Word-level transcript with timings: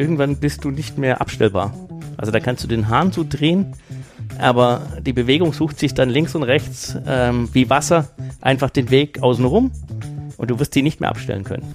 irgendwann 0.00 0.36
bist 0.36 0.64
du 0.64 0.70
nicht 0.70 0.96
mehr 0.96 1.20
abstellbar. 1.20 1.74
Also 2.16 2.32
da 2.32 2.40
kannst 2.40 2.64
du 2.64 2.68
den 2.68 2.88
Hahn 2.88 3.12
zudrehen, 3.12 3.66
aber 4.38 4.80
die 5.04 5.12
Bewegung 5.12 5.52
sucht 5.52 5.78
sich 5.78 5.92
dann 5.94 6.08
links 6.08 6.34
und 6.34 6.42
rechts 6.42 6.96
ähm, 7.06 7.50
wie 7.52 7.68
Wasser 7.68 8.08
einfach 8.40 8.70
den 8.70 8.90
Weg 8.90 9.22
außenrum 9.22 9.70
und 10.38 10.50
du 10.50 10.58
wirst 10.58 10.74
die 10.74 10.82
nicht 10.82 11.00
mehr 11.00 11.10
abstellen 11.10 11.44
können. 11.44 11.74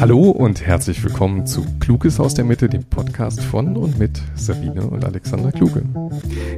Hallo 0.00 0.30
und 0.30 0.64
herzlich 0.64 1.02
willkommen 1.04 1.46
zu 1.46 1.64
Kluges 1.78 2.18
aus 2.18 2.34
der 2.34 2.44
Mitte, 2.44 2.68
dem 2.68 2.84
Podcast 2.84 3.40
von 3.40 3.76
und 3.76 3.98
mit 3.98 4.20
Sabine 4.34 4.82
und 4.82 5.04
Alexander 5.04 5.52
Kluge. 5.52 5.82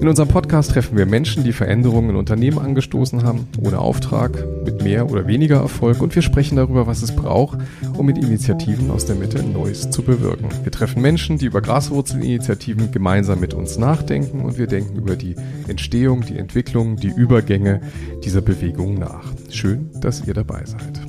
In 0.01 0.09
unserem 0.09 0.29
Podcast 0.29 0.71
treffen 0.71 0.97
wir 0.97 1.07
Menschen, 1.07 1.45
die 1.45 1.53
Veränderungen 1.53 2.11
in 2.11 2.17
Unternehmen 2.17 2.59
angestoßen 2.59 3.23
haben, 3.23 3.47
ohne 3.63 3.79
Auftrag, 3.79 4.45
mit 4.65 4.83
mehr 4.83 5.11
oder 5.11 5.27
weniger 5.27 5.57
Erfolg 5.57 6.01
und 6.01 6.15
wir 6.15 6.23
sprechen 6.23 6.57
darüber, 6.57 6.87
was 6.87 7.03
es 7.03 7.15
braucht, 7.15 7.59
um 7.97 8.07
mit 8.07 8.19
Initiativen 8.19 8.91
aus 8.91 9.07
der 9.07 9.17
Mitte 9.17 9.43
Neues 9.43 9.91
zu 9.91 10.03
bewirken. 10.03 10.49
Wir 10.63 10.73
treffen 10.73 11.03
Menschen, 11.03 11.39
die 11.39 11.47
über 11.47 11.61
Graswurzelinitiativen 11.61 12.91
gemeinsam 12.91 13.41
mit 13.41 13.55
uns 13.55 13.79
nachdenken 13.79 14.41
und 14.41 14.59
wir 14.59 14.67
denken 14.67 14.97
über 14.97 15.17
die 15.17 15.35
Entstehung, 15.69 16.25
die 16.25 16.39
Entwicklung, 16.39 16.97
die 16.97 17.13
Übergänge 17.15 17.81
dieser 18.25 18.41
Bewegung 18.41 18.95
nach. 18.95 19.25
Schön, 19.51 19.91
dass 20.01 20.27
ihr 20.27 20.35
dabei 20.35 20.65
seid. 20.65 21.01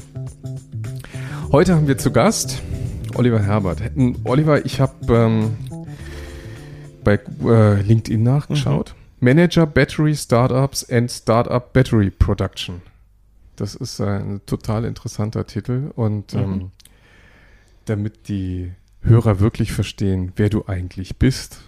Heute 1.52 1.76
haben 1.76 1.86
wir 1.86 1.98
zu 1.98 2.12
Gast 2.12 2.62
Oliver 3.16 3.42
Herbert. 3.42 3.82
Oliver, 4.24 4.66
ich 4.66 4.80
habe 4.80 5.14
ähm, 5.14 5.58
bei 7.04 7.20
äh, 7.44 7.82
LinkedIn 7.82 8.24
nachgeschaut. 8.24 8.96
Mhm. 9.20 9.26
Manager 9.26 9.66
Battery 9.66 10.16
Startups 10.16 10.90
and 10.90 11.12
Startup 11.12 11.74
Battery 11.74 12.10
Production. 12.10 12.82
Das 13.58 13.76
ist 13.76 14.00
ein 14.00 14.40
total 14.46 14.86
interessanter 14.86 15.46
Titel 15.46 15.92
und 15.94 16.34
mhm. 16.34 16.40
ähm, 16.40 16.72
damit 17.84 18.30
die 18.30 18.72
Hörer 19.02 19.42
wirklich 19.42 19.74
verstehen, 19.74 20.32
wer 20.38 20.48
du 20.48 20.68
eigentlich 20.68 21.18
bist, 21.18 21.60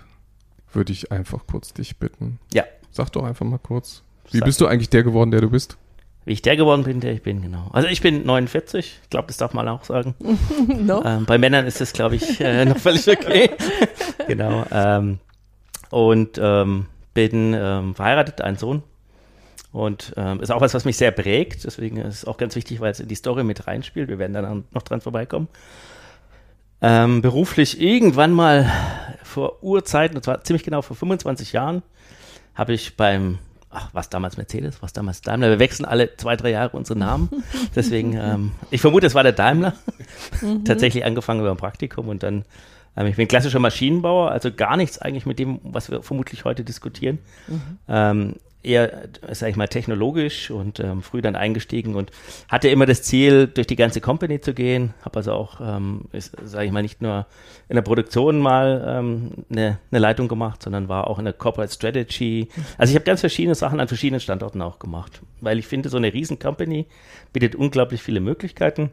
würde 0.72 0.94
ich 0.94 1.12
einfach 1.12 1.46
kurz 1.46 1.74
dich 1.74 1.98
bitten. 1.98 2.40
Ja. 2.54 2.64
Sag 2.92 3.10
doch 3.10 3.24
einfach 3.24 3.46
mal 3.46 3.60
kurz. 3.60 4.04
Wie 4.32 4.38
Sag. 4.38 4.46
bist 4.46 4.62
du 4.62 4.66
eigentlich 4.66 4.90
der 4.90 5.04
geworden, 5.04 5.32
der 5.32 5.42
du 5.42 5.50
bist? 5.50 5.78
Wie 6.26 6.34
ich 6.34 6.42
der 6.42 6.56
geworden 6.56 6.84
bin, 6.84 7.02
der 7.02 7.14
ich 7.14 7.22
bin, 7.22 7.42
genau. 7.42 7.70
Also 7.74 7.90
ich 7.90 8.02
bin 8.02 8.26
49, 8.26 9.00
ich 9.04 9.10
glaube, 9.10 9.28
das 9.28 9.38
darf 9.38 9.54
man 9.54 9.68
auch 9.68 9.84
sagen. 9.84 10.16
no? 10.68 11.04
ähm, 11.04 11.26
bei 11.26 11.38
Männern 11.38 11.66
ist 11.66 11.82
das, 11.82 11.92
glaube 11.92 12.16
ich, 12.16 12.40
äh, 12.40 12.66
noch 12.66 12.78
völlig 12.78 13.08
okay. 13.08 13.50
genau. 14.28 14.66
Ähm, 14.72 15.20
und 15.90 16.40
ähm, 16.42 16.88
bin 17.14 17.54
ähm, 17.54 17.94
verheiratet, 17.94 18.42
ein 18.42 18.58
Sohn. 18.58 18.84
Und 19.74 20.14
ähm, 20.18 20.40
ist 20.40 20.52
auch 20.52 20.62
was, 20.62 20.74
was 20.74 20.86
mich 20.86 20.98
sehr 20.98 21.12
prägt. 21.12 21.66
Deswegen 21.66 21.98
ist 21.98 22.16
es 22.16 22.26
auch 22.26 22.38
ganz 22.38 22.56
wichtig, 22.56 22.80
weil 22.80 22.92
es 22.92 23.00
in 23.00 23.08
die 23.08 23.16
Story 23.16 23.44
mit 23.44 23.68
reinspielt. 23.68 24.08
Wir 24.08 24.20
werden 24.20 24.34
dann 24.34 24.66
noch 24.72 24.84
dran 24.84 25.02
vorbeikommen. 25.02 25.48
Ähm, 26.82 27.22
beruflich 27.22 27.82
irgendwann 27.82 28.32
mal 28.32 28.72
vor 29.24 29.64
Urzeiten, 29.64 30.16
und 30.16 30.24
zwar 30.24 30.44
ziemlich 30.44 30.64
genau 30.64 30.82
vor 30.82 30.96
25 30.96 31.54
Jahren, 31.54 31.82
habe 32.56 32.74
ich 32.74 32.98
beim 32.98 33.40
ach, 33.74 33.90
was 33.94 34.10
damals 34.10 34.38
Mercedes, 34.38 34.82
was 34.82 34.94
damals 34.94 35.22
Daimler. 35.22 35.50
Wir 35.50 35.60
wechseln 35.60 35.86
alle 35.86 36.16
zwei, 36.18 36.36
drei 36.36 36.52
Jahre 36.52 36.78
unsere 36.78 36.98
Namen. 36.98 37.30
Deswegen, 37.76 38.16
ähm, 38.16 38.52
ich 38.72 38.82
vermute, 38.82 39.06
es 39.08 39.16
war 39.16 39.24
der 39.24 39.32
Daimler. 39.32 39.74
Mhm. 40.42 40.66
Tatsächlich 40.66 41.06
angefangen 41.06 41.42
über 41.42 41.52
ein 41.52 41.58
Praktikum 41.58 42.08
und 42.08 42.24
dann, 42.24 42.46
ähm, 42.96 43.08
ich 43.08 43.16
bin 43.16 43.28
klassischer 43.28 43.60
Maschinenbauer, 43.60 44.32
also 44.32 44.52
gar 44.52 44.78
nichts 44.78 45.00
eigentlich 45.00 45.26
mit 45.26 45.40
dem, 45.40 45.60
was 45.64 45.90
wir 45.90 46.04
vermutlich 46.04 46.46
heute 46.46 46.64
diskutieren. 46.64 47.20
Mhm. 47.48 47.62
Ähm, 47.88 48.36
eher, 48.64 49.10
sag 49.32 49.50
ich 49.50 49.56
mal, 49.56 49.68
technologisch 49.68 50.50
und 50.50 50.80
ähm, 50.80 51.02
früh 51.02 51.22
dann 51.22 51.36
eingestiegen 51.36 51.96
und 51.96 52.12
hatte 52.48 52.70
immer 52.70 52.86
das 52.86 53.04
Ziel, 53.04 53.48
durch 53.48 53.68
die 53.68 53.76
ganze 53.76 54.02
Company 54.02 54.42
zu 54.42 54.54
gehen. 54.54 54.94
Habe 55.02 55.18
also 55.18 55.34
auch, 55.34 55.60
ähm, 55.62 56.06
sage 56.44 56.66
ich 56.66 56.72
mal, 56.72 56.82
nicht 56.82 57.02
nur 57.02 57.26
in 57.70 57.76
der 57.76 57.82
Produktion 57.82 58.40
mal 58.40 58.84
ähm, 58.88 59.32
eine, 59.50 59.80
eine 59.92 60.00
Leitung 60.00 60.28
gemacht, 60.28 60.64
sondern 60.64 60.88
war 60.88 61.08
auch 61.08 61.20
in 61.20 61.26
der 61.26 61.34
Corporate 61.34 61.74
Strategy. 61.74 62.48
Also 62.78 62.92
ich 62.92 62.96
habe 62.96 63.06
ganz 63.06 63.20
verschiedene 63.20 63.56
Sachen 63.56 63.80
an 63.80 63.88
verschiedenen 63.88 64.22
Standorten 64.22 64.62
auch 64.62 64.80
gemacht, 64.80 65.22
weil 65.42 65.60
ich 65.60 65.68
finde, 65.68 65.90
so 65.90 65.98
eine 65.98 66.14
riesen 66.14 66.40
Company 66.40 66.88
bietet 67.34 67.56
unglaublich 67.56 68.02
viele 68.02 68.20
Möglichkeiten. 68.20 68.92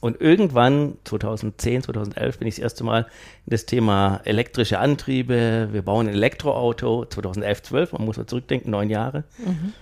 Und 0.00 0.20
irgendwann, 0.20 0.96
2010, 1.04 1.84
2011, 1.84 2.38
bin 2.38 2.48
ich 2.48 2.56
das 2.56 2.62
erste 2.62 2.84
Mal 2.84 3.06
in 3.46 3.50
das 3.50 3.66
Thema 3.66 4.20
elektrische 4.24 4.78
Antriebe. 4.78 5.68
Wir 5.72 5.82
bauen 5.82 6.06
ein 6.06 6.14
Elektroauto, 6.14 7.06
2011, 7.06 7.62
12, 7.62 7.92
man 7.92 8.04
muss 8.04 8.16
mal 8.16 8.26
zurückdenken, 8.26 8.70
neun 8.70 8.90
Jahre. 8.90 9.24
Mhm. 9.38 9.72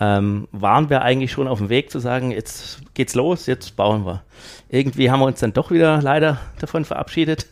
Ähm, 0.00 0.48
waren 0.50 0.90
wir 0.90 1.02
eigentlich 1.02 1.32
schon 1.32 1.46
auf 1.46 1.58
dem 1.58 1.68
Weg 1.68 1.90
zu 1.90 2.00
sagen, 2.00 2.30
jetzt 2.32 2.80
geht's 2.94 3.14
los, 3.14 3.46
jetzt 3.46 3.76
bauen 3.76 4.04
wir. 4.04 4.22
Irgendwie 4.68 5.10
haben 5.10 5.20
wir 5.20 5.26
uns 5.26 5.40
dann 5.40 5.52
doch 5.52 5.70
wieder 5.70 6.02
leider 6.02 6.40
davon 6.58 6.84
verabschiedet, 6.84 7.46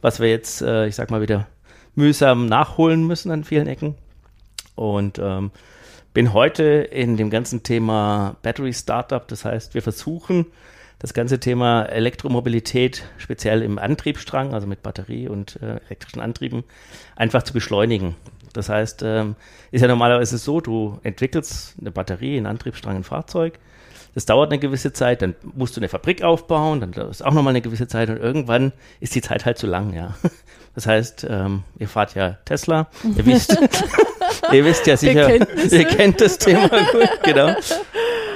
was 0.00 0.20
wir 0.20 0.28
jetzt, 0.28 0.62
äh, 0.62 0.86
ich 0.86 0.94
sag 0.94 1.10
mal, 1.10 1.20
wieder 1.20 1.48
mühsam 1.94 2.46
nachholen 2.46 3.06
müssen 3.06 3.30
an 3.30 3.44
vielen 3.44 3.66
Ecken. 3.66 3.96
Und 4.76 5.18
ähm, 5.18 5.50
bin 6.14 6.32
heute 6.32 6.62
in 6.62 7.16
dem 7.16 7.30
ganzen 7.30 7.62
Thema 7.62 8.36
Battery 8.42 8.72
Startup. 8.72 9.26
Das 9.26 9.44
heißt, 9.44 9.74
wir 9.74 9.82
versuchen, 9.82 10.46
das 11.00 11.14
ganze 11.14 11.40
Thema 11.40 11.84
Elektromobilität, 11.84 13.04
speziell 13.16 13.62
im 13.62 13.78
Antriebsstrang, 13.78 14.54
also 14.54 14.66
mit 14.66 14.82
Batterie 14.82 15.28
und 15.28 15.58
äh, 15.62 15.80
elektrischen 15.86 16.20
Antrieben, 16.20 16.62
einfach 17.16 17.42
zu 17.42 17.54
beschleunigen. 17.54 18.14
Das 18.52 18.68
heißt, 18.68 19.02
ähm, 19.02 19.34
ist 19.70 19.80
ja 19.80 19.88
normalerweise 19.88 20.36
so, 20.36 20.60
du 20.60 21.00
entwickelst 21.02 21.76
eine 21.80 21.90
Batterie, 21.90 22.36
einen 22.36 22.46
Antriebsstrang, 22.46 22.96
ein 22.96 23.04
Fahrzeug. 23.04 23.58
Das 24.14 24.26
dauert 24.26 24.50
eine 24.50 24.58
gewisse 24.58 24.92
Zeit, 24.92 25.22
dann 25.22 25.36
musst 25.54 25.76
du 25.76 25.80
eine 25.80 25.88
Fabrik 25.88 26.22
aufbauen, 26.22 26.80
dann 26.80 26.92
dauert 26.92 27.12
es 27.12 27.22
auch 27.22 27.32
nochmal 27.32 27.52
eine 27.52 27.62
gewisse 27.62 27.86
Zeit 27.88 28.10
und 28.10 28.18
irgendwann 28.18 28.72
ist 28.98 29.14
die 29.14 29.22
Zeit 29.22 29.46
halt 29.46 29.56
zu 29.58 29.66
lang, 29.66 29.94
ja. 29.94 30.14
Das 30.72 30.86
heißt, 30.86 31.26
ähm, 31.28 31.64
ihr 31.80 31.88
fahrt 31.88 32.14
ja 32.14 32.38
Tesla, 32.44 32.86
ihr 33.16 33.26
wisst, 33.26 33.50
ihr 34.52 34.64
wisst 34.64 34.86
ja 34.86 34.96
sicher, 34.96 35.34
ihr 35.34 35.84
kennt 35.84 36.20
das 36.20 36.38
Thema 36.38 36.68
gut, 36.68 37.08
genau. 37.24 37.54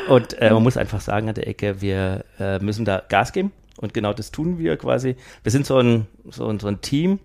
Und 0.09 0.35
äh, 0.41 0.51
man 0.51 0.63
muss 0.63 0.77
einfach 0.77 1.01
sagen 1.01 1.29
an 1.29 1.35
der 1.35 1.49
Ecke, 1.49 1.81
wir 1.81 2.25
äh, 2.39 2.59
müssen 2.59 2.85
da 2.85 3.03
Gas 3.09 3.33
geben. 3.33 3.53
Und 3.77 3.95
genau 3.95 4.13
das 4.13 4.31
tun 4.31 4.59
wir 4.59 4.77
quasi. 4.77 5.17
Wir 5.43 5.53
sind 5.53 5.67
so 5.67 5.79
ein, 5.79 6.07
so 6.31 6.47
ein, 6.47 6.61
so 6.61 6.69
ein 6.69 6.81
Team 6.81 7.19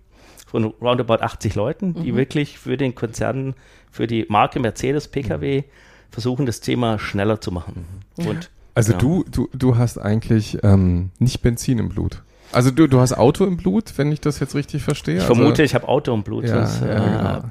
von 0.46 0.64
roundabout 0.80 1.22
80 1.22 1.54
Leuten, 1.54 1.94
die 1.94 2.12
mhm. 2.12 2.16
wirklich 2.16 2.58
für 2.58 2.76
den 2.76 2.94
Konzern, 2.94 3.54
für 3.90 4.06
die 4.06 4.26
Marke 4.28 4.58
Mercedes 4.58 5.08
Pkw 5.08 5.64
versuchen, 6.10 6.46
das 6.46 6.60
Thema 6.60 6.98
schneller 6.98 7.40
zu 7.40 7.52
machen. 7.52 7.86
Mhm. 8.16 8.26
Und, 8.26 8.50
also 8.74 8.92
genau. 8.92 9.22
du, 9.24 9.24
du, 9.30 9.48
du 9.52 9.76
hast 9.76 9.98
eigentlich 9.98 10.58
ähm, 10.62 11.10
nicht 11.18 11.40
Benzin 11.42 11.78
im 11.78 11.88
Blut. 11.88 12.22
Also 12.52 12.70
du, 12.70 12.86
du 12.86 13.00
hast 13.00 13.12
Auto 13.12 13.44
im 13.44 13.56
Blut, 13.56 13.92
wenn 13.96 14.10
ich 14.10 14.20
das 14.20 14.40
jetzt 14.40 14.54
richtig 14.54 14.82
verstehe. 14.82 15.16
Ich 15.16 15.22
also, 15.22 15.34
vermute, 15.34 15.62
ich 15.62 15.74
habe 15.74 15.88
Auto 15.88 16.12
im 16.12 16.22
Blut, 16.22 16.44
ja, 16.44 16.66
sonst 16.66 16.82
ja, 16.82 16.96
äh, 16.96 17.40
genau. 17.40 17.50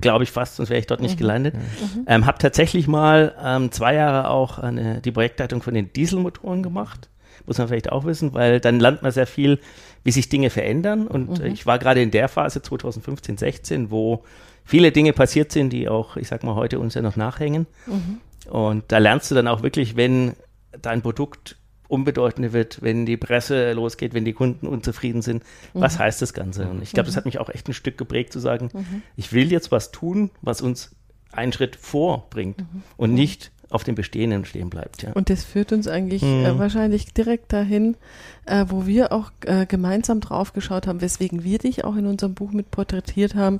glaube 0.00 0.24
ich 0.24 0.30
fast, 0.30 0.56
sonst 0.56 0.70
wäre 0.70 0.78
ich 0.78 0.86
dort 0.86 1.00
nicht 1.00 1.14
mhm. 1.14 1.18
gelandet. 1.18 1.54
Mhm. 1.54 2.04
Ähm, 2.06 2.26
habe 2.26 2.38
tatsächlich 2.38 2.86
mal 2.86 3.34
ähm, 3.42 3.72
zwei 3.72 3.94
Jahre 3.94 4.30
auch 4.30 4.58
eine, 4.58 5.00
die 5.00 5.10
Projektleitung 5.10 5.62
von 5.62 5.74
den 5.74 5.92
Dieselmotoren 5.92 6.62
gemacht. 6.62 7.08
Muss 7.46 7.58
man 7.58 7.68
vielleicht 7.68 7.92
auch 7.92 8.04
wissen, 8.04 8.34
weil 8.34 8.60
dann 8.60 8.80
lernt 8.80 9.02
man 9.02 9.12
sehr 9.12 9.26
viel, 9.26 9.60
wie 10.04 10.10
sich 10.10 10.28
Dinge 10.28 10.50
verändern. 10.50 11.06
Und 11.06 11.40
mhm. 11.40 11.46
ich 11.46 11.66
war 11.66 11.78
gerade 11.78 12.02
in 12.02 12.10
der 12.10 12.28
Phase 12.28 12.62
2015, 12.62 13.38
16, 13.38 13.90
wo 13.90 14.24
viele 14.64 14.92
Dinge 14.92 15.12
passiert 15.12 15.52
sind, 15.52 15.70
die 15.70 15.88
auch, 15.88 16.16
ich 16.16 16.28
sag 16.28 16.44
mal, 16.44 16.54
heute 16.54 16.78
uns 16.78 16.94
ja 16.94 17.02
noch 17.02 17.16
nachhängen. 17.16 17.66
Mhm. 17.86 18.20
Und 18.50 18.84
da 18.88 18.98
lernst 18.98 19.30
du 19.30 19.34
dann 19.34 19.48
auch 19.48 19.62
wirklich, 19.62 19.96
wenn 19.96 20.34
dein 20.80 21.02
Produkt 21.02 21.56
unbedeutender 21.88 22.52
wird, 22.52 22.82
wenn 22.82 23.06
die 23.06 23.16
Presse 23.16 23.72
losgeht, 23.72 24.14
wenn 24.14 24.24
die 24.24 24.32
Kunden 24.32 24.66
unzufrieden 24.66 25.22
sind. 25.22 25.42
Mhm. 25.74 25.80
Was 25.80 25.98
heißt 25.98 26.22
das 26.22 26.34
Ganze? 26.34 26.68
Und 26.68 26.82
ich 26.82 26.92
glaube, 26.92 27.06
mhm. 27.06 27.10
das 27.10 27.16
hat 27.16 27.24
mich 27.24 27.38
auch 27.38 27.48
echt 27.48 27.68
ein 27.68 27.74
Stück 27.74 27.98
geprägt 27.98 28.32
zu 28.32 28.40
sagen, 28.40 28.70
mhm. 28.72 29.02
ich 29.16 29.32
will 29.32 29.50
jetzt 29.50 29.72
was 29.72 29.92
tun, 29.92 30.30
was 30.42 30.62
uns 30.62 30.94
einen 31.32 31.52
Schritt 31.52 31.76
vorbringt 31.76 32.60
mhm. 32.60 32.82
und 32.96 33.14
nicht 33.14 33.50
auf 33.70 33.82
dem 33.82 33.96
Bestehenden 33.96 34.44
stehen 34.44 34.70
bleibt. 34.70 35.02
Ja. 35.02 35.12
Und 35.12 35.28
das 35.28 35.42
führt 35.42 35.72
uns 35.72 35.88
eigentlich 35.88 36.22
mhm. 36.22 36.44
äh, 36.44 36.58
wahrscheinlich 36.58 37.12
direkt 37.12 37.52
dahin, 37.52 37.96
äh, 38.44 38.64
wo 38.68 38.86
wir 38.86 39.12
auch 39.12 39.32
äh, 39.44 39.66
gemeinsam 39.66 40.20
drauf 40.20 40.52
geschaut 40.52 40.86
haben, 40.86 41.00
weswegen 41.00 41.42
wir 41.42 41.58
dich 41.58 41.84
auch 41.84 41.96
in 41.96 42.06
unserem 42.06 42.34
Buch 42.34 42.52
mit 42.52 42.70
porträtiert 42.70 43.34
haben, 43.34 43.58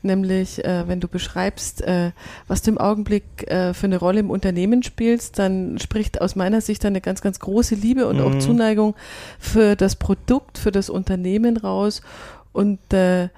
nämlich 0.00 0.64
äh, 0.64 0.88
wenn 0.88 1.00
du 1.00 1.08
beschreibst, 1.08 1.82
äh, 1.82 2.12
was 2.48 2.62
du 2.62 2.70
im 2.70 2.78
Augenblick 2.78 3.50
äh, 3.50 3.74
für 3.74 3.86
eine 3.86 3.98
Rolle 3.98 4.20
im 4.20 4.30
Unternehmen 4.30 4.82
spielst, 4.82 5.38
dann 5.38 5.78
spricht 5.78 6.20
aus 6.22 6.34
meiner 6.34 6.62
Sicht 6.62 6.84
eine 6.86 7.02
ganz, 7.02 7.20
ganz 7.20 7.38
große 7.38 7.74
Liebe 7.74 8.06
und 8.06 8.16
mhm. 8.16 8.22
auch 8.22 8.38
Zuneigung 8.38 8.94
für 9.38 9.76
das 9.76 9.96
Produkt, 9.96 10.56
für 10.56 10.72
das 10.72 10.88
Unternehmen 10.88 11.58
raus 11.58 12.00
und 12.52 12.92
äh, 12.94 13.28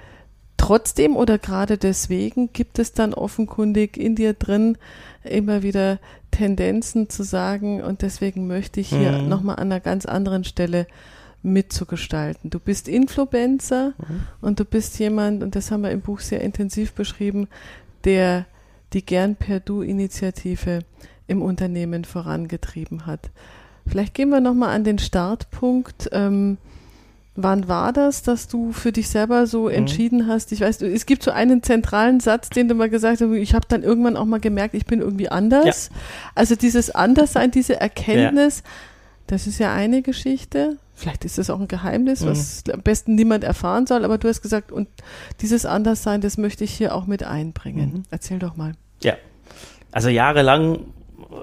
Trotzdem 0.56 1.17
oder 1.17 1.37
gerade 1.37 1.76
deswegen 1.76 2.52
gibt 2.55 2.78
es 2.78 2.94
dann 2.94 3.12
offenkundig 3.12 3.99
in 3.99 4.14
dir 4.14 4.32
drin 4.32 4.78
immer 5.25 5.62
wieder 5.62 5.99
Tendenzen 6.31 7.09
zu 7.09 7.23
sagen, 7.23 7.82
und 7.82 8.03
deswegen 8.03 8.47
möchte 8.47 8.81
ich 8.81 8.88
hier 8.88 9.12
mhm. 9.12 9.29
nochmal 9.29 9.56
an 9.56 9.73
einer 9.73 9.81
ganz 9.81 10.06
anderen 10.06 10.44
Stelle 10.44 10.87
mitzugestalten. 11.43 12.50
Du 12.50 12.59
bist 12.59 12.88
Influencer 12.88 13.93
mhm. 13.99 14.23
und 14.41 14.61
du 14.61 14.65
bist 14.65 14.99
jemand, 14.99 15.43
und 15.43 15.55
das 15.55 15.71
haben 15.71 15.82
wir 15.82 15.91
im 15.91 16.00
Buch 16.00 16.21
sehr 16.21 16.41
intensiv 16.41 16.93
beschrieben, 16.93 17.49
der 18.05 18.47
die 18.93 19.05
Gern 19.05 19.37
per 19.37 19.61
Du-Initiative 19.61 20.81
im 21.27 21.43
Unternehmen 21.43 22.05
vorangetrieben 22.05 23.06
hat. 23.06 23.31
Vielleicht 23.87 24.15
gehen 24.15 24.31
wir 24.31 24.41
nochmal 24.41 24.75
an 24.75 24.85
den 24.85 24.99
Startpunkt. 24.99 26.09
Ähm, 26.12 26.59
wann 27.36 27.69
war 27.69 27.92
das, 27.92 28.22
dass 28.22 28.46
du 28.48 28.72
für 28.72 28.92
dich 28.92 29.08
selber 29.08 29.46
so 29.46 29.64
mhm. 29.64 29.75
entschieden 29.75 30.26
hast? 30.26 30.52
Ich 30.52 30.60
weiß, 30.60 30.82
es 30.82 31.06
gibt 31.06 31.22
so 31.22 31.31
einen 31.31 31.62
zentralen 31.62 32.20
Satz, 32.20 32.50
den 32.50 32.69
du 32.69 32.75
mal 32.75 32.88
gesagt 32.88 33.20
hast, 33.20 33.31
ich 33.32 33.54
habe 33.54 33.66
dann 33.69 33.82
irgendwann 33.82 34.16
auch 34.16 34.25
mal 34.25 34.40
gemerkt, 34.40 34.75
ich 34.75 34.86
bin 34.86 35.00
irgendwie 35.00 35.28
anders. 35.28 35.90
Ja. 35.92 35.96
Also 36.34 36.54
dieses 36.54 36.90
Anderssein, 36.90 37.50
diese 37.50 37.81
Erkenntnis, 37.81 38.58
ja. 38.58 38.70
das 39.26 39.46
ist 39.46 39.58
ja 39.58 39.72
eine 39.72 40.02
Geschichte. 40.02 40.78
Vielleicht 40.94 41.25
ist 41.25 41.38
das 41.38 41.50
auch 41.50 41.58
ein 41.58 41.66
Geheimnis, 41.66 42.20
mhm. 42.20 42.28
was 42.28 42.62
am 42.72 42.82
besten 42.82 43.16
niemand 43.16 43.42
erfahren 43.42 43.86
soll, 43.86 44.04
aber 44.04 44.16
du 44.16 44.28
hast 44.28 44.42
gesagt, 44.42 44.70
und 44.70 44.88
dieses 45.40 45.66
Anderssein, 45.66 46.20
das 46.20 46.38
möchte 46.38 46.62
ich 46.62 46.72
hier 46.72 46.94
auch 46.94 47.06
mit 47.06 47.25
einbringen. 47.25 47.92
Mhm. 47.92 48.02
Erzähl 48.10 48.38
doch 48.38 48.56
mal. 48.56 48.75
Ja, 49.02 49.14
also 49.90 50.08
jahrelang 50.08 50.81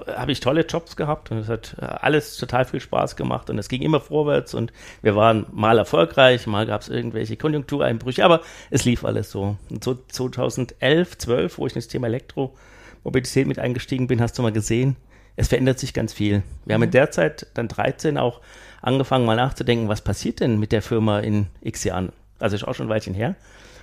habe 0.06 0.32
ich 0.32 0.40
tolle 0.40 0.62
Jobs 0.62 0.96
gehabt 0.96 1.30
und 1.30 1.38
es 1.38 1.48
hat 1.48 1.76
äh, 1.80 1.84
alles 1.84 2.36
total 2.36 2.64
viel 2.64 2.80
Spaß 2.80 3.16
gemacht 3.16 3.50
und 3.50 3.58
es 3.58 3.68
ging 3.68 3.82
immer 3.82 4.00
vorwärts 4.00 4.54
und 4.54 4.72
wir 5.02 5.16
waren 5.16 5.46
mal 5.52 5.78
erfolgreich, 5.78 6.46
mal 6.46 6.66
gab 6.66 6.80
es 6.80 6.88
irgendwelche 6.88 7.36
Konjunktureinbrüche, 7.36 8.24
aber 8.24 8.40
es 8.70 8.84
lief 8.84 9.04
alles 9.04 9.30
so. 9.30 9.56
Und 9.70 9.84
so 9.84 9.98
2011, 10.08 11.18
12, 11.18 11.58
wo 11.58 11.66
ich 11.66 11.72
in 11.72 11.80
das 11.80 11.88
Thema 11.88 12.06
Elektromobilität 12.06 13.46
mit 13.46 13.58
eingestiegen 13.58 14.06
bin, 14.06 14.20
hast 14.20 14.38
du 14.38 14.42
mal 14.42 14.52
gesehen, 14.52 14.96
es 15.36 15.48
verändert 15.48 15.78
sich 15.78 15.94
ganz 15.94 16.12
viel. 16.12 16.42
Wir 16.64 16.74
haben 16.74 16.82
in 16.82 16.90
mhm. 16.90 16.92
der 16.92 17.10
Zeit 17.10 17.46
dann 17.54 17.68
13 17.68 18.18
auch 18.18 18.40
angefangen 18.80 19.24
mal 19.24 19.36
nachzudenken, 19.36 19.88
was 19.88 20.02
passiert 20.02 20.40
denn 20.40 20.58
mit 20.58 20.72
der 20.72 20.82
Firma 20.82 21.20
in 21.20 21.46
x 21.60 21.84
Jahren? 21.84 22.12
Also 22.38 22.56
ist 22.56 22.64
auch 22.64 22.74
schon 22.74 22.86
ein 22.86 22.90
Weilchen 22.90 23.14
her. 23.14 23.36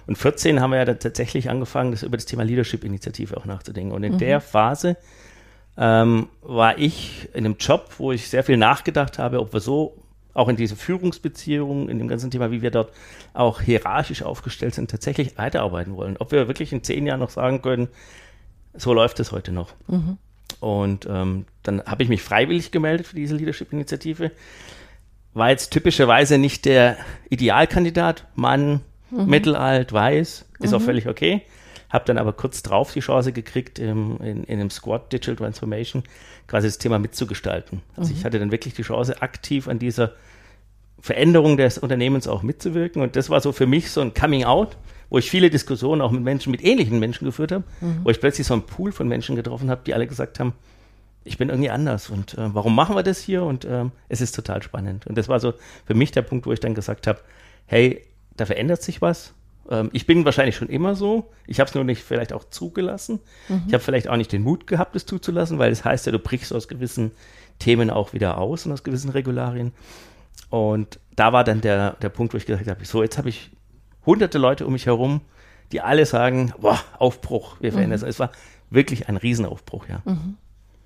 Und 0.06 0.18
14 0.18 0.60
haben 0.60 0.72
wir 0.72 0.78
ja 0.78 0.86
dann 0.86 1.00
tatsächlich 1.00 1.50
angefangen, 1.50 1.92
das 1.92 2.04
über 2.04 2.18
das 2.18 2.26
Thema 2.26 2.44
Leadership-Initiative 2.44 3.38
auch 3.38 3.46
nachzudenken. 3.46 3.92
Und 3.94 4.04
in 4.04 4.14
mhm. 4.14 4.18
der 4.18 4.42
Phase 4.42 4.98
ähm, 5.80 6.28
war 6.42 6.78
ich 6.78 7.30
in 7.34 7.46
einem 7.46 7.56
Job, 7.58 7.92
wo 7.98 8.12
ich 8.12 8.28
sehr 8.28 8.44
viel 8.44 8.58
nachgedacht 8.58 9.18
habe, 9.18 9.40
ob 9.40 9.54
wir 9.54 9.62
so 9.62 9.98
auch 10.34 10.50
in 10.50 10.58
diese 10.58 10.76
Führungsbeziehungen, 10.76 11.90
in 11.90 11.98
dem 11.98 12.08
ganzen 12.08 12.30
Thema, 12.30 12.52
wie 12.52 12.62
wir 12.62 12.70
dort 12.70 12.92
auch 13.34 13.62
hierarchisch 13.62 14.22
aufgestellt 14.22 14.76
sind, 14.76 14.92
tatsächlich 14.92 15.38
weiterarbeiten 15.38 15.96
wollen. 15.96 16.18
Ob 16.18 16.32
wir 16.34 16.48
wirklich 16.48 16.74
in 16.74 16.84
zehn 16.84 17.08
Jahren 17.08 17.22
noch 17.22 17.30
sagen 17.30 17.62
können, 17.62 17.88
so 18.74 18.94
läuft 18.94 19.20
es 19.22 19.32
heute 19.32 19.52
noch. 19.54 19.74
Mhm. 19.88 20.18
Und 20.60 21.08
ähm, 21.10 21.46
dann 21.64 21.82
habe 21.86 22.04
ich 22.04 22.10
mich 22.10 22.22
freiwillig 22.22 22.72
gemeldet 22.72 23.08
für 23.08 23.16
diese 23.16 23.36
Leadership-Initiative. 23.36 24.32
War 25.34 25.50
jetzt 25.50 25.72
typischerweise 25.72 26.38
nicht 26.38 26.66
der 26.66 26.98
Idealkandidat, 27.30 28.26
Mann, 28.36 28.82
mhm. 29.12 29.26
mittelalt, 29.28 29.94
weiß, 29.94 30.46
ist 30.60 30.72
mhm. 30.72 30.78
auch 30.78 30.82
völlig 30.82 31.08
okay 31.08 31.44
habe 31.90 32.06
dann 32.06 32.18
aber 32.18 32.34
kurz 32.34 32.62
drauf 32.62 32.94
die 32.94 33.00
Chance 33.00 33.34
gekriegt, 33.34 33.80
im, 33.80 34.18
in, 34.22 34.44
in 34.44 34.60
einem 34.60 34.70
Squad 34.70 35.12
Digital 35.12 35.36
Transformation 35.36 36.04
quasi 36.48 36.68
das 36.68 36.78
Thema 36.78 37.00
mitzugestalten. 37.00 37.82
Also 37.96 38.12
mhm. 38.12 38.20
ich 38.20 38.26
hatte 38.26 38.40
dann 38.40 38.52
wirklich 38.52 38.74
die 38.74 38.84
Chance, 38.84 39.22
aktiv 39.22 39.68
an 39.68 39.80
dieser 39.80 40.14
Veränderung 41.00 41.58
des 41.58 41.78
Unternehmens 41.78 42.28
auch 42.28 42.44
mitzuwirken. 42.44 43.02
Und 43.02 43.16
das 43.16 43.30
war 43.30 43.42
so 43.42 43.52
für 43.52 43.68
mich 43.68 43.92
so 43.92 44.02
ein 44.02 44.14
Coming 44.14 44.44
Out, 44.44 44.78
wo 45.10 45.18
ich 45.18 45.30
viele 45.30 45.50
Diskussionen 45.50 46.02
auch 46.02 46.12
mit 46.12 46.22
Menschen, 46.22 46.52
mit 46.52 46.64
ähnlichen 46.64 47.00
Menschen 47.00 47.26
geführt 47.26 47.52
habe, 47.52 47.64
mhm. 47.82 48.02
wo 48.04 48.10
ich 48.10 48.20
plötzlich 48.20 48.46
so 48.46 48.54
einen 48.54 48.64
Pool 48.64 48.92
von 48.92 49.08
Menschen 49.08 49.36
getroffen 49.36 49.70
habe, 49.70 49.82
die 49.86 49.94
alle 49.94 50.08
gesagt 50.08 50.40
haben, 50.40 50.54
ich 51.24 51.38
bin 51.38 51.50
irgendwie 51.50 51.70
anders 51.70 52.10
und 52.10 52.38
äh, 52.38 52.54
warum 52.54 52.76
machen 52.76 52.96
wir 52.96 53.04
das 53.04 53.20
hier? 53.20 53.44
Und 53.44 53.66
äh, 53.66 53.86
es 54.08 54.22
ist 54.22 54.36
total 54.36 54.64
spannend. 54.64 55.06
Und 55.06 55.18
das 55.18 55.28
war 55.28 55.40
so 55.40 55.54
für 55.86 55.94
mich 55.94 56.12
der 56.12 56.22
Punkt, 56.22 56.46
wo 56.46 56.52
ich 56.54 56.60
dann 56.60 56.76
gesagt 56.76 57.08
habe, 57.08 57.20
hey, 57.66 58.04
da 58.38 58.46
verändert 58.46 58.82
sich 58.82 59.02
was 59.02 59.34
ähm, 59.70 59.90
ich 59.94 60.06
bin 60.06 60.26
wahrscheinlich 60.26 60.56
schon 60.56 60.70
immer 60.70 60.96
so. 60.96 61.30
Ich 61.48 61.60
habe 61.60 61.68
es 61.70 61.76
nur 61.76 61.84
nicht 61.84 62.04
vielleicht 62.04 62.34
auch 62.34 62.44
zugelassen. 62.50 63.20
Mhm. 63.48 63.64
Ich 63.68 63.74
habe 63.74 63.84
vielleicht 63.84 64.08
auch 64.08 64.18
nicht 64.18 64.32
den 64.32 64.44
Mut 64.44 64.68
gehabt, 64.68 64.96
es 64.96 65.06
zuzulassen, 65.06 65.60
weil 65.60 65.72
es 65.72 65.80
das 65.80 65.86
heißt 65.86 66.06
ja, 66.08 66.12
du 66.12 66.20
brichst 66.20 66.54
aus 66.54 66.68
gewissen 66.68 67.12
Themen 67.60 67.90
auch 67.90 68.14
wieder 68.14 68.38
aus 68.38 68.66
und 68.66 68.72
aus 68.72 68.84
gewissen 68.84 69.10
Regularien. 69.12 69.74
Und 70.50 71.00
da 71.16 71.34
war 71.34 71.44
dann 71.44 71.62
der, 71.62 71.92
der 72.02 72.10
Punkt, 72.10 72.34
wo 72.34 72.38
ich 72.38 72.46
gesagt 72.46 72.68
habe, 72.68 72.86
so, 72.86 73.04
jetzt 73.04 73.18
habe 73.18 73.30
ich 73.30 73.52
hunderte 74.06 74.38
Leute 74.38 74.66
um 74.66 74.74
mich 74.74 74.88
herum, 74.88 75.22
die 75.72 75.82
alle 75.82 76.06
sagen, 76.06 76.54
boah, 76.60 76.80
Aufbruch, 76.98 77.58
wir 77.60 77.72
verändern 77.72 78.00
mhm. 78.00 78.08
es. 78.08 78.16
Es 78.16 78.20
war 78.20 78.32
wirklich 78.70 79.10
ein 79.10 79.18
Riesenaufbruch, 79.18 79.88
ja. 79.88 80.02
Mhm. 80.06 80.38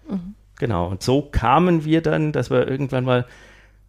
Mhm. 0.10 0.36
Genau. 0.58 0.88
Und 0.88 1.04
so 1.04 1.22
kamen 1.22 1.86
wir 1.86 2.02
dann, 2.02 2.32
dass 2.32 2.50
wir 2.50 2.68
irgendwann 2.68 3.06
mal 3.06 3.26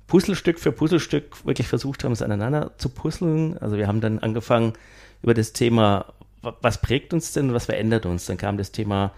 Puzzlestück 0.06 0.58
für 0.58 0.72
Puzzlestück 0.72 1.44
wirklich 1.46 1.66
versucht 1.66 2.04
haben, 2.04 2.12
es 2.12 2.22
aneinander 2.22 2.72
zu 2.78 2.88
puzzeln. 2.88 3.56
Also 3.58 3.76
wir 3.76 3.86
haben 3.86 4.00
dann 4.00 4.18
angefangen 4.18 4.74
über 5.22 5.34
das 5.34 5.52
Thema, 5.52 6.12
was 6.42 6.80
prägt 6.80 7.14
uns 7.14 7.32
denn, 7.32 7.54
was 7.54 7.66
verändert 7.66 8.06
uns? 8.06 8.26
Dann 8.26 8.36
kam 8.36 8.58
das 8.58 8.72
Thema 8.72 9.12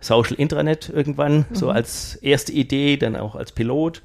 Social 0.00 0.36
Intranet 0.36 0.88
irgendwann, 0.88 1.46
mhm. 1.50 1.54
so 1.54 1.70
als 1.70 2.16
erste 2.16 2.52
Idee, 2.52 2.96
dann 2.96 3.16
auch 3.16 3.34
als 3.34 3.52
Pilot. 3.52 4.02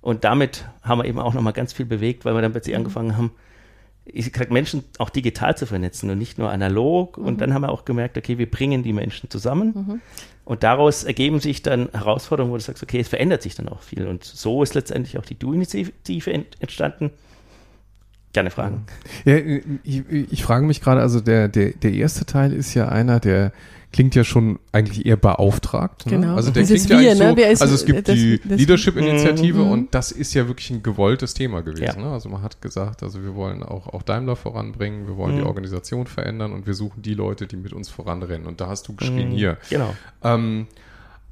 Und 0.00 0.24
damit 0.24 0.64
haben 0.82 1.00
wir 1.00 1.06
eben 1.06 1.18
auch 1.18 1.34
nochmal 1.34 1.52
ganz 1.52 1.72
viel 1.72 1.86
bewegt, 1.86 2.24
weil 2.24 2.34
wir 2.34 2.42
dann 2.42 2.52
plötzlich 2.52 2.74
mhm. 2.74 2.80
angefangen 2.80 3.16
haben, 3.16 3.32
ich 4.06 4.30
sag, 4.32 4.50
Menschen 4.50 4.84
auch 4.98 5.10
digital 5.10 5.56
zu 5.56 5.66
vernetzen 5.66 6.10
und 6.10 6.18
nicht 6.18 6.38
nur 6.38 6.50
analog. 6.50 7.18
Mhm. 7.18 7.26
Und 7.26 7.40
dann 7.40 7.54
haben 7.54 7.62
wir 7.62 7.70
auch 7.70 7.84
gemerkt, 7.84 8.18
okay, 8.18 8.38
wir 8.38 8.50
bringen 8.50 8.82
die 8.82 8.92
Menschen 8.92 9.30
zusammen. 9.30 9.72
Mhm. 9.74 10.00
Und 10.44 10.62
daraus 10.62 11.04
ergeben 11.04 11.40
sich 11.40 11.62
dann 11.62 11.88
Herausforderungen, 11.92 12.52
wo 12.52 12.56
du 12.56 12.62
sagst, 12.62 12.82
okay, 12.82 13.00
es 13.00 13.08
verändert 13.08 13.42
sich 13.42 13.54
dann 13.54 13.68
auch 13.68 13.82
viel. 13.82 14.06
Und 14.06 14.24
so 14.24 14.62
ist 14.62 14.74
letztendlich 14.74 15.18
auch 15.18 15.24
die 15.24 15.38
Du-Initiative 15.38 16.44
entstanden. 16.60 17.10
Gerne 18.34 18.50
fragen. 18.50 18.84
Ja, 19.24 19.36
ich, 19.84 20.02
ich 20.10 20.44
frage 20.44 20.66
mich 20.66 20.80
gerade, 20.80 21.00
also 21.00 21.20
der, 21.20 21.48
der, 21.48 21.70
der 21.70 21.92
erste 21.92 22.26
Teil 22.26 22.52
ist 22.52 22.74
ja 22.74 22.88
einer, 22.88 23.20
der 23.20 23.52
klingt 23.94 24.16
ja 24.16 24.24
schon 24.24 24.58
eigentlich 24.72 25.06
eher 25.06 25.16
beauftragt. 25.16 26.06
Ne? 26.06 26.18
Genau. 26.18 26.34
Also 26.34 26.50
der 26.50 26.64
Dieses 26.64 26.86
klingt 26.86 27.02
wir, 27.02 27.14
ja 27.14 27.28
eigentlich 27.28 27.46
ne? 27.46 27.56
so, 27.56 27.62
also 27.62 27.74
es 27.76 27.84
gibt 27.86 28.08
das, 28.08 28.16
die 28.16 28.40
Leadership-Initiative 28.42 29.58
mhm. 29.58 29.70
und 29.70 29.94
das 29.94 30.10
ist 30.10 30.34
ja 30.34 30.48
wirklich 30.48 30.68
ein 30.70 30.82
gewolltes 30.82 31.32
Thema 31.32 31.62
gewesen. 31.62 31.84
Ja. 31.84 31.96
Ne? 31.96 32.10
Also 32.10 32.28
man 32.28 32.42
hat 32.42 32.60
gesagt, 32.60 33.04
also 33.04 33.22
wir 33.22 33.36
wollen 33.36 33.62
auch, 33.62 33.86
auch 33.86 34.02
Daimler 34.02 34.34
voranbringen, 34.34 35.06
wir 35.06 35.16
wollen 35.16 35.36
mhm. 35.36 35.42
die 35.42 35.46
Organisation 35.46 36.08
verändern 36.08 36.52
und 36.52 36.66
wir 36.66 36.74
suchen 36.74 37.02
die 37.02 37.14
Leute, 37.14 37.46
die 37.46 37.54
mit 37.54 37.72
uns 37.72 37.88
voranrennen. 37.88 38.48
Und 38.48 38.60
da 38.60 38.66
hast 38.66 38.88
du 38.88 38.96
geschrien, 38.96 39.28
mhm. 39.28 39.36
hier. 39.36 39.58
Genau. 39.70 39.94
Ähm, 40.24 40.66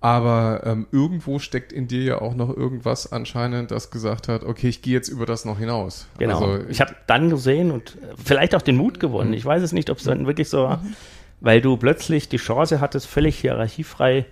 aber 0.00 0.62
ähm, 0.64 0.86
irgendwo 0.92 1.40
steckt 1.40 1.72
in 1.72 1.88
dir 1.88 2.02
ja 2.04 2.20
auch 2.20 2.36
noch 2.36 2.56
irgendwas 2.56 3.10
anscheinend, 3.10 3.72
das 3.72 3.90
gesagt 3.90 4.28
hat, 4.28 4.44
okay, 4.44 4.68
ich 4.68 4.82
gehe 4.82 4.92
jetzt 4.92 5.08
über 5.08 5.26
das 5.26 5.44
noch 5.44 5.58
hinaus. 5.58 6.06
Genau. 6.18 6.38
Also, 6.38 6.68
ich 6.68 6.80
habe 6.80 6.94
dann 7.08 7.28
gesehen 7.28 7.72
und 7.72 7.98
vielleicht 8.24 8.54
auch 8.54 8.62
den 8.62 8.76
Mut 8.76 9.00
gewonnen. 9.00 9.30
Mhm. 9.30 9.36
Ich 9.36 9.44
weiß 9.44 9.64
es 9.64 9.72
nicht, 9.72 9.90
ob 9.90 9.98
es 9.98 10.04
dann 10.04 10.28
wirklich 10.28 10.48
so 10.48 10.58
war. 10.58 10.76
Mhm 10.76 10.94
weil 11.42 11.60
du 11.60 11.76
plötzlich 11.76 12.28
die 12.28 12.36
Chance 12.36 12.80
hattest, 12.80 13.06
völlig 13.06 13.38
hierarchiefrei 13.38 14.24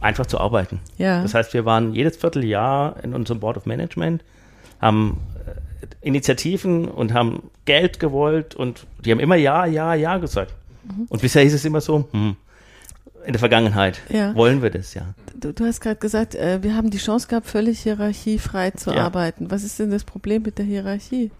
einfach 0.00 0.26
zu 0.26 0.40
arbeiten. 0.40 0.80
Ja. 0.98 1.22
Das 1.22 1.34
heißt, 1.34 1.54
wir 1.54 1.64
waren 1.64 1.94
jedes 1.94 2.16
Vierteljahr 2.16 2.96
in 3.02 3.14
unserem 3.14 3.40
Board 3.40 3.58
of 3.58 3.66
Management, 3.66 4.24
haben 4.80 5.20
äh, 5.46 6.06
Initiativen 6.06 6.88
und 6.88 7.12
haben 7.12 7.50
Geld 7.66 8.00
gewollt 8.00 8.54
und 8.54 8.86
die 9.04 9.12
haben 9.12 9.20
immer 9.20 9.36
Ja, 9.36 9.66
Ja, 9.66 9.94
Ja 9.94 10.16
gesagt. 10.16 10.54
Mhm. 10.84 11.06
Und 11.08 11.20
bisher 11.20 11.42
hieß 11.42 11.54
es 11.54 11.64
immer 11.64 11.82
so, 11.82 12.08
hm, 12.10 12.36
in 13.26 13.32
der 13.32 13.38
Vergangenheit 13.38 14.00
ja. 14.08 14.34
wollen 14.34 14.62
wir 14.62 14.70
das, 14.70 14.94
ja. 14.94 15.14
Du, 15.34 15.52
du 15.52 15.66
hast 15.66 15.80
gerade 15.80 15.96
gesagt, 15.96 16.34
äh, 16.34 16.62
wir 16.62 16.74
haben 16.74 16.90
die 16.90 16.98
Chance 16.98 17.28
gehabt, 17.28 17.46
völlig 17.46 17.80
hierarchiefrei 17.80 18.70
zu 18.70 18.92
ja. 18.92 19.04
arbeiten. 19.04 19.50
Was 19.50 19.62
ist 19.62 19.78
denn 19.78 19.90
das 19.90 20.04
Problem 20.04 20.42
mit 20.42 20.58
der 20.58 20.64
Hierarchie? 20.64 21.30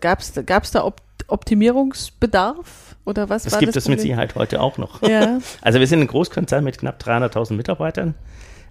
Gab 0.00 0.20
es 0.20 0.70
da 0.70 0.80
Optimierungsbedarf? 1.28 2.96
Oder 3.04 3.28
was 3.28 3.44
das 3.44 3.52
war 3.52 3.60
gibt 3.60 3.76
das 3.76 3.84
es 3.84 3.88
mit 3.88 4.00
Sicherheit 4.00 4.34
heute 4.34 4.60
auch 4.60 4.78
noch. 4.78 5.00
Ja. 5.02 5.38
Also 5.62 5.78
wir 5.78 5.86
sind 5.86 6.00
ein 6.00 6.06
Großkonzern 6.08 6.64
mit 6.64 6.78
knapp 6.78 7.00
300.000 7.00 7.54
Mitarbeitern. 7.54 8.14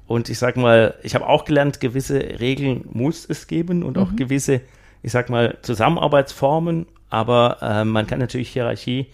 Und 0.07 0.29
ich 0.29 0.38
sage 0.38 0.59
mal, 0.59 0.95
ich 1.03 1.15
habe 1.15 1.27
auch 1.27 1.45
gelernt, 1.45 1.79
gewisse 1.79 2.19
Regeln 2.19 2.85
muss 2.91 3.25
es 3.27 3.47
geben 3.47 3.83
und 3.83 3.97
auch 3.97 4.12
mhm. 4.12 4.17
gewisse, 4.17 4.62
ich 5.01 5.12
sage 5.12 5.31
mal, 5.31 5.57
Zusammenarbeitsformen. 5.62 6.85
Aber 7.09 7.57
äh, 7.62 7.85
man 7.85 8.07
kann 8.07 8.19
natürlich 8.19 8.50
Hierarchie 8.50 9.07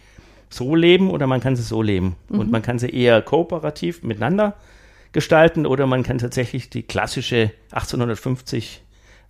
so 0.49 0.75
leben 0.75 1.11
oder 1.11 1.27
man 1.27 1.39
kann 1.39 1.55
sie 1.55 1.63
so 1.63 1.81
leben. 1.81 2.15
Mhm. 2.29 2.39
Und 2.39 2.51
man 2.51 2.61
kann 2.61 2.79
sie 2.79 2.89
eher 2.89 3.21
kooperativ 3.21 4.03
miteinander 4.03 4.55
gestalten 5.11 5.65
oder 5.65 5.87
man 5.87 6.03
kann 6.03 6.17
tatsächlich 6.17 6.69
die 6.69 6.83
klassische 6.83 7.51
1850 7.71 8.81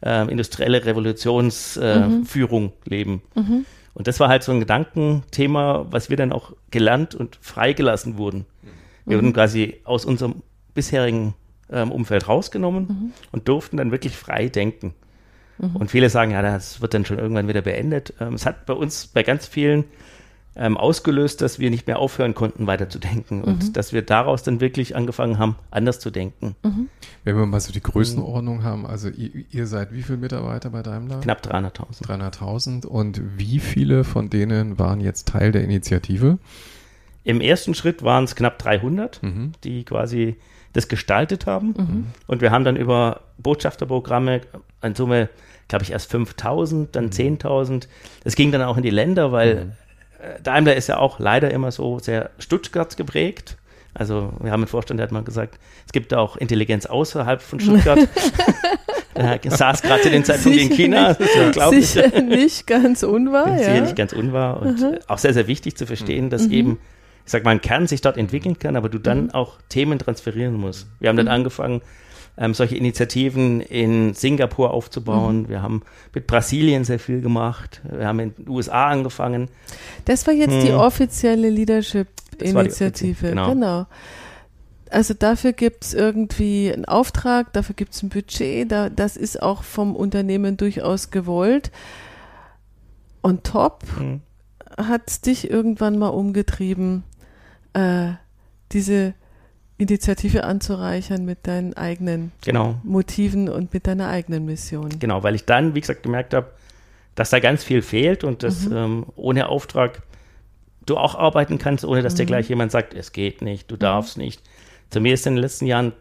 äh, 0.04 0.32
industrielle 0.32 0.86
Revolutionsführung 0.86 2.64
äh, 2.64 2.68
mhm. 2.68 2.72
leben. 2.86 3.22
Mhm. 3.36 3.66
Und 3.94 4.08
das 4.08 4.20
war 4.20 4.30
halt 4.30 4.44
so 4.44 4.52
ein 4.52 4.60
Gedankenthema, 4.60 5.86
was 5.90 6.10
wir 6.10 6.18
dann 6.18 6.32
auch 6.32 6.54
gelernt 6.70 7.16
und 7.16 7.38
freigelassen 7.42 8.18
wurden. 8.18 8.46
Wir 9.06 9.18
mhm. 9.18 9.22
wurden 9.22 9.34
quasi 9.34 9.82
aus 9.84 10.06
unserem 10.06 10.44
bisherigen 10.74 11.34
ähm, 11.70 11.92
Umfeld 11.92 12.28
rausgenommen 12.28 12.84
mhm. 12.88 13.14
und 13.32 13.48
durften 13.48 13.78
dann 13.78 13.92
wirklich 13.92 14.16
frei 14.16 14.48
denken. 14.48 14.94
Mhm. 15.58 15.76
Und 15.76 15.92
viele 15.92 16.10
sagen, 16.10 16.32
ja, 16.32 16.42
das 16.42 16.82
wird 16.82 16.94
dann 16.94 17.06
schon 17.06 17.20
irgendwann 17.20 17.48
wieder 17.48 17.62
beendet. 17.62 18.14
Ähm, 18.20 18.34
es 18.34 18.46
hat 18.46 18.66
bei 18.66 18.74
uns, 18.74 19.08
bei 19.08 19.24
ganz 19.24 19.48
vielen 19.48 19.86
ähm, 20.56 20.78
ausgelöst, 20.78 21.42
dass 21.42 21.60
wir 21.60 21.70
nicht 21.70 21.88
mehr 21.88 22.00
aufhören 22.00 22.36
konnten, 22.36 22.68
weiterzudenken 22.68 23.44
und 23.44 23.68
mhm. 23.68 23.74
dass 23.74 23.94
wir 23.94 24.02
daraus 24.02 24.44
dann 24.44 24.60
wirklich 24.60 24.96
angefangen 24.96 25.38
haben, 25.38 25.56
anders 25.70 26.00
zu 26.00 26.12
denken. 26.12 26.56
Mhm. 26.64 26.90
Wenn 27.24 27.38
wir 27.38 27.46
mal 27.46 27.60
so 27.60 27.72
die 27.72 27.82
Größenordnung 27.82 28.58
mhm. 28.58 28.64
haben, 28.64 28.86
also 28.86 29.10
ihr, 29.10 29.46
ihr, 29.50 29.68
seid 29.68 29.94
wie 29.94 30.04
viele 30.04 30.18
Mitarbeiter 30.18 30.70
bei 30.70 30.82
Daimler? 30.82 31.22
Knapp 31.22 31.46
300.000. 31.46 32.06
300.000 32.06 32.86
und 32.86 33.22
wie 33.38 33.60
viele 33.60 34.04
von 34.04 34.30
denen 34.30 34.78
waren 34.78 35.00
jetzt 35.00 35.30
Teil 35.30 35.52
der 35.54 35.64
Initiative? 35.64 36.38
Im 37.24 37.40
ersten 37.40 37.74
Schritt 37.74 38.04
waren 38.04 38.26
es 38.26 38.36
knapp 38.36 38.58
300, 38.60 39.24
mhm. 39.24 39.54
die 39.64 39.86
quasi 39.86 40.36
das 40.74 40.88
gestaltet 40.88 41.46
haben. 41.46 41.74
Mhm. 41.78 42.06
Und 42.28 42.42
wir 42.42 42.52
haben 42.52 42.66
dann 42.66 42.76
über 42.76 43.22
Botschafterprogramme 43.38 44.42
in 44.82 44.96
Summe, 44.96 45.30
glaube 45.68 45.84
ich, 45.84 45.92
erst 45.92 46.10
5000, 46.12 46.96
dann 46.96 47.10
10.000. 47.10 47.72
Mhm. 47.72 47.80
Das 48.24 48.36
ging 48.36 48.52
dann 48.52 48.62
auch 48.64 48.78
in 48.78 48.84
die 48.84 48.90
Länder, 48.90 49.32
weil 49.32 49.66
mhm. 49.66 49.72
Daimler 50.44 50.76
ist 50.76 50.88
ja 50.88 50.98
auch 50.98 51.20
leider 51.20 51.52
immer 51.52 51.72
so 51.72 52.00
sehr 52.00 52.32
Stuttgart 52.38 52.96
geprägt. 52.98 53.58
Also 53.94 54.34
wir 54.40 54.52
haben 54.52 54.62
einen 54.62 54.68
Vorstand, 54.68 55.00
der 55.00 55.06
hat 55.06 55.12
mal 55.12 55.24
gesagt, 55.24 55.60
es 55.86 55.92
gibt 55.92 56.14
auch 56.14 56.38
Intelligenz 56.38 56.86
außerhalb 56.86 57.42
von 57.42 57.60
Stuttgart. 57.60 58.00
er 59.14 59.40
saß 59.44 59.82
gerade 59.82 60.02
zu 60.02 60.10
den 60.10 60.24
Zeitpunkt 60.24 60.58
in 60.58 60.70
China. 60.70 61.10
Nicht, 61.10 61.22
das 61.22 61.56
ja, 61.56 61.70
sicher 61.70 62.16
ich, 62.16 62.24
nicht 62.24 62.68
ganz 62.68 63.04
unwahr. 63.04 63.58
Sicher 63.58 63.76
ja. 63.76 63.82
nicht 63.82 63.96
ganz 63.96 64.14
unwahr 64.14 64.62
und 64.62 64.80
mhm. 64.80 65.00
auch 65.08 65.18
sehr, 65.18 65.34
sehr 65.34 65.48
wichtig 65.48 65.76
zu 65.76 65.86
verstehen, 65.86 66.30
dass 66.30 66.48
mhm. 66.48 66.54
eben, 66.54 66.80
ich 67.26 67.32
sag 67.32 67.44
mal, 67.44 67.52
ein 67.52 67.62
Kern 67.62 67.88
sich 67.88 68.02
dort 68.02 68.18
entwickeln 68.18 68.58
kann, 68.58 68.78
aber 68.78 68.88
du 68.88 68.98
dann 68.98 69.26
mhm. 69.26 69.32
auch 69.32 69.58
Themen 69.68 70.00
transferieren 70.00 70.54
musst. 70.54 70.88
Wir 71.00 71.10
haben 71.10 71.18
dann 71.18 71.26
mhm. 71.26 71.34
angefangen, 71.34 71.82
ähm, 72.42 72.56
solche 72.56 72.76
Initiativen 72.76 73.62
in 73.62 74.16
Singapur 74.16 74.72
aufzubauen. 74.72 75.44
Mhm. 75.44 75.50
Wir 75.50 75.62
haben 75.62 75.84
mit 76.14 76.26
Brasilien 76.26 76.84
sehr 76.84 76.98
viel 76.98 77.22
gemacht. 77.22 77.82
Wir 77.84 78.08
haben 78.08 78.20
in 78.20 78.34
den 78.36 78.50
USA 78.50 78.88
angefangen. 78.88 79.48
Das 80.06 80.26
war 80.26 80.34
jetzt 80.34 80.54
hm. 80.54 80.66
die 80.66 80.72
offizielle 80.72 81.52
Leadership-Initiative. 81.52 83.30
Genau. 83.30 83.50
genau. 83.50 83.86
Also 84.90 85.14
dafür 85.14 85.54
gibt 85.54 85.86
es 85.86 85.94
irgendwie 85.94 86.74
einen 86.74 86.86
Auftrag, 86.86 87.54
dafür 87.54 87.76
gibt 87.76 87.94
es 87.94 88.02
ein 88.02 88.10
Budget, 88.10 88.70
da, 88.70 88.90
das 88.90 89.16
ist 89.16 89.42
auch 89.42 89.64
vom 89.64 89.96
Unternehmen 89.96 90.58
durchaus 90.58 91.12
gewollt. 91.12 91.72
On 93.22 93.44
top 93.44 93.84
hm. 93.98 94.22
hat 94.78 95.04
es 95.06 95.22
dich 95.22 95.50
irgendwann 95.50 96.00
mal 96.00 96.10
umgetrieben, 96.10 97.04
äh, 97.74 98.14
diese 98.72 99.14
Initiative 99.82 100.44
anzureichern 100.44 101.26
mit 101.26 101.48
deinen 101.48 101.74
eigenen 101.74 102.32
genau. 102.42 102.80
Motiven 102.84 103.50
und 103.50 103.74
mit 103.74 103.88
deiner 103.88 104.10
eigenen 104.10 104.46
Mission. 104.46 105.00
Genau, 105.00 105.24
weil 105.24 105.34
ich 105.34 105.46
dann, 105.46 105.74
wie 105.74 105.82
gesagt, 105.82 106.04
gemerkt 106.04 106.36
habe, 106.36 106.52
dass 107.16 107.32
da 107.32 107.40
ganz 107.40 107.64
viel 107.64 107.82
fehlt 107.82 108.24
und 108.24 108.44
dass 108.44 108.70
mhm. 108.70 108.78
ähm, 108.78 109.06
ohne 109.16 109.50
Auftrag 109.50 110.04
du 110.86 110.98
auch 110.98 111.16
arbeiten 111.16 111.58
kannst, 111.58 111.84
ohne 111.84 112.04
dass 112.04 112.14
mhm. 112.14 112.18
dir 112.18 112.26
gleich 112.28 112.48
jemand 112.48 112.72
sagt, 112.72 112.94
es 112.94 113.12
geht 113.12 113.42
nicht, 113.42 113.72
du 113.72 113.76
darfst 113.76 114.18
mhm. 114.18 114.26
nicht. 114.26 114.44
Zu 114.92 115.02
mir 115.02 115.16
ist 115.16 115.26
in 115.26 115.34
den 115.34 115.42
letzten 115.42 115.66
Jahren 115.66 115.94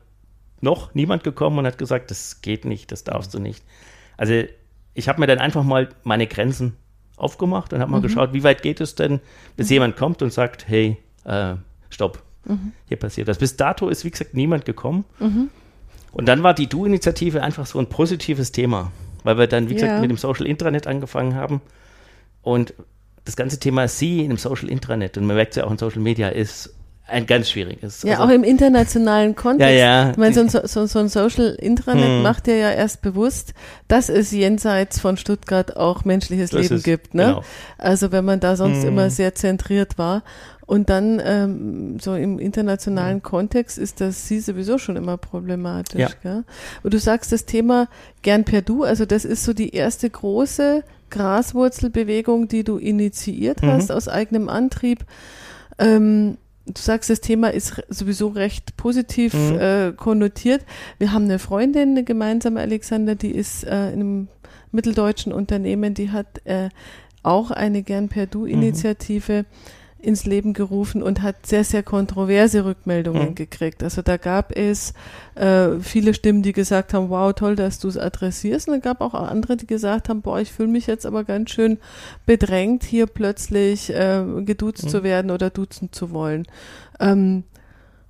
noch 0.60 0.94
niemand 0.94 1.24
gekommen 1.24 1.58
und 1.58 1.66
hat 1.66 1.78
gesagt, 1.78 2.10
das 2.10 2.42
geht 2.42 2.66
nicht, 2.66 2.92
das 2.92 3.04
darfst 3.04 3.32
du 3.32 3.38
nicht. 3.38 3.64
Also 4.18 4.34
ich 4.92 5.08
habe 5.08 5.20
mir 5.20 5.26
dann 5.26 5.38
einfach 5.38 5.64
mal 5.64 5.88
meine 6.02 6.26
Grenzen 6.26 6.76
aufgemacht 7.16 7.72
und 7.72 7.80
habe 7.80 7.90
mal 7.90 7.98
mhm. 7.98 8.02
geschaut, 8.02 8.34
wie 8.34 8.42
weit 8.42 8.60
geht 8.60 8.82
es 8.82 8.94
denn, 8.94 9.20
bis 9.56 9.68
mhm. 9.68 9.72
jemand 9.72 9.96
kommt 9.96 10.20
und 10.20 10.34
sagt, 10.34 10.68
hey, 10.68 10.98
äh, 11.24 11.54
stopp, 11.88 12.22
mhm. 12.44 12.72
hier 12.88 12.96
passiert 12.96 13.28
das. 13.28 13.38
Bis 13.38 13.56
dato 13.56 13.88
ist, 13.88 14.04
wie 14.04 14.10
gesagt, 14.10 14.34
niemand 14.34 14.64
gekommen. 14.64 15.04
Mhm. 15.18 15.50
Und 16.12 16.26
dann 16.26 16.42
war 16.42 16.54
die 16.54 16.66
Du-Initiative 16.66 17.42
einfach 17.42 17.66
so 17.66 17.78
ein 17.78 17.86
positives 17.86 18.52
Thema, 18.52 18.90
weil 19.22 19.38
wir 19.38 19.46
dann, 19.46 19.68
wie 19.68 19.74
ja. 19.74 19.80
gesagt, 19.80 20.00
mit 20.00 20.10
dem 20.10 20.16
Social 20.16 20.46
Intranet 20.46 20.86
angefangen 20.86 21.34
haben. 21.34 21.60
Und 22.42 22.74
das 23.24 23.36
ganze 23.36 23.60
Thema 23.60 23.86
Sie 23.86 24.20
in 24.20 24.30
dem 24.30 24.38
Social 24.38 24.68
Intranet, 24.68 25.16
und 25.16 25.26
man 25.26 25.36
merkt 25.36 25.52
es 25.52 25.56
ja 25.56 25.64
auch 25.64 25.70
in 25.70 25.78
Social 25.78 26.00
Media, 26.00 26.28
ist 26.28 26.74
ein 27.10 27.26
ganz 27.26 27.50
schwieriges. 27.50 28.02
Ja, 28.02 28.14
also, 28.14 28.24
auch 28.24 28.28
im 28.30 28.44
internationalen 28.44 29.34
Kontext. 29.34 29.72
Ja, 29.72 29.76
ja. 29.76 30.10
Ich 30.10 30.16
meine, 30.16 30.48
so, 30.48 30.60
so, 30.64 30.86
so 30.86 30.98
ein 30.98 31.08
Social 31.08 31.56
Intranet 31.58 32.04
hm. 32.04 32.22
macht 32.22 32.46
dir 32.46 32.56
ja 32.56 32.70
erst 32.70 33.02
bewusst, 33.02 33.52
dass 33.88 34.08
es 34.08 34.30
jenseits 34.30 35.00
von 35.00 35.16
Stuttgart 35.16 35.76
auch 35.76 36.04
menschliches 36.04 36.50
das 36.50 36.62
Leben 36.62 36.76
ist, 36.76 36.84
gibt. 36.84 37.14
Ne? 37.14 37.24
Genau. 37.24 37.44
Also 37.78 38.12
wenn 38.12 38.24
man 38.24 38.40
da 38.40 38.56
sonst 38.56 38.82
hm. 38.82 38.88
immer 38.88 39.10
sehr 39.10 39.34
zentriert 39.34 39.98
war. 39.98 40.22
Und 40.70 40.88
dann 40.88 41.20
ähm, 41.24 41.98
so 41.98 42.14
im 42.14 42.38
internationalen 42.38 43.16
mhm. 43.16 43.22
Kontext 43.22 43.76
ist 43.76 44.00
das 44.00 44.28
sie 44.28 44.38
sowieso 44.38 44.78
schon 44.78 44.94
immer 44.94 45.16
problematisch. 45.16 45.98
Ja. 45.98 46.10
Gell? 46.22 46.44
Und 46.84 46.94
du 46.94 47.00
sagst 47.00 47.32
das 47.32 47.44
Thema 47.44 47.88
gern 48.22 48.44
per 48.44 48.62
Du, 48.62 48.84
also 48.84 49.04
das 49.04 49.24
ist 49.24 49.42
so 49.42 49.52
die 49.52 49.74
erste 49.74 50.08
große 50.08 50.84
Graswurzelbewegung, 51.10 52.46
die 52.46 52.62
du 52.62 52.76
initiiert 52.76 53.62
mhm. 53.62 53.66
hast 53.66 53.90
aus 53.90 54.06
eigenem 54.06 54.48
Antrieb. 54.48 55.04
Ähm, 55.80 56.36
du 56.66 56.80
sagst, 56.80 57.10
das 57.10 57.20
Thema 57.20 57.52
ist 57.52 57.82
sowieso 57.88 58.28
recht 58.28 58.76
positiv 58.76 59.34
mhm. 59.34 59.58
äh, 59.58 59.92
konnotiert. 59.96 60.64
Wir 60.98 61.10
haben 61.10 61.24
eine 61.24 61.40
Freundin, 61.40 61.90
eine 61.90 62.04
gemeinsame 62.04 62.60
Alexander, 62.60 63.16
die 63.16 63.32
ist 63.32 63.64
äh, 63.64 63.88
in 63.88 64.00
einem 64.00 64.28
mitteldeutschen 64.70 65.32
Unternehmen, 65.32 65.94
die 65.94 66.10
hat 66.10 66.46
äh, 66.46 66.68
auch 67.24 67.50
eine 67.50 67.82
Gern 67.82 68.08
per 68.08 68.26
Du-Initiative. 68.26 69.42
Mhm 69.42 69.79
ins 70.02 70.26
Leben 70.26 70.52
gerufen 70.52 71.02
und 71.02 71.22
hat 71.22 71.46
sehr, 71.46 71.64
sehr 71.64 71.82
kontroverse 71.82 72.64
Rückmeldungen 72.64 73.30
mhm. 73.30 73.34
gekriegt. 73.34 73.82
Also 73.82 74.02
da 74.02 74.16
gab 74.16 74.56
es 74.56 74.94
äh, 75.34 75.78
viele 75.80 76.14
Stimmen, 76.14 76.42
die 76.42 76.52
gesagt 76.52 76.94
haben, 76.94 77.10
wow, 77.10 77.32
toll, 77.32 77.56
dass 77.56 77.78
du 77.78 77.88
es 77.88 77.96
adressierst. 77.96 78.68
Und 78.68 78.74
dann 78.74 78.80
gab 78.82 79.00
auch 79.00 79.14
andere, 79.14 79.56
die 79.56 79.66
gesagt 79.66 80.08
haben, 80.08 80.22
boah, 80.22 80.40
ich 80.40 80.52
fühle 80.52 80.68
mich 80.68 80.86
jetzt 80.86 81.06
aber 81.06 81.24
ganz 81.24 81.50
schön 81.50 81.78
bedrängt, 82.26 82.84
hier 82.84 83.06
plötzlich 83.06 83.90
äh, 83.90 84.24
geduzt 84.44 84.84
mhm. 84.84 84.88
zu 84.88 85.02
werden 85.02 85.30
oder 85.30 85.50
duzen 85.50 85.92
zu 85.92 86.10
wollen. 86.10 86.46
Ähm, 86.98 87.44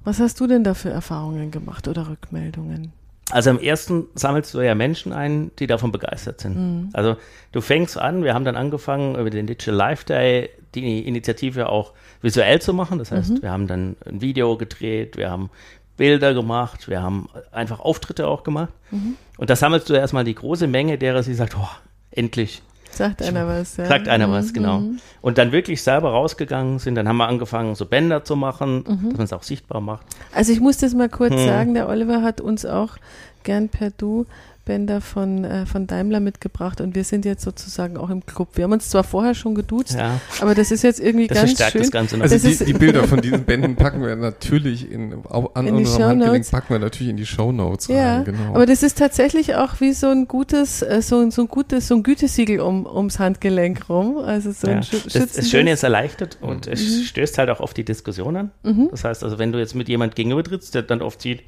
was 0.02 0.18
hast 0.18 0.40
du 0.40 0.46
denn 0.46 0.64
da 0.64 0.74
für 0.74 0.90
Erfahrungen 0.90 1.50
gemacht 1.50 1.86
oder 1.88 2.08
Rückmeldungen? 2.08 2.92
Also 3.30 3.50
am 3.50 3.58
ersten 3.58 4.06
sammelst 4.14 4.54
du 4.54 4.60
ja 4.60 4.74
Menschen 4.74 5.12
ein, 5.12 5.50
die 5.58 5.66
davon 5.66 5.92
begeistert 5.92 6.40
sind. 6.40 6.56
Mhm. 6.56 6.90
Also 6.92 7.16
du 7.52 7.60
fängst 7.60 7.98
an, 7.98 8.24
wir 8.24 8.34
haben 8.34 8.44
dann 8.44 8.56
angefangen 8.56 9.14
über 9.14 9.30
den 9.30 9.46
Digital 9.46 9.74
Life 9.74 10.04
Day 10.04 10.50
die 10.74 11.06
Initiative 11.06 11.68
auch 11.68 11.92
visuell 12.22 12.60
zu 12.60 12.72
machen. 12.72 12.98
Das 12.98 13.10
heißt, 13.10 13.30
mhm. 13.30 13.42
wir 13.42 13.50
haben 13.50 13.66
dann 13.66 13.96
ein 14.06 14.20
Video 14.20 14.56
gedreht, 14.56 15.16
wir 15.16 15.30
haben 15.30 15.50
Bilder 15.96 16.32
gemacht, 16.32 16.88
wir 16.88 17.02
haben 17.02 17.28
einfach 17.52 17.80
Auftritte 17.80 18.26
auch 18.26 18.42
gemacht. 18.42 18.72
Mhm. 18.90 19.16
Und 19.36 19.50
da 19.50 19.56
sammelst 19.56 19.88
du 19.90 19.94
erstmal 19.94 20.24
die 20.24 20.34
große 20.34 20.66
Menge 20.66 20.96
derer, 20.96 21.22
die 21.22 21.34
sagt, 21.34 21.56
oh, 21.58 21.68
endlich. 22.10 22.62
Sagt 22.90 23.22
einer 23.22 23.46
was, 23.46 23.76
ja. 23.76 23.86
Sagt 23.86 24.08
einer 24.08 24.26
mhm. 24.26 24.32
was, 24.32 24.52
genau. 24.52 24.80
Mhm. 24.80 24.98
Und 25.20 25.38
dann 25.38 25.52
wirklich 25.52 25.82
selber 25.82 26.10
rausgegangen 26.10 26.78
sind, 26.78 26.94
dann 26.94 27.06
haben 27.06 27.18
wir 27.18 27.28
angefangen, 27.28 27.74
so 27.74 27.86
Bänder 27.86 28.24
zu 28.24 28.34
machen, 28.34 28.84
mhm. 28.86 29.08
dass 29.10 29.18
man 29.18 29.24
es 29.24 29.32
auch 29.32 29.42
sichtbar 29.42 29.80
macht. 29.80 30.06
Also 30.34 30.52
ich 30.52 30.60
muss 30.60 30.78
das 30.78 30.94
mal 30.94 31.08
kurz 31.08 31.34
hm. 31.34 31.46
sagen, 31.46 31.74
der 31.74 31.88
Oliver 31.88 32.22
hat 32.22 32.40
uns 32.40 32.66
auch 32.66 32.96
gern 33.42 33.68
per 33.68 33.90
Du 33.90 34.26
Bänder 34.70 35.00
von, 35.00 35.44
äh, 35.44 35.66
von 35.66 35.88
Daimler 35.88 36.20
mitgebracht 36.20 36.80
und 36.80 36.94
wir 36.94 37.02
sind 37.02 37.24
jetzt 37.24 37.42
sozusagen 37.42 37.96
auch 37.96 38.08
im 38.08 38.24
Club. 38.24 38.50
Wir 38.54 38.62
haben 38.62 38.72
uns 38.72 38.88
zwar 38.88 39.02
vorher 39.02 39.34
schon 39.34 39.56
geduzt, 39.56 39.96
ja. 39.98 40.20
aber 40.40 40.54
das 40.54 40.70
ist 40.70 40.84
jetzt 40.84 41.00
irgendwie 41.00 41.26
das 41.26 41.38
ganz 41.38 41.72
schön. 41.72 41.80
Das 41.80 41.90
Ganze 41.90 42.16
noch. 42.16 42.22
Also 42.22 42.38
die, 42.38 42.64
die, 42.66 42.72
Bilder 42.72 43.02
von 43.08 43.20
diesen 43.20 43.42
Bänden 43.42 43.74
packen 43.74 44.00
wir 44.00 44.14
natürlich 44.14 44.88
in, 44.88 45.24
an 45.54 45.66
in 45.66 45.74
unserem 45.74 46.10
Handgelenk 46.10 46.48
packen 46.52 46.72
wir 46.72 46.78
natürlich 46.78 47.10
in 47.10 47.16
die 47.16 47.26
Show 47.26 47.50
Notes 47.50 47.88
ja, 47.88 48.18
rein. 48.18 48.24
Genau. 48.26 48.54
Aber 48.54 48.64
das 48.64 48.84
ist 48.84 48.96
tatsächlich 48.96 49.56
auch 49.56 49.80
wie 49.80 49.92
so 49.92 50.06
ein 50.06 50.28
gutes, 50.28 50.82
äh, 50.82 51.02
so, 51.02 51.28
so 51.30 51.42
ein 51.42 51.48
gutes, 51.48 51.88
so 51.88 51.96
ein 51.96 52.04
Gütesiegel 52.04 52.60
um, 52.60 52.86
ums 52.86 53.18
Handgelenk 53.18 53.88
rum. 53.88 54.18
Also 54.18 54.52
so 54.52 54.68
ja. 54.68 54.74
ein 54.74 54.82
Sch 54.84 55.02
das, 55.12 55.32
das 55.32 55.50
Schöne 55.50 55.72
ist 55.72 55.82
erleichtert 55.82 56.38
und 56.40 56.68
mhm. 56.68 56.74
es 56.74 57.06
stößt 57.06 57.38
halt 57.38 57.50
auch 57.50 57.58
auf 57.58 57.74
die 57.74 57.84
Diskussion 57.84 58.36
an. 58.36 58.50
Mhm. 58.62 58.86
Das 58.92 59.02
heißt 59.02 59.24
also, 59.24 59.40
wenn 59.40 59.50
du 59.50 59.58
jetzt 59.58 59.74
mit 59.74 59.88
jemand 59.88 60.14
gegenüber 60.14 60.44
trittst, 60.44 60.76
der 60.76 60.82
dann 60.82 61.02
oft 61.02 61.20
sieht, 61.20 61.42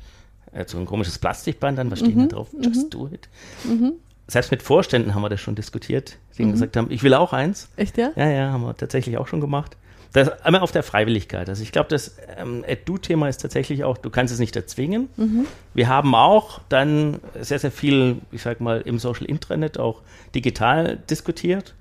äh, 0.52 0.64
so 0.66 0.78
ein 0.78 0.86
komisches 0.86 1.18
Plastikband 1.18 1.78
dann, 1.78 1.90
was 1.90 2.00
steht 2.00 2.16
mhm. 2.16 2.28
da 2.28 2.36
drauf? 2.36 2.48
Just 2.60 2.84
mhm. 2.84 2.90
do 2.90 3.08
it. 3.12 3.28
Mhm. 3.64 3.92
Selbst 4.28 4.50
mit 4.50 4.62
Vorständen 4.62 5.14
haben 5.14 5.22
wir 5.22 5.28
das 5.28 5.40
schon 5.40 5.54
diskutiert, 5.54 6.18
die 6.38 6.44
mhm. 6.44 6.52
gesagt 6.52 6.76
haben, 6.76 6.90
ich 6.90 7.02
will 7.02 7.14
auch 7.14 7.32
eins. 7.32 7.68
Echt, 7.76 7.98
ja? 7.98 8.10
Ja, 8.16 8.30
ja, 8.30 8.52
haben 8.52 8.62
wir 8.62 8.76
tatsächlich 8.76 9.18
auch 9.18 9.26
schon 9.26 9.40
gemacht. 9.40 9.76
Das 10.12 10.42
einmal 10.42 10.60
auf 10.60 10.72
der 10.72 10.82
Freiwilligkeit. 10.82 11.48
Also 11.48 11.62
ich 11.62 11.72
glaube, 11.72 11.88
das 11.88 12.16
ähm, 12.36 12.64
Do-Thema 12.84 13.28
ist 13.28 13.38
tatsächlich 13.38 13.82
auch, 13.82 13.96
du 13.96 14.10
kannst 14.10 14.32
es 14.32 14.38
nicht 14.38 14.54
erzwingen. 14.54 15.08
Mhm. 15.16 15.46
Wir 15.72 15.88
haben 15.88 16.14
auch 16.14 16.60
dann 16.68 17.18
sehr, 17.40 17.58
sehr 17.58 17.72
viel, 17.72 18.16
ich 18.30 18.42
sag 18.42 18.60
mal, 18.60 18.82
im 18.82 18.98
Social 18.98 19.24
Intranet 19.24 19.78
auch 19.78 20.02
digital 20.34 20.98
diskutiert. 21.08 21.74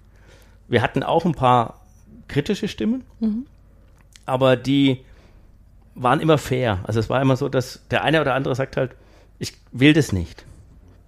Wir 0.69 0.81
hatten 0.81 1.03
auch 1.03 1.25
ein 1.25 1.33
paar 1.33 1.81
kritische 2.29 2.69
Stimmen, 2.69 3.03
mhm. 3.19 3.45
aber 4.25 4.55
die 4.55 5.01
waren 5.95 6.19
immer 6.19 6.37
fair. 6.37 6.79
Also 6.83 6.99
es 6.99 7.09
war 7.09 7.21
immer 7.21 7.35
so, 7.35 7.49
dass 7.49 7.81
der 7.89 8.03
eine 8.03 8.21
oder 8.21 8.33
andere 8.33 8.55
sagt 8.55 8.77
halt, 8.77 8.91
ich 9.39 9.53
will 9.71 9.93
das 9.93 10.11
nicht. 10.11 10.45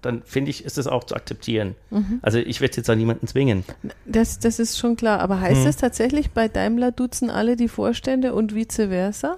Dann 0.01 0.21
finde 0.23 0.51
ich, 0.51 0.65
ist 0.65 0.77
das 0.77 0.87
auch 0.87 1.05
zu 1.05 1.15
akzeptieren. 1.15 1.75
Mhm. 1.89 2.19
Also 2.21 2.37
ich 2.37 2.59
werde 2.59 2.75
jetzt 2.75 2.89
an 2.89 2.97
niemanden 2.97 3.27
zwingen. 3.27 3.63
Das, 4.05 4.39
das 4.39 4.59
ist 4.59 4.77
schon 4.77 4.97
klar. 4.97 5.19
Aber 5.19 5.39
heißt 5.39 5.59
hm. 5.59 5.65
das 5.65 5.77
tatsächlich, 5.77 6.31
bei 6.31 6.49
Daimler 6.49 6.91
duzen 6.91 7.29
alle 7.29 7.55
die 7.55 7.69
Vorstände 7.69 8.33
und 8.33 8.53
vice 8.53 8.87
versa? 8.89 9.37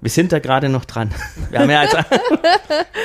Wir 0.00 0.10
sind 0.10 0.32
da 0.32 0.40
gerade 0.40 0.68
noch 0.68 0.84
dran. 0.84 1.10
Wir 1.50 1.60
haben 1.60 1.70
ja 1.70 1.80
also, 1.80 1.98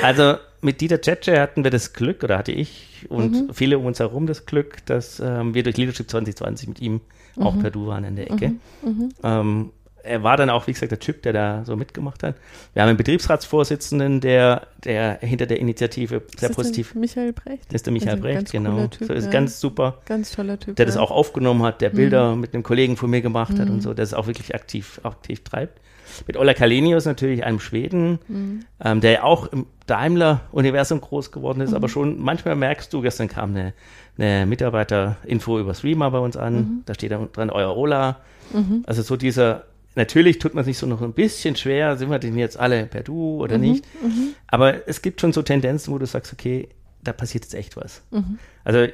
also 0.02 0.34
mit 0.60 0.80
Dieter 0.80 1.00
Tschetsche 1.00 1.40
hatten 1.40 1.64
wir 1.64 1.70
das 1.70 1.92
Glück, 1.92 2.22
oder 2.22 2.38
hatte 2.38 2.52
ich 2.52 3.06
und 3.08 3.32
mhm. 3.32 3.54
viele 3.54 3.78
um 3.78 3.86
uns 3.86 3.98
herum 3.98 4.26
das 4.26 4.46
Glück, 4.46 4.84
dass 4.86 5.18
ähm, 5.18 5.54
wir 5.54 5.64
durch 5.64 5.76
Leadership 5.76 6.08
2020 6.08 6.68
mit 6.68 6.80
ihm 6.80 7.00
mhm. 7.34 7.42
auch 7.42 7.58
per 7.58 7.70
Du 7.70 7.86
waren 7.86 8.04
in 8.04 8.16
der 8.16 8.30
Ecke. 8.30 8.48
Mhm. 8.82 8.88
mhm. 8.88 9.08
Ähm, 9.22 9.70
er 10.04 10.22
war 10.22 10.36
dann 10.36 10.50
auch, 10.50 10.66
wie 10.66 10.72
gesagt, 10.72 10.90
der 10.90 10.98
Typ, 10.98 11.22
der 11.22 11.32
da 11.32 11.64
so 11.64 11.76
mitgemacht 11.76 12.22
hat. 12.22 12.36
Wir 12.74 12.82
haben 12.82 12.88
einen 12.88 12.98
Betriebsratsvorsitzenden, 12.98 14.20
der, 14.20 14.66
der 14.84 15.18
hinter 15.20 15.46
der 15.46 15.60
Initiative 15.60 16.22
sehr 16.36 16.50
ist 16.50 16.56
positiv. 16.56 16.94
Michael 16.94 17.32
Brecht. 17.32 17.66
Das 17.68 17.76
ist 17.76 17.86
der 17.86 17.92
Michael 17.92 18.18
Brecht, 18.18 18.52
genau. 18.52 18.86
Typ, 18.88 19.08
so 19.08 19.14
ist 19.14 19.26
ja. 19.26 19.30
ganz 19.30 19.60
super. 19.60 19.98
Ganz 20.06 20.32
toller 20.32 20.58
Typ. 20.58 20.76
Der 20.76 20.84
ja. 20.84 20.86
das 20.86 20.96
auch 20.96 21.10
aufgenommen 21.10 21.62
hat, 21.62 21.80
der 21.80 21.90
Bilder 21.90 22.34
mhm. 22.34 22.40
mit 22.40 22.54
einem 22.54 22.62
Kollegen 22.62 22.96
von 22.96 23.10
mir 23.10 23.22
gemacht 23.22 23.52
mhm. 23.52 23.58
hat 23.58 23.70
und 23.70 23.80
so, 23.82 23.94
der 23.94 24.02
es 24.02 24.14
auch 24.14 24.26
wirklich 24.26 24.54
aktiv, 24.54 25.00
aktiv 25.04 25.44
treibt. 25.44 25.80
Mit 26.26 26.36
Ola 26.36 26.52
Kalenius 26.52 27.06
natürlich, 27.06 27.44
einem 27.44 27.58
Schweden, 27.58 28.18
mhm. 28.28 28.64
ähm, 28.84 29.00
der 29.00 29.24
auch 29.24 29.46
im 29.46 29.66
Daimler-Universum 29.86 31.00
groß 31.00 31.32
geworden 31.32 31.60
ist, 31.60 31.72
aber 31.72 31.88
mhm. 31.88 31.92
schon 31.92 32.20
manchmal 32.20 32.54
merkst 32.56 32.92
du, 32.92 33.00
gestern 33.00 33.28
kam 33.28 33.50
eine, 33.50 33.72
eine 34.18 34.46
Mitarbeiter-Info 34.46 35.58
über 35.58 35.74
Streamer 35.74 36.10
bei 36.10 36.18
uns 36.18 36.36
an, 36.36 36.54
mhm. 36.54 36.82
da 36.84 36.94
steht 36.94 37.12
da 37.12 37.28
dran, 37.32 37.50
euer 37.50 37.76
Ola. 37.76 38.18
Mhm. 38.52 38.82
Also 38.86 39.02
so 39.02 39.16
dieser 39.16 39.64
Natürlich 39.94 40.38
tut 40.38 40.54
man 40.54 40.64
sich 40.64 40.78
so 40.78 40.86
noch 40.86 41.02
ein 41.02 41.12
bisschen 41.12 41.56
schwer, 41.56 41.96
sind 41.96 42.10
wir 42.10 42.18
denn 42.18 42.38
jetzt 42.38 42.58
alle 42.58 42.86
per 42.86 43.02
Du 43.02 43.42
oder 43.42 43.58
mhm, 43.58 43.64
nicht? 43.64 43.84
Mhm. 44.02 44.34
Aber 44.46 44.88
es 44.88 45.02
gibt 45.02 45.20
schon 45.20 45.32
so 45.32 45.42
Tendenzen, 45.42 45.92
wo 45.92 45.98
du 45.98 46.06
sagst, 46.06 46.32
okay, 46.32 46.68
da 47.02 47.12
passiert 47.12 47.44
jetzt 47.44 47.54
echt 47.54 47.76
was. 47.76 48.02
Mhm. 48.10 48.38
Also 48.64 48.86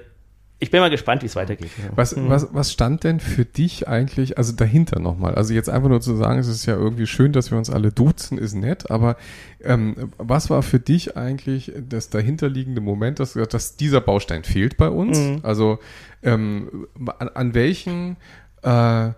ich 0.60 0.72
bin 0.72 0.80
mal 0.80 0.90
gespannt, 0.90 1.22
wie 1.22 1.26
es 1.26 1.36
weitergeht. 1.36 1.70
Was, 1.94 2.16
mhm. 2.16 2.28
was, 2.28 2.48
was 2.52 2.72
stand 2.72 3.04
denn 3.04 3.20
für 3.20 3.44
dich 3.44 3.86
eigentlich, 3.86 4.38
also 4.38 4.52
dahinter 4.52 4.98
nochmal? 4.98 5.36
Also 5.36 5.54
jetzt 5.54 5.70
einfach 5.70 5.88
nur 5.88 6.00
zu 6.00 6.16
sagen, 6.16 6.40
es 6.40 6.48
ist 6.48 6.66
ja 6.66 6.74
irgendwie 6.74 7.06
schön, 7.06 7.32
dass 7.32 7.52
wir 7.52 7.58
uns 7.58 7.70
alle 7.70 7.92
duzen, 7.92 8.38
ist 8.38 8.54
nett, 8.54 8.90
aber 8.90 9.16
ähm, 9.62 10.10
was 10.18 10.50
war 10.50 10.64
für 10.64 10.80
dich 10.80 11.16
eigentlich 11.16 11.72
das 11.88 12.10
dahinterliegende 12.10 12.80
Moment, 12.80 13.20
dass, 13.20 13.34
dass 13.34 13.76
dieser 13.76 14.00
Baustein 14.00 14.42
fehlt 14.42 14.76
bei 14.76 14.88
uns? 14.88 15.18
Mhm. 15.18 15.40
Also 15.44 15.78
ähm, 16.24 16.88
an, 17.18 17.28
an 17.28 17.54
welchen 17.54 18.16
äh, 18.62 19.10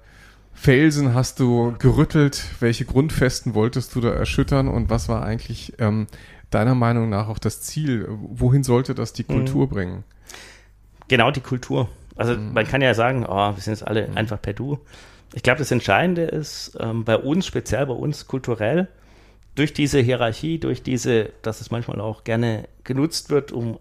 Felsen 0.61 1.15
hast 1.15 1.41
du 1.41 1.75
gerüttelt? 1.79 2.45
Welche 2.61 2.85
Grundfesten 2.85 3.55
wolltest 3.55 3.95
du 3.95 4.03
da 4.03 4.11
erschüttern? 4.11 4.69
Und 4.69 4.91
was 4.91 5.09
war 5.09 5.23
eigentlich 5.23 5.73
ähm, 5.79 6.07
deiner 6.51 6.75
Meinung 6.75 7.09
nach 7.09 7.29
auch 7.29 7.39
das 7.39 7.63
Ziel? 7.63 8.07
Wohin 8.11 8.63
sollte 8.63 8.95
das 8.95 9.15
die 9.15 9.25
Kultur 9.25 9.65
mhm. 9.65 9.71
bringen? 9.71 10.05
Genau, 11.09 11.31
die 11.31 11.41
Kultur. 11.41 11.89
Also 12.15 12.37
mhm. 12.37 12.53
man 12.53 12.67
kann 12.67 12.83
ja 12.83 12.93
sagen, 12.93 13.25
oh, 13.27 13.57
wir 13.57 13.63
sind 13.63 13.73
jetzt 13.73 13.89
alle 13.89 14.09
mhm. 14.09 14.19
einfach 14.19 14.43
per 14.43 14.53
Du. 14.53 14.79
Ich 15.33 15.43
glaube, 15.43 15.61
das 15.61 15.71
Entscheidende 15.71 16.25
ist 16.25 16.77
ähm, 16.79 17.07
bei 17.07 17.17
uns, 17.17 17.47
speziell 17.47 17.87
bei 17.87 17.95
uns 17.95 18.27
kulturell, 18.27 18.89
durch 19.55 19.73
diese 19.73 20.01
Hierarchie, 20.01 20.59
durch 20.59 20.83
diese, 20.83 21.31
dass 21.41 21.63
es 21.63 21.71
manchmal 21.71 22.03
auch 22.03 22.23
gerne 22.23 22.69
genutzt 22.85 23.31
wird, 23.31 23.51
um 23.51 23.79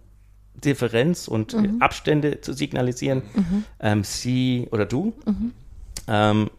Differenz 0.56 1.28
und 1.28 1.56
mhm. 1.56 1.82
Abstände 1.82 2.40
zu 2.40 2.54
signalisieren, 2.54 3.24
mhm. 3.36 3.64
ähm, 3.82 4.04
sie 4.06 4.70
oder 4.72 4.86
du, 4.86 5.14
mhm. 5.26 5.52
ähm, 6.08 6.50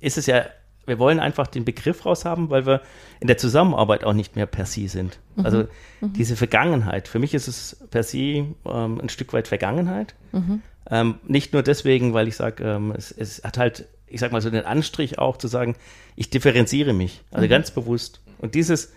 ist 0.00 0.18
es 0.18 0.26
ja, 0.26 0.46
wir 0.86 0.98
wollen 0.98 1.18
einfach 1.18 1.46
den 1.46 1.64
Begriff 1.64 2.06
raushaben, 2.06 2.50
weil 2.50 2.64
wir 2.66 2.80
in 3.20 3.26
der 3.26 3.38
Zusammenarbeit 3.38 4.04
auch 4.04 4.12
nicht 4.12 4.36
mehr 4.36 4.46
per 4.46 4.66
se 4.66 4.88
sind. 4.88 5.18
Mhm. 5.34 5.44
Also 5.44 5.58
mhm. 6.00 6.12
diese 6.12 6.36
Vergangenheit, 6.36 7.08
für 7.08 7.18
mich 7.18 7.34
ist 7.34 7.48
es 7.48 7.84
per 7.90 8.02
se 8.02 8.18
ähm, 8.18 8.56
ein 9.00 9.08
Stück 9.08 9.32
weit 9.32 9.48
Vergangenheit. 9.48 10.14
Mhm. 10.32 10.62
Ähm, 10.88 11.14
nicht 11.26 11.52
nur 11.52 11.62
deswegen, 11.62 12.14
weil 12.14 12.28
ich 12.28 12.36
sage, 12.36 12.62
ähm, 12.62 12.92
es, 12.96 13.10
es, 13.10 13.42
hat 13.42 13.58
halt, 13.58 13.86
ich 14.06 14.20
sag 14.20 14.30
mal 14.30 14.40
so 14.40 14.50
den 14.50 14.64
Anstrich 14.64 15.18
auch 15.18 15.36
zu 15.36 15.48
sagen, 15.48 15.74
ich 16.14 16.30
differenziere 16.30 16.92
mich, 16.92 17.22
also 17.32 17.46
mhm. 17.46 17.50
ganz 17.50 17.72
bewusst. 17.72 18.20
Und 18.38 18.54
dieses, 18.54 18.92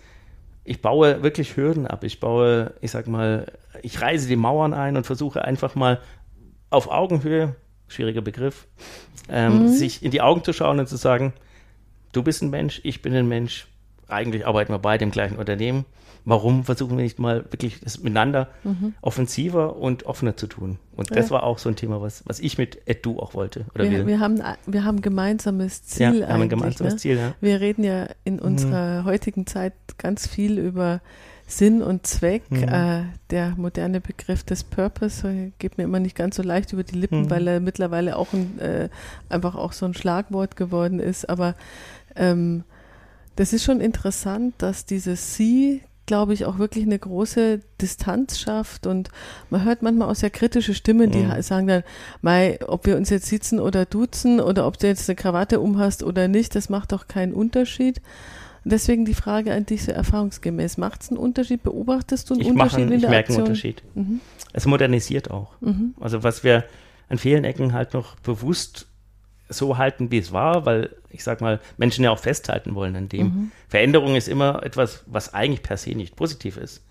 ich 0.64 0.82
baue 0.82 1.22
wirklich 1.22 1.56
Hürden 1.56 1.86
ab. 1.86 2.04
Ich 2.04 2.20
baue, 2.20 2.74
ich 2.80 2.92
sag 2.92 3.08
mal, 3.08 3.46
ich 3.82 4.00
reise 4.00 4.28
die 4.28 4.36
Mauern 4.36 4.74
ein 4.74 4.96
und 4.96 5.04
versuche 5.04 5.44
einfach 5.44 5.74
mal 5.74 6.00
auf 6.68 6.88
Augenhöhe 6.88 7.56
schwieriger 7.90 8.22
Begriff, 8.22 8.66
ähm, 9.28 9.64
mhm. 9.64 9.68
sich 9.68 10.02
in 10.02 10.10
die 10.10 10.20
Augen 10.20 10.44
zu 10.44 10.52
schauen 10.52 10.78
und 10.80 10.88
zu 10.88 10.96
sagen, 10.96 11.32
du 12.12 12.22
bist 12.22 12.42
ein 12.42 12.50
Mensch, 12.50 12.80
ich 12.84 13.02
bin 13.02 13.14
ein 13.14 13.28
Mensch, 13.28 13.66
eigentlich 14.08 14.46
arbeiten 14.46 14.72
wir 14.72 14.78
beide 14.78 15.04
im 15.04 15.10
gleichen 15.10 15.36
Unternehmen. 15.36 15.84
Warum 16.26 16.64
versuchen 16.64 16.98
wir 16.98 17.02
nicht 17.02 17.18
mal 17.18 17.44
wirklich 17.50 17.80
das 17.80 18.02
miteinander 18.02 18.48
mhm. 18.62 18.94
offensiver 19.00 19.76
und 19.76 20.04
offener 20.04 20.36
zu 20.36 20.48
tun? 20.48 20.78
Und 20.94 21.16
das 21.16 21.26
ja. 21.26 21.36
war 21.36 21.44
auch 21.44 21.58
so 21.58 21.70
ein 21.70 21.76
Thema, 21.76 22.02
was, 22.02 22.22
was 22.26 22.40
ich 22.40 22.58
mit 22.58 22.86
Edu 22.86 23.18
auch 23.18 23.32
wollte. 23.32 23.64
Oder 23.74 23.90
wir, 23.90 24.06
wir, 24.06 24.20
haben, 24.20 24.42
wir 24.66 24.84
haben 24.84 24.96
ein 24.96 25.02
gemeinsames 25.02 25.82
Ziel. 25.84 26.02
Ja, 26.02 26.12
wir 26.12 26.28
haben 26.28 26.42
ein 26.42 26.48
gemeinsames 26.50 26.94
ne? 26.94 26.98
Ziel, 26.98 27.16
ja. 27.16 27.34
Wir 27.40 27.60
reden 27.60 27.84
ja 27.84 28.08
in 28.24 28.34
mhm. 28.34 28.40
unserer 28.40 29.00
mhm. 29.00 29.04
heutigen 29.06 29.46
Zeit 29.46 29.72
ganz 29.96 30.26
viel 30.26 30.58
über 30.58 31.00
Sinn 31.50 31.82
und 31.82 32.06
Zweck. 32.06 32.50
Mhm. 32.50 32.62
Äh, 32.62 33.02
der 33.30 33.54
moderne 33.56 34.00
Begriff 34.00 34.44
des 34.44 34.64
Purpose 34.64 35.28
äh, 35.28 35.52
geht 35.58 35.78
mir 35.78 35.84
immer 35.84 36.00
nicht 36.00 36.16
ganz 36.16 36.36
so 36.36 36.42
leicht 36.42 36.72
über 36.72 36.84
die 36.84 36.96
Lippen, 36.96 37.22
mhm. 37.22 37.30
weil 37.30 37.46
er 37.46 37.60
mittlerweile 37.60 38.16
auch 38.16 38.32
ein, 38.32 38.58
äh, 38.58 38.88
einfach 39.28 39.54
auch 39.56 39.72
so 39.72 39.86
ein 39.86 39.94
Schlagwort 39.94 40.56
geworden 40.56 41.00
ist. 41.00 41.28
Aber 41.28 41.54
ähm, 42.16 42.64
das 43.36 43.52
ist 43.52 43.64
schon 43.64 43.80
interessant, 43.80 44.54
dass 44.58 44.84
dieses 44.84 45.34
Sie, 45.34 45.82
glaube 46.06 46.34
ich, 46.34 46.44
auch 46.44 46.58
wirklich 46.58 46.84
eine 46.84 46.98
große 46.98 47.60
Distanz 47.80 48.38
schafft. 48.38 48.86
Und 48.86 49.10
man 49.50 49.64
hört 49.64 49.82
manchmal 49.82 50.08
auch 50.08 50.14
sehr 50.14 50.30
kritische 50.30 50.74
Stimmen, 50.74 51.10
die 51.10 51.24
mhm. 51.24 51.42
sagen 51.42 51.66
dann, 51.66 51.82
Mai, 52.22 52.58
ob 52.66 52.86
wir 52.86 52.96
uns 52.96 53.10
jetzt 53.10 53.26
sitzen 53.26 53.58
oder 53.58 53.86
duzen 53.86 54.40
oder 54.40 54.66
ob 54.66 54.78
du 54.78 54.86
jetzt 54.86 55.08
eine 55.08 55.16
Krawatte 55.16 55.60
umhast 55.60 56.02
oder 56.02 56.28
nicht, 56.28 56.54
das 56.54 56.68
macht 56.68 56.92
doch 56.92 57.08
keinen 57.08 57.32
Unterschied. 57.32 58.00
Deswegen 58.64 59.04
die 59.04 59.14
Frage 59.14 59.52
an 59.52 59.66
dich 59.66 59.84
so 59.84 59.92
erfahrungsgemäß. 59.92 60.76
Macht 60.76 61.02
es 61.02 61.08
einen 61.10 61.18
Unterschied? 61.18 61.62
Beobachtest 61.62 62.28
du 62.28 62.34
einen 62.34 62.42
ich 62.42 62.48
Unterschied 62.48 62.78
einen, 62.80 62.92
in 62.92 63.00
der 63.00 63.08
Ich 63.08 63.10
merke 63.10 63.32
einen 63.32 63.42
Unterschied. 63.42 63.82
Mhm. 63.94 64.20
Es 64.52 64.66
modernisiert 64.66 65.30
auch. 65.30 65.52
Mhm. 65.60 65.94
Also 66.00 66.22
was 66.22 66.44
wir 66.44 66.64
an 67.08 67.18
vielen 67.18 67.44
Ecken 67.44 67.72
halt 67.72 67.94
noch 67.94 68.16
bewusst 68.16 68.86
so 69.48 69.78
halten, 69.78 70.10
wie 70.10 70.18
es 70.18 70.32
war, 70.32 70.64
weil 70.66 70.90
ich 71.10 71.24
sag 71.24 71.40
mal, 71.40 71.60
Menschen 71.76 72.04
ja 72.04 72.10
auch 72.10 72.18
festhalten 72.18 72.74
wollen 72.74 72.94
an 72.96 73.08
dem. 73.08 73.26
Mhm. 73.26 73.50
Veränderung 73.68 74.14
ist 74.14 74.28
immer 74.28 74.62
etwas, 74.62 75.04
was 75.06 75.34
eigentlich 75.34 75.62
per 75.62 75.76
se 75.76 75.90
nicht 75.90 76.16
positiv 76.16 76.56
ist. 76.56 76.84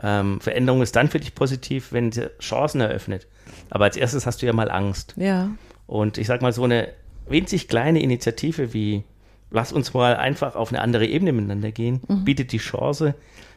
Ähm, 0.00 0.40
Veränderung 0.40 0.80
ist 0.82 0.94
dann 0.94 1.08
für 1.08 1.18
dich 1.18 1.34
positiv, 1.34 1.92
wenn 1.92 2.12
sie 2.12 2.30
Chancen 2.38 2.80
eröffnet. 2.80 3.26
Aber 3.70 3.84
als 3.84 3.96
erstes 3.96 4.26
hast 4.26 4.42
du 4.42 4.46
ja 4.46 4.52
mal 4.52 4.70
Angst. 4.70 5.14
Ja. 5.16 5.50
Und 5.86 6.18
ich 6.18 6.26
sag 6.26 6.40
mal, 6.40 6.52
so 6.52 6.64
eine 6.64 6.88
winzig 7.28 7.66
kleine 7.66 8.00
Initiative 8.00 8.72
wie 8.72 9.04
lass 9.50 9.72
uns 9.72 9.94
mal 9.94 10.16
einfach 10.16 10.56
auf 10.56 10.72
eine 10.72 10.80
andere 10.80 11.06
Ebene 11.06 11.32
miteinander 11.32 11.72
gehen, 11.72 12.00
mhm. 12.08 12.24
bietet 12.24 12.52
die 12.52 12.58
Chance, 12.58 13.14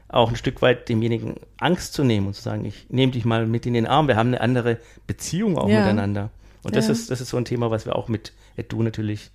auch 0.08 0.30
ein 0.30 0.36
Stück 0.36 0.62
weit 0.62 0.89
demjenigen 0.89 1.36
Angst 1.60 1.93
zu 1.93 2.04
nehmen 2.04 2.27
und 2.27 2.34
zu 2.34 2.41
sagen, 2.41 2.65
ich 2.65 2.88
nehme 2.89 3.12
dich 3.12 3.25
mal 3.25 3.45
mit 3.47 3.65
in 3.65 3.73
den 3.73 3.86
Arm, 3.86 4.08
wir 4.08 4.17
haben 4.17 4.30
eine 4.30 4.41
andere 4.41 4.77
Beziehung 5.08 5.58
auch 5.58 5.69
ja. 5.69 5.80
miteinander. 5.80 6.30
Und 6.63 6.75
das, 6.75 6.88
ja. 6.88 6.91
ist, 6.91 7.10
das 7.10 7.21
ist 7.21 7.30
so 7.30 7.38
ein 7.38 7.45
Thema, 7.45 7.71
was 7.71 7.86
wir 7.86 7.95
auch 7.95 8.08
mit 8.08 8.34
Edu 8.56 8.84
natürlich 8.84 9.32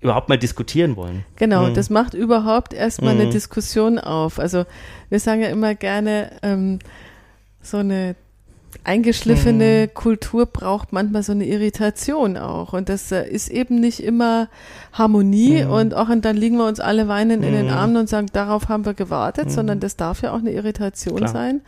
überhaupt 0.00 0.28
mal 0.28 0.38
diskutieren 0.38 0.96
wollen. 0.96 1.24
Genau, 1.36 1.66
mhm. 1.66 1.74
das 1.74 1.90
macht 1.90 2.14
überhaupt 2.14 2.74
erstmal 2.74 3.14
mhm. 3.14 3.22
eine 3.22 3.30
Diskussion 3.30 3.98
auf. 3.98 4.38
Also 4.38 4.64
wir 5.08 5.20
sagen 5.20 5.42
ja 5.42 5.48
immer 5.48 5.74
gerne, 5.74 6.32
ähm, 6.42 6.78
so 7.62 7.78
eine 7.78 8.14
eingeschliffene 8.84 9.82
hm. 9.82 9.94
Kultur 9.94 10.46
braucht 10.46 10.92
manchmal 10.92 11.22
so 11.22 11.32
eine 11.32 11.46
Irritation 11.46 12.36
auch. 12.36 12.72
Und 12.72 12.88
das 12.88 13.10
äh, 13.12 13.28
ist 13.28 13.48
eben 13.48 13.80
nicht 13.80 14.00
immer 14.00 14.48
Harmonie 14.92 15.62
hm. 15.62 15.70
und 15.70 15.94
auch 15.94 16.08
und 16.08 16.24
dann 16.24 16.36
liegen 16.36 16.56
wir 16.56 16.66
uns 16.66 16.80
alle 16.80 17.08
weinend 17.08 17.42
hm. 17.42 17.48
in 17.48 17.54
den 17.54 17.70
hm. 17.70 17.76
Armen 17.76 17.96
und 17.96 18.08
sagen, 18.08 18.28
darauf 18.32 18.68
haben 18.68 18.84
wir 18.84 18.94
gewartet, 18.94 19.46
hm. 19.46 19.50
sondern 19.50 19.80
das 19.80 19.96
darf 19.96 20.22
ja 20.22 20.32
auch 20.32 20.38
eine 20.38 20.52
Irritation 20.52 21.16
Klar. 21.16 21.28
sein, 21.28 21.60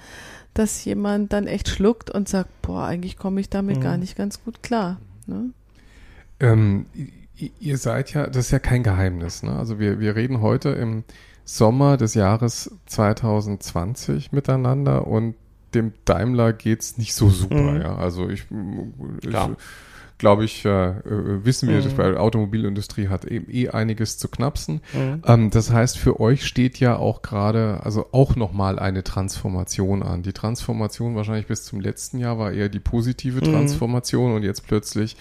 dass 0.55 0.85
jemand 0.85 1.33
dann 1.33 1.47
echt 1.47 1.69
schluckt 1.69 2.11
und 2.11 2.29
sagt, 2.29 2.51
boah, 2.63 2.85
eigentlich 2.85 3.17
komme 3.17 3.41
ich 3.41 3.49
damit 3.49 3.81
gar 3.81 3.95
hm. 3.95 4.01
nicht 4.01 4.17
ganz 4.17 4.43
gut 4.45 4.63
klar. 4.63 4.99
Ne? 5.27 5.51
Ähm, 6.41 6.87
ihr 7.61 7.79
seid 7.79 8.13
ja, 8.13 8.27
das 8.27 8.47
ist 8.47 8.51
ja 8.51 8.59
kein 8.59 8.83
Geheimnis. 8.83 9.43
Ne? 9.43 9.57
Also 9.57 9.79
wir, 9.79 10.01
wir 10.01 10.17
reden 10.17 10.41
heute 10.41 10.71
im 10.71 11.05
Sommer 11.45 11.97
des 11.97 12.15
Jahres 12.15 12.71
2020 12.87 14.33
miteinander 14.33 15.07
und 15.07 15.35
dem 15.75 15.93
Daimler 16.05 16.53
geht's 16.53 16.99
nicht 16.99 17.15
so 17.15 17.31
super. 17.31 17.73
Mhm. 17.73 17.81
Ja, 17.83 17.97
also 17.97 18.29
ich, 18.29 18.47
ich 19.23 19.37
glaube 20.19 20.45
ich, 20.45 20.65
äh, 20.65 20.89
äh, 20.91 21.45
wissen 21.45 21.69
wir, 21.69 21.79
mhm. 21.79 21.85
dass 21.85 21.95
bei 21.95 22.11
der 22.11 22.21
Automobilindustrie 22.21 23.09
hat 23.09 23.25
eben 23.25 23.47
eh 23.51 23.69
einiges 23.69 24.19
zu 24.19 24.29
knapsen. 24.29 24.81
Mhm. 24.93 25.23
Ähm, 25.25 25.51
das 25.51 25.71
heißt, 25.71 25.97
für 25.97 26.21
euch 26.21 26.45
steht 26.45 26.81
ja 26.81 26.97
auch 26.97 27.23
gerade, 27.23 27.81
also 27.85 28.09
auch 28.13 28.37
nochmal 28.37 28.79
eine 28.79 29.05
Transformation 29.05 30.03
an. 30.03 30.23
Die 30.23 30.33
Transformation 30.33 31.15
wahrscheinlich 31.15 31.47
bis 31.47 31.65
zum 31.65 31.81
letzten 31.81 32.19
Jahr 32.19 32.39
war 32.39 32.53
eher 32.53 32.69
die 32.69 32.81
positive 32.81 33.41
mhm. 33.41 33.53
Transformation 33.53 34.35
und 34.35 34.43
jetzt 34.43 34.67
plötzlich 34.67 35.17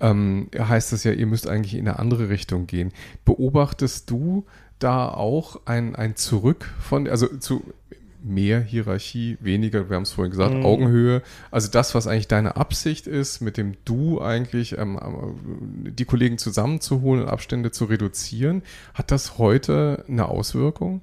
ähm, 0.00 0.48
heißt 0.56 0.92
das 0.92 1.04
ja, 1.04 1.12
ihr 1.12 1.26
müsst 1.26 1.48
eigentlich 1.48 1.74
in 1.74 1.88
eine 1.88 1.98
andere 1.98 2.28
Richtung 2.28 2.66
gehen. 2.66 2.92
Beobachtest 3.24 4.10
du 4.10 4.44
da 4.78 5.08
auch 5.08 5.60
ein, 5.64 5.96
ein 5.96 6.16
Zurück 6.16 6.70
von, 6.80 7.08
also 7.08 7.28
zu, 7.38 7.62
mehr 8.24 8.60
Hierarchie, 8.60 9.36
weniger, 9.40 9.90
wir 9.90 9.96
haben 9.96 10.04
es 10.04 10.12
vorhin 10.12 10.30
gesagt, 10.30 10.54
mhm. 10.54 10.64
Augenhöhe. 10.64 11.22
Also 11.50 11.70
das, 11.70 11.94
was 11.94 12.06
eigentlich 12.06 12.28
deine 12.28 12.56
Absicht 12.56 13.06
ist, 13.06 13.40
mit 13.40 13.56
dem 13.56 13.76
Du 13.84 14.20
eigentlich 14.20 14.78
ähm, 14.78 14.98
ähm, 15.02 15.94
die 15.94 16.04
Kollegen 16.04 16.38
zusammenzuholen 16.38 17.22
und 17.22 17.28
Abstände 17.28 17.70
zu 17.70 17.84
reduzieren, 17.84 18.62
hat 18.94 19.10
das 19.10 19.38
heute 19.38 20.04
eine 20.08 20.26
Auswirkung? 20.28 21.02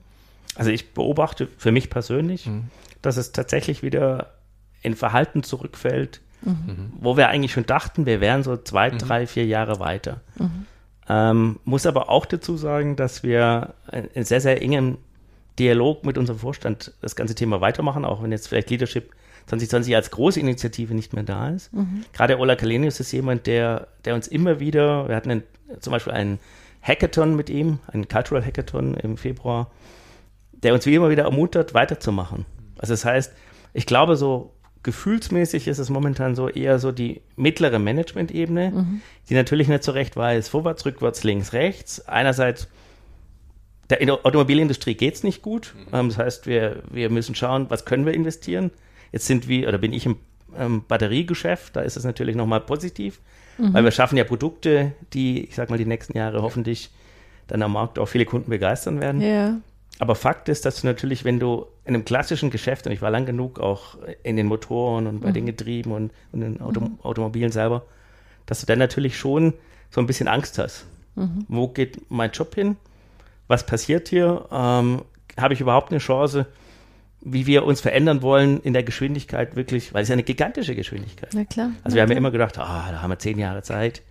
Also 0.56 0.72
ich 0.72 0.94
beobachte 0.94 1.48
für 1.58 1.72
mich 1.72 1.90
persönlich, 1.90 2.48
mhm. 2.48 2.66
dass 3.02 3.18
es 3.18 3.32
tatsächlich 3.32 3.84
wieder 3.84 4.34
in 4.82 4.96
Verhalten 4.96 5.44
zurückfällt, 5.44 6.22
mhm. 6.42 6.94
wo 7.00 7.18
wir 7.18 7.30
eigentlich 7.30 7.54
schon 7.54 7.68
dachten, 7.68 8.06
wir 8.08 8.20
wären 8.20 8.44
so 8.44 8.58
zwei, 8.58 8.92
mhm. 8.92 8.98
drei, 8.98 9.28
vier 9.28 9.46
Jahre 9.46 9.80
weiter. 9.80 10.22
Mhm. 10.38 10.66
Ähm, 11.08 11.60
muss 11.66 11.86
aber 11.86 12.10
auch 12.10 12.26
dazu 12.26 12.58
sagen, 12.58 12.96
dass 12.96 13.22
wir 13.22 13.76
in 14.14 14.24
sehr, 14.24 14.42
sehr 14.42 14.62
engem 14.62 14.98
Dialog 15.62 16.04
mit 16.06 16.18
unserem 16.18 16.40
Vorstand 16.40 16.92
das 17.02 17.16
ganze 17.16 17.36
Thema 17.36 17.62
weitermachen, 17.62 18.04
auch 18.04 18.24
wenn 18.24 18.32
jetzt 18.32 18.48
vielleicht 18.48 18.72
Leadership 18.72 19.12
2020 19.46 19.96
als 19.96 20.10
große 20.10 20.40
Initiative 20.40 20.96
nicht 20.96 21.14
mehr 21.14 21.24
da 21.24 21.50
ist. 21.50 21.72
Mhm. 21.72 22.04
Gerade 22.14 22.40
Ola 22.40 22.56
Kalenius 22.56 23.00
ist 23.00 23.12
jemand, 23.12 23.46
der, 23.46 23.88
der 24.06 24.16
uns 24.16 24.28
immer 24.28 24.60
wieder, 24.60 25.08
wir 25.08 25.16
hatten 25.16 25.30
einen, 25.30 25.44
zum 25.80 25.92
Beispiel 25.92 26.14
einen 26.14 26.40
Hackathon 26.82 27.36
mit 27.36 27.52
ihm, 27.52 27.78
einen 27.88 28.08
Cultural 28.08 28.44
Hackathon 28.44 28.96
im 28.96 29.18
Februar, 29.18 29.70
der 30.52 30.74
uns 30.74 30.88
wie 30.88 30.96
immer 30.96 31.12
wieder 31.12 31.24
ermuntert, 31.24 31.76
weiterzumachen. 31.76 32.46
Also 32.80 32.94
das 32.94 33.06
heißt, 33.06 33.32
ich 33.74 33.86
glaube, 33.86 34.16
so 34.16 34.54
gefühlsmäßig 34.82 35.68
ist 35.68 35.78
es 35.78 35.92
momentan 35.92 36.34
so 36.34 36.50
eher 36.50 36.80
so 36.80 36.92
die 36.92 37.22
mittlere 37.36 37.78
Management-Ebene, 37.78 38.72
mhm. 38.72 39.02
die 39.30 39.36
natürlich 39.36 39.68
nicht 39.68 39.84
so 39.84 39.92
recht 39.92 40.16
weiß, 40.16 40.50
vorwärts, 40.50 40.88
rückwärts, 40.88 41.24
links, 41.24 41.54
rechts. 41.54 42.08
Einerseits, 42.08 42.68
der, 43.92 44.02
in 44.02 44.08
der 44.08 44.26
Automobilindustrie 44.26 44.96
geht 44.96 45.16
es 45.16 45.24
nicht 45.24 45.42
gut. 45.42 45.76
Mhm. 45.76 45.96
Ähm, 45.96 46.10
das 46.10 46.18
heißt, 46.18 46.48
wir, 46.48 46.84
wir 46.90 47.10
müssen 47.10 47.36
schauen, 47.36 47.68
was 47.70 47.86
können 47.86 48.06
wir 48.06 48.14
investieren. 48.14 48.72
Jetzt 49.12 49.28
sind 49.28 49.48
wir, 49.48 49.68
oder 49.68 49.78
bin 49.78 49.94
ich 49.94 50.06
im 50.06 50.18
ähm, 50.58 50.84
Batteriegeschäft, 50.88 51.76
da 51.76 51.82
ist 51.82 51.98
es 51.98 52.04
natürlich 52.04 52.36
nochmal 52.36 52.62
positiv, 52.62 53.20
mhm. 53.58 53.74
weil 53.74 53.84
wir 53.84 53.92
schaffen 53.92 54.18
ja 54.18 54.24
Produkte, 54.24 54.94
die, 55.14 55.46
ich 55.46 55.56
sag 55.56 55.70
mal, 55.70 55.78
die 55.78 55.86
nächsten 55.86 56.18
Jahre 56.18 56.42
hoffentlich 56.42 56.90
dann 57.48 57.62
am 57.62 57.74
Markt 57.74 58.00
auch 58.00 58.08
viele 58.08 58.26
Kunden 58.26 58.50
begeistern 58.50 59.02
werden. 59.02 59.22
Ja. 59.22 59.58
Aber 60.00 60.16
Fakt 60.16 60.50
ist, 60.50 60.66
dass 60.66 60.82
du 60.82 60.88
natürlich, 60.88 61.26
wenn 61.26 61.40
du 61.40 61.68
in 61.86 61.94
einem 61.94 62.06
klassischen 62.06 62.50
Geschäft, 62.50 62.88
und 62.88 62.92
ich 62.92 63.02
war 63.02 63.12
lang 63.12 63.26
genug 63.26 63.60
auch 63.60 63.98
in 64.24 64.36
den 64.36 64.48
Motoren 64.48 65.06
und 65.06 65.20
bei 65.20 65.30
mhm. 65.30 65.34
den 65.34 65.46
Getrieben 65.46 65.92
und, 65.92 66.12
und 66.32 66.42
in 66.42 66.54
den 66.54 66.62
Auto, 66.62 66.80
mhm. 66.82 67.00
Automobilen 67.04 67.52
selber, 67.52 67.84
dass 68.46 68.62
du 68.62 68.66
dann 68.66 68.80
natürlich 68.80 69.18
schon 69.18 69.54
so 69.90 70.02
ein 70.02 70.08
bisschen 70.08 70.28
Angst 70.28 70.58
hast. 70.58 70.86
Mhm. 71.16 71.46
Wo 71.50 71.68
geht 71.68 72.10
mein 72.10 72.32
Job 72.32 72.56
hin? 72.56 72.78
Was 73.48 73.66
passiert 73.66 74.08
hier? 74.08 74.48
Ähm, 74.52 75.02
Habe 75.38 75.54
ich 75.54 75.62
überhaupt 75.62 75.92
eine 75.92 76.00
Chance, 76.00 76.48
wie 77.22 77.46
wir 77.46 77.66
uns 77.66 77.82
verändern 77.82 78.22
wollen 78.22 78.62
in 78.62 78.74
der 78.74 78.84
Geschwindigkeit 78.84 79.56
wirklich, 79.56 79.94
weil 79.94 80.04
es 80.04 80.10
ja 80.10 80.14
eine 80.14 80.24
gigantische 80.24 80.76
Geschwindigkeit. 80.76 81.32
Na 81.34 81.46
klar. 81.46 81.72
Also 81.84 81.96
wir 81.96 82.02
haben 82.02 82.12
ja 82.12 82.18
immer 82.18 82.32
gedacht, 82.32 82.58
ah, 82.58 82.88
da 82.92 83.02
haben 83.02 83.10
wir 83.10 83.20
zehn 83.20 83.38
Jahre 83.38 83.62
Zeit 83.62 84.02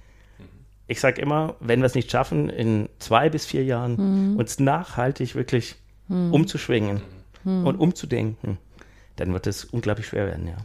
ich 0.91 0.99
sage 0.99 1.23
immer, 1.23 1.55
wenn 1.61 1.81
wir 1.81 1.87
es 1.87 1.95
nicht 1.95 2.11
schaffen, 2.11 2.49
in 2.49 2.89
zwei 2.99 3.31
bis 3.31 3.47
vier 3.47 3.63
Jahren 3.63 4.33
mhm. 4.33 4.37
uns 4.37 4.59
nachhaltig 4.59 5.37
wirklich 5.37 5.77
mhm. 6.09 6.35
umzuschwingen 6.35 7.01
mhm. 7.45 7.65
und 7.65 7.77
umzudenken, 7.77 8.59
dann 9.15 9.33
wird 9.33 9.47
es 9.47 9.65
unglaublich 9.65 10.09
schwer 10.09 10.27
werden, 10.27 10.49
ja. 10.49 10.57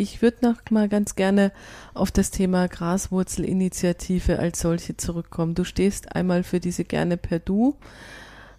Ich 0.00 0.22
würde 0.22 0.36
noch 0.42 0.58
mal 0.70 0.88
ganz 0.88 1.16
gerne 1.16 1.50
auf 1.92 2.12
das 2.12 2.30
Thema 2.30 2.68
Graswurzelinitiative 2.68 4.38
als 4.38 4.60
solche 4.60 4.96
zurückkommen. 4.96 5.56
Du 5.56 5.64
stehst 5.64 6.14
einmal 6.14 6.44
für 6.44 6.60
diese 6.60 6.84
gerne 6.84 7.16
per 7.16 7.40
Du. 7.40 7.74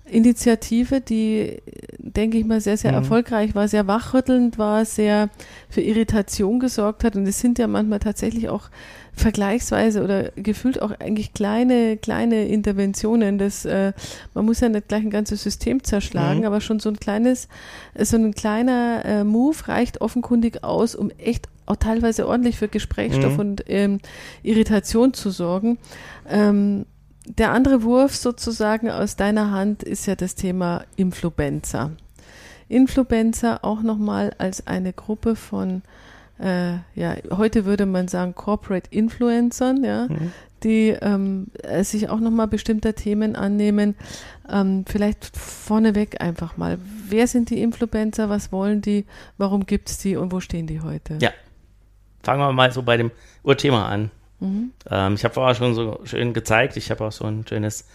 Initiative, 0.04 0.99
die, 0.99 1.62
denke 1.97 2.38
ich 2.38 2.43
mal, 2.43 2.60
sehr, 2.60 2.75
sehr 2.75 2.91
mhm. 2.91 2.97
erfolgreich 2.97 3.56
war, 3.56 3.69
sehr 3.69 3.88
wachrüttelnd 3.88 4.58
war, 4.58 4.84
sehr 4.84 5.30
für 5.69 5.80
Irritation 5.80 6.60
gesorgt 6.60 7.06
hat. 7.06 7.15
Und 7.15 7.25
es 7.25 7.39
sind 7.39 7.58
ja 7.58 7.67
manchmal 7.67 7.99
tatsächlich 7.99 8.49
auch 8.49 8.69
vergleichsweise 9.19 10.03
oder 10.03 10.32
gefühlt 10.36 10.82
auch 10.82 10.91
eigentlich 10.99 11.34
kleine, 11.34 11.97
kleine 11.97 12.47
Interventionen. 12.47 13.38
Das, 13.38 13.65
äh, 13.65 13.93
man 14.34 14.45
muss 14.45 14.60
ja 14.60 14.69
nicht 14.69 14.88
gleich 14.88 15.03
ein 15.03 15.10
ganzes 15.10 15.43
System 15.43 15.84
zerschlagen, 15.84 16.39
mhm. 16.39 16.45
aber 16.45 16.62
schon 16.62 16.79
so 16.79 16.89
ein 16.89 16.99
kleines, 16.99 17.47
so 17.97 18.17
ein 18.17 18.34
kleiner 18.34 19.03
äh, 19.05 19.23
Move 19.23 19.67
reicht 19.67 20.01
offenkundig 20.01 20.63
aus, 20.63 20.95
um 20.95 21.12
echt 21.12 21.47
auch 21.65 21.75
teilweise 21.75 22.27
ordentlich 22.27 22.58
für 22.58 22.67
Gesprächsstoff 22.67 23.34
mhm. 23.34 23.39
und 23.39 23.63
ähm, 23.67 23.99
Irritation 24.41 25.13
zu 25.13 25.29
sorgen. 25.29 25.77
Ähm, 26.27 26.86
der 27.25 27.51
andere 27.51 27.84
Wurf 27.84 28.15
sozusagen 28.15 28.89
aus 28.89 29.15
deiner 29.15 29.51
Hand 29.51 29.84
ist 29.84 30.08
ja 30.08 30.15
das 30.15 30.34
Thema 30.34 30.84
Influencer. 30.95 31.91
Influencer 32.69 33.63
auch 33.63 33.82
nochmal 33.82 34.34
als 34.38 34.65
eine 34.65 34.93
Gruppe 34.93 35.36
von 35.36 35.84
äh, 36.39 36.75
ja, 36.95 37.15
heute 37.32 37.65
würde 37.65 37.86
man 37.86 38.08
sagen 38.08 38.34
Corporate 38.34 38.89
Influencern, 38.91 39.84
ja, 39.84 40.08
mhm. 40.08 40.32
die 40.63 40.89
ähm, 41.02 41.47
äh, 41.63 41.84
sich 41.84 42.10
auch 42.10 42.19
nochmal 42.19 42.47
bestimmter 42.47 42.95
Themen 42.95 43.36
annehmen. 43.36 43.95
Ähm, 44.49 44.86
vielleicht 44.88 45.36
vorneweg 45.36 46.21
einfach 46.21 46.58
mal, 46.58 46.80
wer 47.08 47.28
sind 47.28 47.49
die 47.49 47.62
Influencer, 47.62 48.30
was 48.30 48.52
wollen 48.52 48.82
die, 48.82 49.06
warum 49.38 49.65
gibt 49.65 49.89
es 49.89 49.97
die 49.97 50.15
und 50.15 50.32
wo 50.32 50.39
stehen 50.39 50.67
die 50.67 50.82
heute? 50.82 51.17
Ja, 51.19 51.32
fangen 52.23 52.41
wir 52.41 52.54
mal 52.54 52.71
so 52.71 52.84
bei 52.84 52.97
dem 52.97 53.12
Urthema 53.43 53.88
an. 53.89 54.12
Mhm. 54.39 54.71
Ähm, 54.89 55.13
ich 55.15 55.23
habe 55.25 55.34
vorher 55.34 55.56
schon 55.56 55.75
so 55.75 55.99
schön 56.06 56.34
gezeigt, 56.34 56.78
ich 56.78 56.89
habe 56.89 57.06
auch 57.06 57.12
so 57.12 57.25
ein 57.25 57.45
schönes 57.47 57.86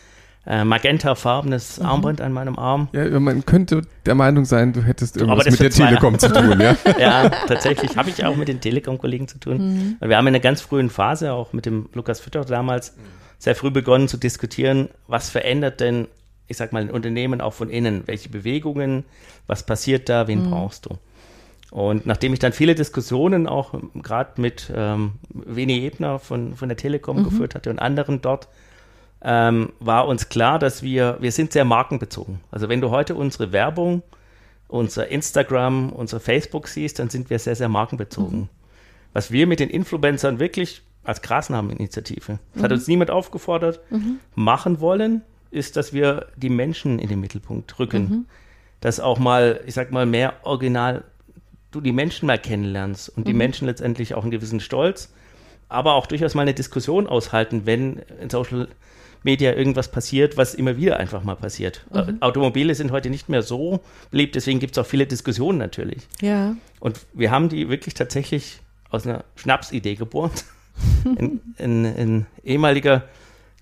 äh, 0.46 0.64
magentafarbenes 0.64 1.78
mhm. 1.78 1.86
Armband 1.86 2.20
an 2.20 2.32
meinem 2.32 2.58
Arm. 2.58 2.88
Ja, 2.92 3.18
man 3.18 3.46
könnte 3.46 3.82
der 4.04 4.14
Meinung 4.14 4.44
sein, 4.44 4.72
du 4.72 4.82
hättest 4.82 5.16
irgendwas 5.16 5.46
mit 5.46 5.60
der 5.60 5.70
Telekom 5.70 6.18
zu 6.18 6.32
tun, 6.32 6.60
ja? 6.60 6.76
ja, 6.98 7.30
tatsächlich 7.30 7.96
habe 7.96 8.10
ich 8.10 8.24
auch 8.24 8.36
mit 8.36 8.48
den 8.48 8.60
Telekom-Kollegen 8.60 9.28
zu 9.28 9.38
tun. 9.38 9.96
Mhm. 10.00 10.08
Wir 10.08 10.16
haben 10.16 10.26
in 10.26 10.34
einer 10.34 10.42
ganz 10.42 10.60
frühen 10.60 10.90
Phase, 10.90 11.32
auch 11.32 11.52
mit 11.52 11.66
dem 11.66 11.88
Lukas 11.94 12.20
Fütter 12.20 12.44
damals, 12.44 12.94
sehr 13.38 13.54
früh 13.54 13.70
begonnen 13.70 14.08
zu 14.08 14.16
diskutieren, 14.16 14.88
was 15.06 15.30
verändert 15.30 15.80
denn, 15.80 16.08
ich 16.46 16.56
sag 16.56 16.72
mal, 16.72 16.82
ein 16.82 16.90
Unternehmen 16.90 17.40
auch 17.40 17.52
von 17.52 17.70
innen? 17.70 18.02
Welche 18.06 18.28
Bewegungen? 18.28 19.04
Was 19.46 19.64
passiert 19.64 20.08
da? 20.08 20.28
Wen 20.28 20.46
mhm. 20.46 20.50
brauchst 20.50 20.86
du? 20.86 20.98
Und 21.70 22.06
nachdem 22.06 22.32
ich 22.32 22.38
dann 22.38 22.52
viele 22.52 22.74
Diskussionen 22.74 23.48
auch 23.48 23.74
gerade 23.94 24.40
mit 24.40 24.72
ähm, 24.74 25.14
Veni 25.30 25.84
Ebner 25.84 26.20
von, 26.20 26.54
von 26.54 26.68
der 26.68 26.76
Telekom 26.76 27.18
mhm. 27.18 27.24
geführt 27.24 27.54
hatte 27.54 27.70
und 27.70 27.80
anderen 27.80 28.20
dort, 28.20 28.48
ähm, 29.24 29.72
war 29.80 30.06
uns 30.06 30.28
klar, 30.28 30.58
dass 30.58 30.82
wir, 30.82 31.16
wir 31.18 31.32
sind 31.32 31.52
sehr 31.52 31.64
markenbezogen. 31.64 32.40
Also 32.50 32.68
wenn 32.68 32.82
du 32.82 32.90
heute 32.90 33.14
unsere 33.14 33.52
Werbung, 33.52 34.02
unser 34.68 35.08
Instagram, 35.08 35.90
unser 35.90 36.20
Facebook 36.20 36.68
siehst, 36.68 36.98
dann 36.98 37.08
sind 37.08 37.30
wir 37.30 37.38
sehr, 37.38 37.56
sehr 37.56 37.70
markenbezogen. 37.70 38.40
Mhm. 38.40 38.48
Was 39.14 39.30
wir 39.30 39.46
mit 39.46 39.60
den 39.60 39.70
Influencern 39.70 40.38
wirklich 40.40 40.82
als 41.04 41.22
Grasnameninitiative, 41.22 42.38
das 42.52 42.60
mhm. 42.60 42.64
hat 42.64 42.72
uns 42.72 42.86
niemand 42.86 43.10
aufgefordert, 43.10 43.80
mhm. 43.90 44.18
machen 44.34 44.80
wollen, 44.80 45.22
ist, 45.50 45.76
dass 45.76 45.92
wir 45.92 46.26
die 46.36 46.50
Menschen 46.50 46.98
in 46.98 47.08
den 47.08 47.20
Mittelpunkt 47.20 47.78
rücken. 47.78 48.02
Mhm. 48.02 48.26
Dass 48.80 49.00
auch 49.00 49.18
mal, 49.18 49.60
ich 49.66 49.72
sag 49.74 49.90
mal, 49.92 50.04
mehr 50.04 50.34
original 50.42 51.04
du 51.70 51.80
die 51.80 51.92
Menschen 51.92 52.26
mal 52.26 52.38
kennenlernst 52.38 53.08
und 53.08 53.26
die 53.26 53.32
mhm. 53.32 53.38
Menschen 53.38 53.66
letztendlich 53.66 54.14
auch 54.14 54.22
einen 54.22 54.30
gewissen 54.30 54.60
Stolz, 54.60 55.12
aber 55.68 55.94
auch 55.94 56.06
durchaus 56.06 56.34
mal 56.34 56.42
eine 56.42 56.54
Diskussion 56.54 57.06
aushalten, 57.06 57.62
wenn 57.64 58.02
in 58.20 58.28
Social 58.28 58.68
Media 59.24 59.54
irgendwas 59.54 59.90
passiert, 59.90 60.36
was 60.36 60.54
immer 60.54 60.76
wieder 60.76 60.98
einfach 60.98 61.24
mal 61.24 61.34
passiert. 61.34 61.84
Mhm. 61.90 61.98
Äh, 61.98 62.14
Automobile 62.20 62.74
sind 62.74 62.92
heute 62.92 63.10
nicht 63.10 63.28
mehr 63.28 63.42
so 63.42 63.80
beliebt, 64.10 64.34
deswegen 64.34 64.60
gibt 64.60 64.76
es 64.76 64.78
auch 64.78 64.86
viele 64.86 65.06
Diskussionen 65.06 65.58
natürlich. 65.58 66.06
Ja. 66.20 66.54
Und 66.78 67.00
wir 67.14 67.30
haben 67.30 67.48
die 67.48 67.68
wirklich 67.68 67.94
tatsächlich 67.94 68.60
aus 68.90 69.06
einer 69.06 69.24
Schnapsidee 69.36 69.96
geboren. 69.96 70.30
ein, 71.04 71.40
ein, 71.58 71.86
ein, 71.86 72.26
ehemaliger 72.44 73.04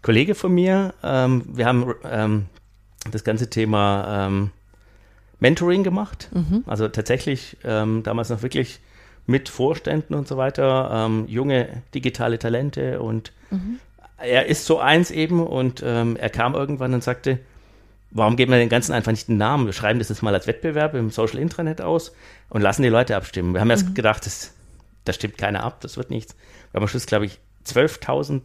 Kollege 0.03 0.35
von 0.35 0.53
mir, 0.53 0.95
ähm, 1.03 1.45
wir 1.47 1.67
haben 1.67 1.95
ähm, 2.05 2.47
das 3.11 3.23
ganze 3.23 3.49
Thema 3.49 4.27
ähm, 4.27 4.51
Mentoring 5.39 5.85
gemacht. 5.85 6.29
Mhm. 6.33 6.65
Also 6.67 6.89
tatsächlich 6.89 7.57
ähm, 7.65 8.03
damals 8.03 8.31
noch 8.31 8.43
wirklich 8.43 8.81
mit 9.27 9.49
Vorständen 9.49 10.15
und 10.15 10.27
so 10.27 10.37
weiter, 10.37 10.91
ähm, 10.93 11.27
junge 11.29 11.83
digitale 11.95 12.41
Talente 12.41 13.01
und 13.01 13.33
mhm 13.51 13.79
er 14.23 14.47
ist 14.47 14.67
so 14.67 14.79
eins 14.79 15.11
eben 15.11 15.45
und 15.45 15.83
ähm, 15.85 16.17
er 16.17 16.31
kam 16.31 16.55
irgendwann 16.55 16.95
und 16.95 17.03
sagte, 17.03 17.41
warum 18.11 18.37
geben 18.37 18.53
wir 18.53 18.59
den 18.59 18.69
Ganzen 18.69 18.93
einfach 18.93 19.11
nicht 19.11 19.29
einen 19.29 19.39
Namen? 19.39 19.67
Wir 19.67 19.73
schreiben 19.73 19.99
das 19.99 20.09
jetzt 20.09 20.23
mal 20.23 20.35
als 20.35 20.47
Wettbewerb 20.47 20.95
im 20.95 21.11
Social 21.11 21.39
Intranet 21.39 21.81
aus 21.81 22.13
und 22.49 22.63
lassen 22.63 22.83
die 22.83 22.89
Leute 22.89 23.17
abstimmen. 23.17 23.55
Wir 23.55 23.61
haben 23.61 23.69
mhm. 23.69 23.73
erst 23.73 23.95
gedacht, 23.95 24.25
das, 24.27 24.53
das 25.05 25.17
stimmt 25.17 25.39
keiner 25.39 25.63
ab, 25.63 25.81
das 25.81 25.97
wird 25.97 26.11
nichts. 26.11 26.35
Wir 26.71 26.79
haben 26.79 26.85
am 26.85 26.89
Schluss, 26.89 27.07
glaube 27.07 27.27
ich, 27.27 27.39
12.000 27.67 28.45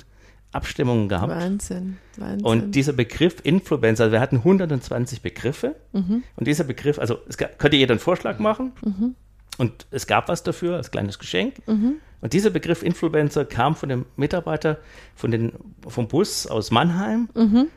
Abstimmungen 0.52 1.10
gehabt. 1.10 1.30
Wahnsinn, 1.30 1.98
Wahnsinn. 2.16 2.46
Und 2.46 2.72
dieser 2.72 2.94
Begriff 2.94 3.38
Influencer, 3.44 4.06
also 4.06 4.14
wir 4.14 4.22
hatten 4.22 4.38
120 4.38 5.22
Begriffe 5.22 5.76
mhm. 5.92 6.24
und 6.36 6.48
dieser 6.48 6.64
Begriff, 6.64 7.00
also 7.00 7.20
es 7.28 7.38
könnte 7.38 7.76
jeder 7.76 7.94
einen 7.94 8.00
Vorschlag 8.00 8.40
machen 8.40 8.72
mhm. 8.84 9.16
Und 9.58 9.88
es 9.92 10.08
gab 10.08 10.28
was 10.28 10.44
dafür 10.44 10.76
als 10.76 10.92
kleines 10.92 11.20
Geschenk. 11.20 11.56
Mhm. 11.68 11.96
Und 12.22 12.34
dieser 12.34 12.50
Begriff 12.50 12.84
Influencer 12.84 13.46
kam 13.46 13.76
von 13.76 13.90
dem 13.90 14.06
Mitarbeiter 14.16 14.78
von 15.16 15.32
den, 15.32 15.54
vom 15.88 16.08
Bus 16.08 16.48
aus 16.48 16.72
Mannheim. 16.72 17.30
Mhm. 17.36 17.68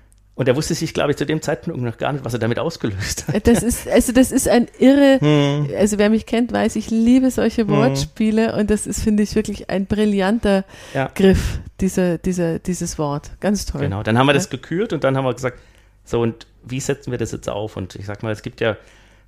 Und 0.41 0.49
er 0.49 0.57
wusste 0.57 0.75
sich, 0.75 0.95
glaube 0.95 1.11
ich, 1.11 1.19
zu 1.19 1.27
dem 1.27 1.43
Zeitpunkt 1.43 1.83
noch 1.83 1.99
gar 1.99 2.15
nicht, 2.15 2.25
was 2.25 2.33
er 2.33 2.39
damit 2.39 2.59
ausgelöst 2.59 3.29
hat. 3.29 3.47
Das 3.47 3.63
ist, 3.63 3.87
also 3.87 4.13
das 4.13 4.33
ist 4.33 4.49
ein 4.49 4.69
irre, 4.79 5.19
hm. 5.21 5.69
also 5.77 5.99
wer 5.99 6.09
mich 6.09 6.25
kennt, 6.25 6.51
weiß, 6.51 6.77
ich 6.77 6.89
liebe 6.89 7.31
solche 7.31 7.63
hm. 7.63 7.69
Wortspiele 7.69 8.53
hm. 8.53 8.61
und 8.61 8.71
das 8.71 8.87
ist, 8.87 9.03
finde 9.03 9.23
ich, 9.23 9.35
wirklich 9.35 9.69
ein 9.69 9.85
brillanter 9.85 10.65
ja. 10.95 11.11
Griff, 11.15 11.61
dieser, 11.83 12.17
dieser, 12.17 12.59
dieses 12.59 12.99
Wort. 12.99 13.33
Ganz 13.41 13.67
toll. 13.67 13.83
Genau, 13.83 14.03
dann 14.03 14.17
haben 14.17 14.29
wir 14.29 14.33
das 14.33 14.49
gekürt 14.49 14.95
und 14.95 15.05
dann 15.05 15.15
haben 15.15 15.25
wir 15.25 15.35
gesagt, 15.35 15.59
so 16.05 16.23
und 16.23 16.47
wie 16.65 16.81
setzen 16.81 17.11
wir 17.11 17.19
das 17.19 17.33
jetzt 17.33 17.51
auf? 17.51 17.77
Und 17.77 17.97
ich 17.97 18.07
sag 18.07 18.23
mal, 18.23 18.33
es 18.33 18.41
gibt 18.41 18.63
ja 18.63 18.79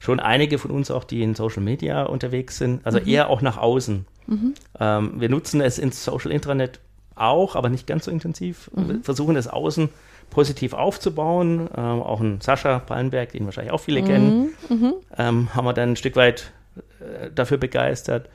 schon 0.02 0.18
einige 0.18 0.58
von 0.58 0.72
uns 0.72 0.90
auch, 0.90 1.04
die 1.04 1.22
in 1.22 1.36
Social 1.36 1.62
Media 1.62 2.02
unterwegs 2.02 2.58
sind, 2.58 2.84
also 2.84 2.98
mhm. 2.98 3.06
eher 3.06 3.30
auch 3.30 3.40
nach 3.40 3.56
außen. 3.56 4.04
Mhm. 4.26 4.54
Ähm, 4.80 5.20
wir 5.20 5.28
nutzen 5.28 5.60
es 5.60 5.78
ins 5.78 6.04
Social 6.04 6.32
Intranet 6.32 6.80
auch, 7.14 7.54
aber 7.54 7.68
nicht 7.68 7.86
ganz 7.86 8.06
so 8.06 8.10
intensiv. 8.10 8.68
Mhm. 8.74 8.88
Wir 8.88 9.00
versuchen 9.04 9.36
es 9.36 9.46
außen 9.46 9.90
positiv 10.28 10.72
aufzubauen. 10.72 11.68
Ähm, 11.76 12.02
auch 12.02 12.20
ein 12.20 12.40
Sascha 12.40 12.80
Pallenberg, 12.80 13.30
den 13.30 13.44
wahrscheinlich 13.44 13.72
auch 13.72 13.78
viele 13.78 14.02
kennen, 14.02 14.50
mhm. 14.68 14.76
Mhm. 14.76 14.94
ähm, 15.16 15.54
haben 15.54 15.64
wir 15.64 15.72
dann 15.72 15.90
ein 15.90 15.96
Stück 15.96 16.16
weit 16.16 16.50
äh, 16.98 17.30
dafür 17.32 17.58
begeistert, 17.58 18.28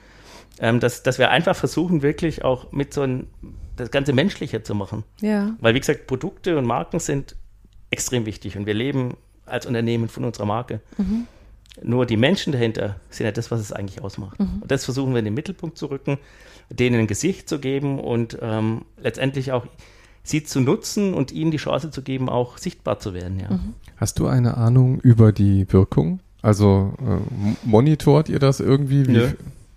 ähm, 0.62 0.80
dass, 0.80 1.04
dass 1.04 1.20
wir 1.20 1.32
einfach 1.32 1.58
versuchen, 1.58 2.02
wirklich 2.02 2.46
auch 2.46 2.72
mit 2.72 2.94
so 2.94 3.02
ein, 3.02 3.28
das 3.76 3.92
Ganze 3.92 4.14
menschlicher 4.14 4.64
zu 4.64 4.74
machen. 4.74 5.04
Ja. 5.20 5.54
Weil, 5.60 5.76
wie 5.76 5.82
gesagt, 5.82 6.08
Produkte 6.08 6.58
und 6.58 6.64
Marken 6.64 7.02
sind 7.02 7.36
extrem 7.90 8.26
wichtig 8.26 8.58
und 8.58 8.66
wir 8.66 8.74
leben 8.74 9.18
als 9.46 9.66
Unternehmen 9.66 10.08
von 10.08 10.24
unserer 10.24 10.46
Marke. 10.46 10.80
Mhm. 10.98 11.28
Nur 11.84 12.06
die 12.06 12.18
Menschen 12.18 12.54
dahinter 12.54 12.96
sind 13.10 13.26
ja 13.26 13.32
das, 13.32 13.52
was 13.52 13.60
es 13.60 13.72
eigentlich 13.72 14.02
ausmacht. 14.04 14.40
Mhm. 14.40 14.62
Und 14.62 14.72
das 14.72 14.86
versuchen 14.86 15.14
wir 15.14 15.20
in 15.20 15.26
den 15.26 15.34
Mittelpunkt 15.34 15.78
zu 15.78 15.88
rücken, 15.88 16.18
denen 16.70 17.00
ein 17.00 17.08
Gesicht 17.08 17.48
zu 17.48 17.60
geben 17.60 18.00
und 18.00 18.38
ähm, 18.42 18.84
letztendlich 19.02 19.52
auch 19.52 19.66
sie 20.24 20.44
zu 20.44 20.60
nutzen 20.60 21.14
und 21.14 21.32
ihnen 21.32 21.52
die 21.52 21.58
Chance 21.58 21.92
zu 21.92 22.02
geben, 22.02 22.30
auch 22.30 22.58
sichtbar 22.58 23.00
zu 23.00 23.14
werden. 23.14 23.40
Ja. 23.40 23.52
Mhm. 23.52 23.74
Hast 23.96 24.20
du 24.20 24.28
eine 24.28 24.58
Ahnung 24.58 25.00
über 25.00 25.32
die 25.32 25.72
Wirkung? 25.72 26.20
Also 26.42 26.94
äh, 27.00 27.56
monitort 27.64 28.30
ihr 28.30 28.40
das 28.40 28.60
irgendwie? 28.60 29.08
Wie 29.08 29.12
Nö, 29.12 29.30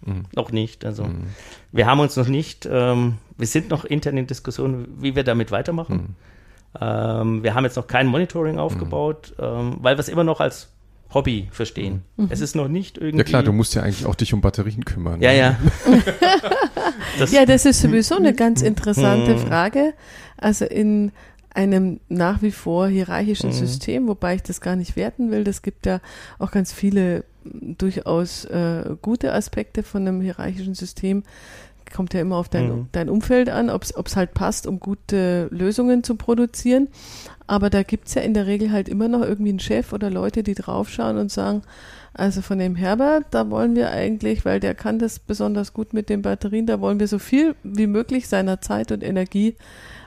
mhm. 0.04 0.24
noch 0.34 0.52
nicht. 0.52 0.84
Also 0.84 1.04
mhm. 1.04 1.26
wir 1.72 1.86
haben 1.86 2.00
uns 2.00 2.16
noch 2.16 2.28
nicht, 2.28 2.68
ähm, 2.70 3.14
wir 3.36 3.46
sind 3.46 3.70
noch 3.70 3.84
intern 3.84 4.16
in 4.16 4.26
Diskussion, 4.26 4.88
wie 5.00 5.14
wir 5.14 5.24
damit 5.24 5.50
weitermachen. 5.50 5.96
Mhm. 5.96 6.14
Ähm, 6.80 7.42
wir 7.42 7.54
haben 7.54 7.64
jetzt 7.64 7.76
noch 7.76 7.86
kein 7.86 8.06
Monitoring 8.06 8.58
aufgebaut, 8.58 9.34
mhm. 9.38 9.44
ähm, 9.44 9.76
weil 9.80 9.96
wir 9.96 10.00
es 10.00 10.08
immer 10.08 10.24
noch 10.24 10.40
als 10.40 10.68
Hobby 11.12 11.48
verstehen. 11.50 12.02
Mhm. 12.16 12.28
Es 12.30 12.40
ist 12.40 12.54
noch 12.54 12.68
nicht 12.68 12.98
irgendwie. 12.98 13.18
Ja 13.18 13.24
klar, 13.24 13.42
du 13.42 13.52
musst 13.52 13.74
ja 13.74 13.82
eigentlich 13.82 14.06
auch 14.06 14.14
dich 14.14 14.32
um 14.32 14.40
Batterien 14.40 14.84
kümmern. 14.84 15.20
Ja, 15.20 15.30
ne? 15.32 15.38
ja. 15.38 15.58
das 17.18 17.32
ja, 17.32 17.44
das 17.46 17.66
ist 17.66 17.80
sowieso 17.80 18.16
eine 18.16 18.34
ganz 18.34 18.62
interessante 18.62 19.34
mhm. 19.34 19.38
Frage. 19.38 19.94
Also 20.36 20.64
in 20.64 21.12
einem 21.52 21.98
nach 22.08 22.42
wie 22.42 22.52
vor 22.52 22.88
hierarchischen 22.88 23.50
mhm. 23.50 23.54
System, 23.54 24.08
wobei 24.08 24.36
ich 24.36 24.42
das 24.42 24.60
gar 24.60 24.76
nicht 24.76 24.96
werten 24.96 25.30
will. 25.30 25.42
Das 25.42 25.62
gibt 25.62 25.86
ja 25.86 26.00
auch 26.38 26.52
ganz 26.52 26.72
viele 26.72 27.24
durchaus 27.44 28.44
äh, 28.44 28.96
gute 29.00 29.32
Aspekte 29.32 29.82
von 29.82 30.06
einem 30.06 30.20
hierarchischen 30.20 30.74
System 30.74 31.24
kommt 31.94 32.14
ja 32.14 32.20
immer 32.20 32.36
auf 32.36 32.48
dein, 32.48 32.68
mhm. 32.68 32.88
dein 32.92 33.08
Umfeld 33.08 33.48
an, 33.48 33.70
ob 33.70 33.84
es 33.84 34.16
halt 34.16 34.34
passt, 34.34 34.66
um 34.66 34.80
gute 34.80 35.48
Lösungen 35.50 36.02
zu 36.02 36.14
produzieren. 36.16 36.88
Aber 37.46 37.68
da 37.68 37.82
gibt 37.82 38.08
es 38.08 38.14
ja 38.14 38.22
in 38.22 38.34
der 38.34 38.46
Regel 38.46 38.70
halt 38.70 38.88
immer 38.88 39.08
noch 39.08 39.22
irgendwie 39.22 39.50
einen 39.50 39.60
Chef 39.60 39.92
oder 39.92 40.08
Leute, 40.10 40.42
die 40.42 40.54
draufschauen 40.54 41.18
und 41.18 41.32
sagen, 41.32 41.62
also 42.14 42.42
von 42.42 42.58
dem 42.58 42.74
Herbert, 42.76 43.26
da 43.30 43.50
wollen 43.50 43.76
wir 43.76 43.90
eigentlich, 43.90 44.44
weil 44.44 44.60
der 44.60 44.74
kann 44.74 44.98
das 44.98 45.18
besonders 45.18 45.72
gut 45.72 45.92
mit 45.92 46.08
den 46.08 46.22
Batterien, 46.22 46.66
da 46.66 46.80
wollen 46.80 47.00
wir 47.00 47.08
so 47.08 47.18
viel 47.18 47.54
wie 47.62 47.86
möglich 47.86 48.28
seiner 48.28 48.60
Zeit 48.60 48.92
und 48.92 49.02
Energie 49.02 49.56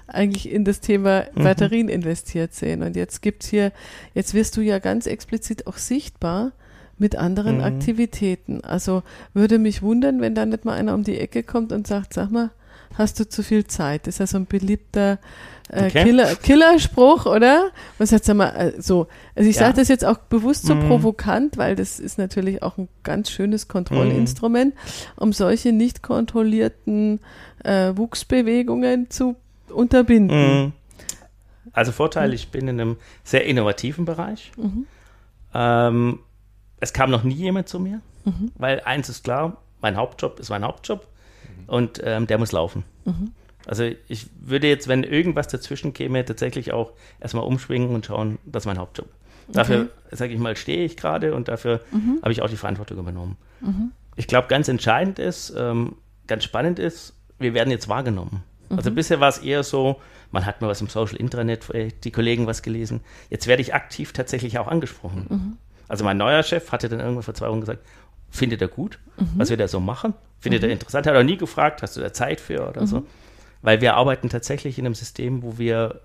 eigentlich 0.07 0.51
in 0.51 0.65
das 0.65 0.81
Thema 0.81 1.25
mhm. 1.33 1.43
Batterien 1.43 1.89
investiert 1.89 2.53
sehen. 2.53 2.83
Und 2.83 2.95
jetzt 2.95 3.21
gibt's 3.21 3.47
hier, 3.47 3.71
jetzt 4.13 4.33
wirst 4.33 4.57
du 4.57 4.61
ja 4.61 4.79
ganz 4.79 5.07
explizit 5.07 5.67
auch 5.67 5.77
sichtbar, 5.77 6.51
mit 6.97 7.15
anderen 7.15 7.58
mhm. 7.58 7.63
Aktivitäten. 7.63 8.63
Also 8.63 9.03
würde 9.34 9.60
mich 9.60 9.82
wundern, 9.82 10.21
wenn 10.21 10.36
da 10.36 10.45
nicht 10.45 10.65
mal 10.65 10.73
einer 10.73 10.93
um 10.93 11.03
die 11.03 11.17
Ecke 11.17 11.43
kommt 11.43 11.71
und 11.71 11.88
sagt, 11.88 12.13
sag 12.13 12.32
mal, 12.32 12.51
hast 12.95 13.19
du 13.19 13.27
zu 13.27 13.43
viel 13.43 13.65
Zeit? 13.65 14.08
Das 14.08 14.15
ist 14.15 14.19
ja 14.19 14.27
so 14.27 14.38
ein 14.38 14.45
beliebter 14.45 15.19
äh, 15.69 15.86
okay. 15.86 16.03
Killer, 16.03 16.36
Killerspruch, 16.36 17.25
oder? 17.25 17.71
Was 17.97 18.12
jetzt 18.12 18.25
sag 18.25 18.36
mal, 18.36 18.49
äh, 18.49 18.82
so, 18.82 19.08
also 19.36 19.49
ich 19.49 19.56
ja. 19.56 19.63
sage 19.63 19.77
das 19.77 19.88
jetzt 19.88 20.06
auch 20.06 20.17
bewusst 20.17 20.65
so 20.65 20.75
mhm. 20.75 20.88
provokant, 20.88 21.58
weil 21.58 21.75
das 21.75 21.99
ist 21.99 22.17
natürlich 22.17 22.62
auch 22.62 22.77
ein 22.77 22.89
ganz 23.03 23.32
schönes 23.32 23.67
Kontrollinstrument, 23.67 24.75
mhm. 24.75 24.79
um 25.15 25.34
solche 25.34 25.71
nicht 25.71 26.03
kontrollierten 26.03 27.19
äh, 27.63 27.93
Wuchsbewegungen 27.95 29.10
zu 29.10 29.36
unterbinden. 29.69 30.63
Mhm. 30.65 30.71
Also 31.71 31.91
Vorteil, 31.91 32.34
ich 32.34 32.49
bin 32.49 32.67
in 32.67 32.79
einem 32.79 32.97
sehr 33.23 33.45
innovativen 33.45 34.06
Bereich. 34.06 34.51
Mhm. 34.58 34.86
Ähm, 35.56 36.19
es 36.83 36.91
kam 36.91 37.09
noch 37.09 37.23
nie 37.23 37.35
jemand 37.35 37.69
zu 37.69 37.79
mir, 37.79 38.01
mhm. 38.25 38.51
weil 38.55 38.81
eins 38.81 39.07
ist 39.07 39.23
klar, 39.23 39.57
mein 39.81 39.95
Hauptjob 39.95 40.39
ist 40.39 40.49
mein 40.49 40.65
Hauptjob 40.65 41.07
mhm. 41.07 41.69
und 41.69 42.01
ähm, 42.03 42.27
der 42.27 42.37
muss 42.37 42.51
laufen. 42.51 42.83
Mhm. 43.05 43.31
Also 43.65 43.89
ich 44.09 44.27
würde 44.41 44.67
jetzt, 44.67 44.89
wenn 44.89 45.03
irgendwas 45.03 45.47
dazwischen 45.47 45.93
käme, 45.93 46.25
tatsächlich 46.25 46.73
auch 46.73 46.91
erstmal 47.21 47.45
umschwingen 47.45 47.95
und 47.95 48.05
schauen, 48.05 48.37
das 48.45 48.63
ist 48.63 48.67
mein 48.67 48.77
Hauptjob. 48.77 49.07
Dafür, 49.47 49.89
sage 50.11 50.33
ich 50.33 50.39
mal, 50.39 50.55
stehe 50.57 50.85
ich 50.85 50.97
gerade 50.97 51.33
und 51.33 51.47
dafür 51.47 51.79
mhm. 51.91 52.19
habe 52.21 52.33
ich 52.33 52.41
auch 52.41 52.49
die 52.49 52.57
Verantwortung 52.57 52.97
übernommen. 52.97 53.37
Mhm. 53.61 53.91
Ich 54.17 54.27
glaube, 54.27 54.49
ganz 54.49 54.67
entscheidend 54.67 55.19
ist, 55.19 55.53
ähm, 55.57 55.95
ganz 56.27 56.43
spannend 56.43 56.79
ist, 56.79 57.13
wir 57.39 57.53
werden 57.53 57.71
jetzt 57.71 57.87
wahrgenommen. 57.87 58.43
Also 58.69 58.91
mhm. 58.91 58.95
bisher 58.95 59.21
war 59.21 59.29
es 59.29 59.37
eher 59.37 59.63
so, 59.63 60.01
man 60.31 60.45
hat 60.45 60.61
mal 60.61 60.67
was 60.67 60.81
im 60.81 60.87
Social 60.87 61.15
Intranet, 61.15 61.65
die 62.03 62.11
Kollegen 62.11 62.45
was 62.47 62.61
gelesen. 62.61 63.01
Jetzt 63.29 63.47
werde 63.47 63.61
ich 63.61 63.73
aktiv 63.73 64.11
tatsächlich 64.11 64.59
auch 64.59 64.67
angesprochen. 64.67 65.57
Mhm. 65.93 65.95
Also 65.95 66.03
mein 66.03 66.17
neuer 66.17 66.43
Chef 66.43 66.71
hatte 66.71 66.89
dann 66.89 66.99
irgendwann 66.99 67.23
vor 67.23 67.34
zwei 67.34 67.49
Wochen 67.49 67.62
gesagt, 67.62 67.86
findet 68.29 68.62
er 68.62 68.67
gut, 68.67 68.99
mhm. 69.17 69.29
was 69.38 69.49
wir 69.49 69.58
da 69.58 69.67
so 69.67 69.79
machen? 69.79 70.13
Findet 70.39 70.62
mhm. 70.63 70.69
er 70.69 70.73
interessant? 70.73 71.08
Hat 71.08 71.13
er 71.13 71.23
nie 71.23 71.38
gefragt, 71.38 71.82
hast 71.82 71.95
du 71.95 72.01
da 72.01 72.12
Zeit 72.12 72.41
für 72.41 72.67
oder 72.67 72.82
mhm. 72.82 72.88
so? 72.88 73.06
Weil 73.62 73.79
wir 73.79 73.95
arbeiten 73.95 74.29
tatsächlich 74.29 74.77
in 74.77 74.86
einem 74.86 74.95
System, 74.95 75.43
wo 75.43 75.58
wir 75.58 76.01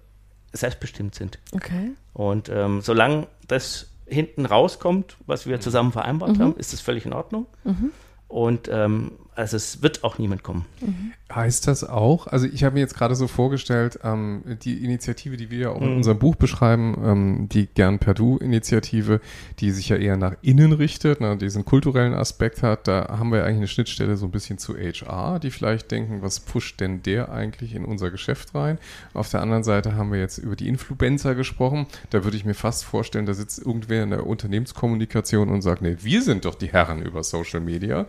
selbstbestimmt 0.52 1.14
sind. 1.14 1.38
Okay. 1.52 1.92
Und 2.12 2.48
ähm, 2.48 2.80
solange 2.82 3.26
das 3.46 3.88
hinten 4.06 4.46
rauskommt, 4.46 5.16
was 5.26 5.46
wir 5.46 5.60
zusammen 5.60 5.92
vereinbart 5.92 6.36
mhm. 6.36 6.42
haben, 6.42 6.56
ist 6.56 6.72
das 6.72 6.80
völlig 6.80 7.04
in 7.04 7.12
Ordnung. 7.12 7.46
Mhm. 7.64 7.90
Und 8.28 8.68
ähm, 8.70 9.12
also 9.38 9.56
es 9.56 9.82
wird 9.82 10.02
auch 10.02 10.18
niemand 10.18 10.42
kommen. 10.42 10.64
Mhm. 10.80 11.12
Heißt 11.32 11.68
das 11.68 11.84
auch, 11.84 12.26
also 12.26 12.46
ich 12.46 12.64
habe 12.64 12.74
mir 12.74 12.80
jetzt 12.80 12.96
gerade 12.96 13.14
so 13.14 13.28
vorgestellt, 13.28 14.00
ähm, 14.02 14.42
die 14.62 14.82
Initiative, 14.84 15.36
die 15.36 15.50
wir 15.50 15.58
ja 15.58 15.70
auch 15.70 15.80
in 15.80 15.90
mhm. 15.90 15.96
unserem 15.98 16.18
Buch 16.18 16.34
beschreiben, 16.34 16.96
ähm, 17.04 17.48
die 17.48 17.66
Gern 17.66 18.00
per 18.00 18.14
Du-Initiative, 18.14 19.20
die 19.60 19.70
sich 19.70 19.90
ja 19.90 19.96
eher 19.96 20.16
nach 20.16 20.34
innen 20.42 20.72
richtet, 20.72 21.20
ne, 21.20 21.36
diesen 21.36 21.64
kulturellen 21.64 22.14
Aspekt 22.14 22.64
hat, 22.64 22.88
da 22.88 23.16
haben 23.16 23.30
wir 23.30 23.44
eigentlich 23.44 23.58
eine 23.58 23.68
Schnittstelle 23.68 24.16
so 24.16 24.26
ein 24.26 24.32
bisschen 24.32 24.58
zu 24.58 24.76
HR, 24.76 25.38
die 25.38 25.52
vielleicht 25.52 25.92
denken, 25.92 26.20
was 26.20 26.40
pusht 26.40 26.80
denn 26.80 27.04
der 27.04 27.30
eigentlich 27.30 27.76
in 27.76 27.84
unser 27.84 28.10
Geschäft 28.10 28.56
rein? 28.56 28.78
Auf 29.14 29.30
der 29.30 29.40
anderen 29.40 29.62
Seite 29.62 29.94
haben 29.94 30.10
wir 30.10 30.18
jetzt 30.18 30.38
über 30.38 30.56
die 30.56 30.66
Influencer 30.66 31.36
gesprochen, 31.36 31.86
da 32.10 32.24
würde 32.24 32.36
ich 32.36 32.44
mir 32.44 32.54
fast 32.54 32.84
vorstellen, 32.84 33.26
da 33.26 33.34
sitzt 33.34 33.64
irgendwer 33.64 34.02
in 34.02 34.10
der 34.10 34.26
Unternehmenskommunikation 34.26 35.48
und 35.48 35.62
sagt, 35.62 35.82
nee, 35.82 35.96
wir 36.00 36.22
sind 36.22 36.44
doch 36.44 36.56
die 36.56 36.72
Herren 36.72 37.02
über 37.02 37.22
Social 37.22 37.60
Media. 37.60 38.06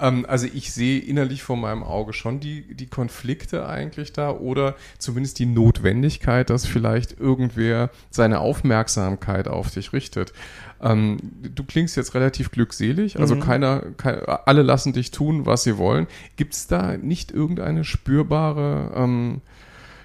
Ähm, 0.00 0.26
also 0.28 0.48
ich 0.52 0.71
sehe 0.74 1.00
innerlich 1.00 1.42
vor 1.42 1.56
meinem 1.56 1.82
Auge 1.82 2.12
schon 2.12 2.40
die, 2.40 2.74
die 2.74 2.86
Konflikte 2.86 3.66
eigentlich 3.68 4.12
da 4.12 4.30
oder 4.30 4.74
zumindest 4.98 5.38
die 5.38 5.46
Notwendigkeit, 5.46 6.50
dass 6.50 6.66
vielleicht 6.66 7.18
irgendwer 7.18 7.90
seine 8.10 8.40
Aufmerksamkeit 8.40 9.48
auf 9.48 9.70
dich 9.70 9.92
richtet. 9.92 10.32
Ähm, 10.80 11.18
du 11.42 11.64
klingst 11.64 11.96
jetzt 11.96 12.14
relativ 12.14 12.50
glückselig, 12.50 13.18
also 13.18 13.36
mhm. 13.36 13.40
keiner, 13.40 13.80
keiner, 13.96 14.40
alle 14.46 14.62
lassen 14.62 14.92
dich 14.92 15.10
tun, 15.10 15.46
was 15.46 15.62
sie 15.62 15.78
wollen. 15.78 16.06
Gibt 16.36 16.54
es 16.54 16.66
da 16.66 16.96
nicht 16.96 17.30
irgendeine 17.30 17.84
spürbare 17.84 18.92
ähm, 18.96 19.42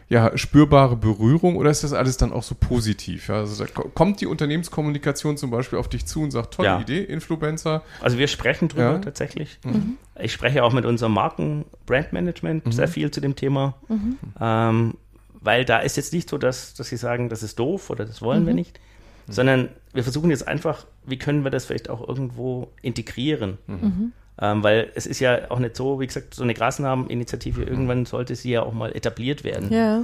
ja, 0.10 0.38
spürbare 0.38 0.96
Berührung 0.96 1.58
oder 1.58 1.70
ist 1.70 1.84
das 1.84 1.92
alles 1.92 2.16
dann 2.18 2.32
auch 2.32 2.44
so 2.44 2.56
positiv? 2.56 3.28
Ja? 3.28 3.36
Also 3.40 3.66
kommt 3.94 4.22
die 4.22 4.26
Unternehmenskommunikation 4.26 5.36
zum 5.36 5.52
Beispiel 5.52 5.80
auf 5.80 5.90
dich 5.90 6.06
zu 6.06 6.22
und 6.22 6.32
sagt, 6.32 6.54
tolle 6.54 6.68
ja. 6.70 6.80
Idee, 6.80 7.04
Influencer? 7.04 7.84
Also 8.00 8.18
wir 8.18 8.28
sprechen 8.28 8.70
drüber 8.70 8.94
ja. 8.94 9.00
tatsächlich. 9.00 9.60
Mhm. 9.66 9.98
Ich 10.22 10.34
spreche 10.34 10.64
auch 10.64 10.74
mit 10.74 10.86
unserem 10.86 11.14
Marken 11.14 11.66
Brandmanagement 11.86 12.66
mhm. 12.66 12.72
sehr 12.72 12.88
viel 12.88 13.12
zu 13.12 13.22
dem 13.22 13.36
Thema. 13.36 13.76
Mhm. 13.88 14.18
Ähm, 14.40 14.94
weil 15.40 15.66
da 15.66 15.80
ist 15.80 15.98
jetzt 15.98 16.14
nicht 16.14 16.30
so, 16.30 16.38
dass, 16.38 16.74
dass 16.74 16.90
sie 16.90 16.98
sagen, 16.98 17.30
das 17.30 17.44
ist 17.44 17.60
doof 17.60 17.90
oder 17.90 18.06
das 18.06 18.22
wollen 18.22 18.46
wir 18.46 18.54
mhm. 18.54 18.60
nicht, 18.60 18.80
sondern 19.28 19.70
wir 19.94 20.04
versuchen 20.04 20.30
jetzt 20.30 20.48
einfach, 20.48 20.86
wie 21.06 21.18
können 21.18 21.44
wir 21.44 21.52
das 21.52 21.66
vielleicht 21.66 21.90
auch 21.90 22.08
irgendwo 22.08 22.70
integrieren. 22.82 23.58
Mhm. 23.68 23.76
Mhm. 23.76 24.14
Ähm, 24.40 24.62
weil 24.62 24.92
es 24.94 25.08
ist 25.08 25.20
ja 25.20 25.50
auch 25.50 25.58
nicht 25.58 25.76
so, 25.76 26.00
wie 26.00 26.06
gesagt, 26.06 26.36
so 26.36 26.44
eine 26.44 26.54
Grasnarbeninitiative, 26.54 27.64
irgendwann 27.64 28.06
sollte 28.06 28.36
sie 28.36 28.52
ja 28.52 28.62
auch 28.62 28.74
mal 28.74 28.96
etabliert 28.96 29.44
werden. 29.44 29.72
Ja, 29.72 30.04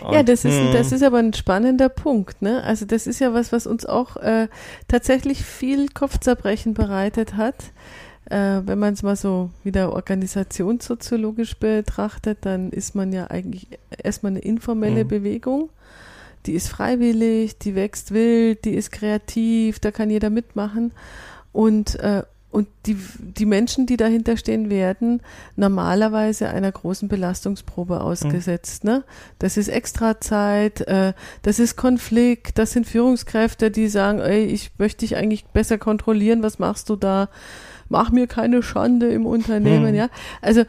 Und, 0.00 0.14
ja 0.14 0.22
das, 0.22 0.46
ist, 0.46 0.58
hm. 0.58 0.72
das 0.72 0.92
ist 0.92 1.02
aber 1.02 1.18
ein 1.18 1.34
spannender 1.34 1.90
Punkt. 1.90 2.40
Ne? 2.40 2.62
Also 2.62 2.86
das 2.86 3.06
ist 3.06 3.18
ja 3.18 3.34
was, 3.34 3.52
was 3.52 3.66
uns 3.66 3.84
auch 3.84 4.16
äh, 4.16 4.48
tatsächlich 4.88 5.44
viel 5.44 5.88
Kopfzerbrechen 5.88 6.72
bereitet 6.72 7.36
hat. 7.36 7.56
Äh, 8.30 8.62
wenn 8.66 8.78
man 8.78 8.94
es 8.94 9.02
mal 9.02 9.16
so 9.16 9.50
wieder 9.62 9.92
organisationssoziologisch 9.92 11.56
betrachtet, 11.56 12.38
dann 12.42 12.70
ist 12.70 12.94
man 12.94 13.12
ja 13.12 13.28
eigentlich 13.28 13.68
erstmal 14.02 14.32
eine 14.32 14.40
informelle 14.40 15.04
mhm. 15.04 15.08
Bewegung. 15.08 15.70
Die 16.46 16.52
ist 16.52 16.68
freiwillig, 16.68 17.58
die 17.58 17.74
wächst 17.74 18.12
wild, 18.12 18.64
die 18.64 18.74
ist 18.74 18.92
kreativ, 18.92 19.78
da 19.78 19.90
kann 19.90 20.10
jeder 20.10 20.30
mitmachen. 20.30 20.92
Und 21.52 21.98
äh, 22.00 22.22
und 22.56 22.68
die, 22.86 22.96
die 23.18 23.44
Menschen, 23.44 23.84
die 23.84 23.98
dahinter 23.98 24.38
stehen, 24.38 24.70
werden 24.70 25.20
normalerweise 25.56 26.48
einer 26.48 26.72
großen 26.72 27.06
Belastungsprobe 27.06 28.00
ausgesetzt. 28.00 28.84
Mhm. 28.84 28.90
Ne? 28.90 29.04
Das 29.38 29.58
ist 29.58 29.68
Extrazeit, 29.68 30.80
äh, 30.82 31.12
das 31.42 31.58
ist 31.58 31.76
Konflikt, 31.76 32.56
das 32.56 32.70
sind 32.70 32.86
Führungskräfte, 32.86 33.70
die 33.70 33.88
sagen, 33.88 34.20
ey, 34.20 34.46
ich 34.46 34.70
möchte 34.78 35.00
dich 35.00 35.16
eigentlich 35.16 35.44
besser 35.44 35.76
kontrollieren, 35.76 36.42
was 36.42 36.58
machst 36.58 36.88
du 36.88 36.96
da? 36.96 37.28
Mach 37.88 38.10
mir 38.10 38.26
keine 38.26 38.62
Schande 38.62 39.08
im 39.08 39.26
Unternehmen, 39.26 39.90
mhm. 39.92 39.96
ja. 39.96 40.08
Also 40.42 40.64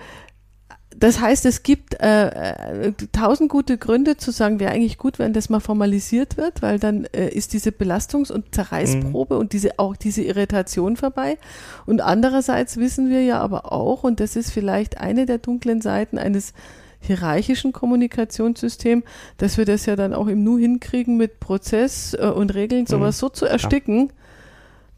das 0.99 1.21
heißt, 1.21 1.45
es 1.45 1.61
gibt 1.61 2.01
äh, 2.01 2.87
äh, 2.87 2.93
tausend 3.11 3.49
gute 3.49 3.77
Gründe 3.77 4.17
zu 4.17 4.31
sagen, 4.31 4.59
wäre 4.59 4.71
eigentlich 4.71 4.97
gut, 4.97 5.19
wenn 5.19 5.31
das 5.31 5.49
mal 5.49 5.59
formalisiert 5.59 6.37
wird, 6.37 6.63
weil 6.63 6.79
dann 6.79 7.05
äh, 7.05 7.29
ist 7.29 7.53
diese 7.53 7.69
Belastungs- 7.69 8.31
und 8.31 8.55
Zerreißprobe 8.55 9.35
mhm. 9.35 9.41
und 9.41 9.53
diese 9.53 9.77
auch 9.77 9.95
diese 9.95 10.23
Irritation 10.23 10.97
vorbei. 10.97 11.37
Und 11.85 12.01
andererseits 12.01 12.77
wissen 12.77 13.09
wir 13.09 13.21
ja 13.21 13.39
aber 13.39 13.71
auch, 13.71 14.03
und 14.03 14.19
das 14.19 14.35
ist 14.35 14.51
vielleicht 14.51 14.99
eine 14.99 15.27
der 15.27 15.37
dunklen 15.37 15.81
Seiten 15.81 16.17
eines 16.17 16.53
hierarchischen 16.99 17.73
Kommunikationssystems, 17.73 19.03
dass 19.37 19.57
wir 19.59 19.65
das 19.65 19.85
ja 19.85 19.95
dann 19.95 20.15
auch 20.15 20.27
im 20.27 20.43
Nu 20.43 20.57
hinkriegen, 20.57 21.15
mit 21.15 21.39
Prozess 21.39 22.15
äh, 22.15 22.25
und 22.25 22.55
Regeln 22.55 22.87
sowas 22.87 23.17
mhm. 23.17 23.19
so 23.19 23.29
zu 23.29 23.45
ersticken, 23.45 24.07
ja 24.07 24.13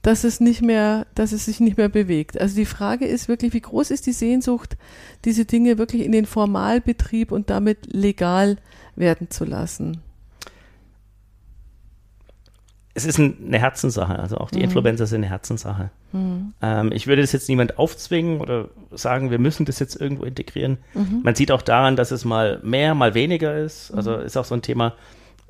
dass 0.01 0.23
es 0.23 0.39
nicht 0.39 0.61
mehr, 0.61 1.07
dass 1.15 1.31
es 1.31 1.45
sich 1.45 1.59
nicht 1.59 1.77
mehr 1.77 1.89
bewegt. 1.89 2.39
Also 2.39 2.55
die 2.55 2.65
Frage 2.65 3.05
ist 3.05 3.27
wirklich, 3.27 3.53
wie 3.53 3.61
groß 3.61 3.91
ist 3.91 4.05
die 4.05 4.13
Sehnsucht, 4.13 4.77
diese 5.25 5.45
Dinge 5.45 5.77
wirklich 5.77 6.03
in 6.03 6.11
den 6.11 6.25
Formalbetrieb 6.25 7.31
und 7.31 7.49
damit 7.49 7.91
legal 7.91 8.57
werden 8.95 9.29
zu 9.29 9.45
lassen? 9.45 10.01
Es 12.93 13.05
ist 13.05 13.19
eine 13.19 13.59
Herzenssache, 13.59 14.19
also 14.19 14.37
auch 14.37 14.51
die 14.51 14.57
mhm. 14.57 14.65
Influencer 14.65 15.05
sind 15.05 15.19
eine 15.19 15.29
Herzenssache. 15.29 15.89
Mhm. 16.11 16.53
Ähm, 16.61 16.91
ich 16.91 17.07
würde 17.07 17.21
das 17.21 17.31
jetzt 17.31 17.47
niemand 17.47 17.77
aufzwingen 17.77 18.41
oder 18.41 18.69
sagen, 18.91 19.31
wir 19.31 19.39
müssen 19.39 19.65
das 19.65 19.79
jetzt 19.79 19.95
irgendwo 19.95 20.25
integrieren. 20.25 20.77
Mhm. 20.93 21.21
Man 21.23 21.35
sieht 21.35 21.51
auch 21.51 21.61
daran, 21.61 21.95
dass 21.95 22.11
es 22.11 22.25
mal 22.25 22.59
mehr, 22.63 22.95
mal 22.95 23.13
weniger 23.13 23.57
ist. 23.57 23.91
Also 23.91 24.17
mhm. 24.17 24.23
ist 24.23 24.37
auch 24.37 24.45
so 24.45 24.55
ein 24.55 24.61
Thema, 24.61 24.95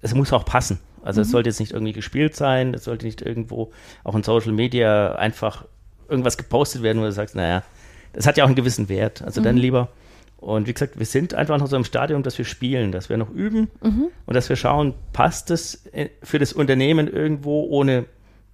es 0.02 0.14
muss 0.14 0.34
auch 0.34 0.46
passen. 0.46 0.80
Also 1.04 1.20
mhm. 1.20 1.24
es 1.24 1.32
sollte 1.32 1.50
jetzt 1.50 1.60
nicht 1.60 1.72
irgendwie 1.72 1.94
gespielt 1.94 2.36
sein, 2.36 2.74
es 2.74 2.84
sollte 2.84 3.06
nicht 3.06 3.22
irgendwo 3.22 3.72
auch 4.04 4.16
in 4.16 4.24
Social 4.24 4.52
Media 4.52 5.16
einfach 5.16 5.66
irgendwas 6.08 6.38
gepostet 6.38 6.82
werden, 6.82 7.02
wo 7.02 7.06
du 7.06 7.12
sagst, 7.12 7.36
naja, 7.36 7.64
das 8.14 8.26
hat 8.28 8.38
ja 8.38 8.44
auch 8.44 8.48
einen 8.48 8.56
gewissen 8.56 8.90
Wert. 8.90 9.22
Also 9.22 9.42
mhm. 9.42 9.46
dann 9.46 9.58
lieber. 9.58 9.90
Und 10.38 10.68
wie 10.68 10.74
gesagt, 10.74 10.98
wir 10.98 11.06
sind 11.06 11.34
einfach 11.34 11.58
noch 11.58 11.68
so 11.68 11.76
im 11.76 11.84
Stadium, 11.84 12.24
dass 12.24 12.38
wir 12.38 12.46
spielen, 12.46 12.92
dass 12.92 13.10
wir 13.10 13.18
noch 13.18 13.30
üben 13.30 13.70
mhm. 13.84 14.08
und 14.26 14.34
dass 14.34 14.48
wir 14.48 14.56
schauen, 14.56 14.94
passt 15.12 15.52
es 15.52 15.84
für 16.24 16.40
das 16.40 16.54
Unternehmen 16.54 17.08
irgendwo, 17.08 17.64
ohne 17.70 18.06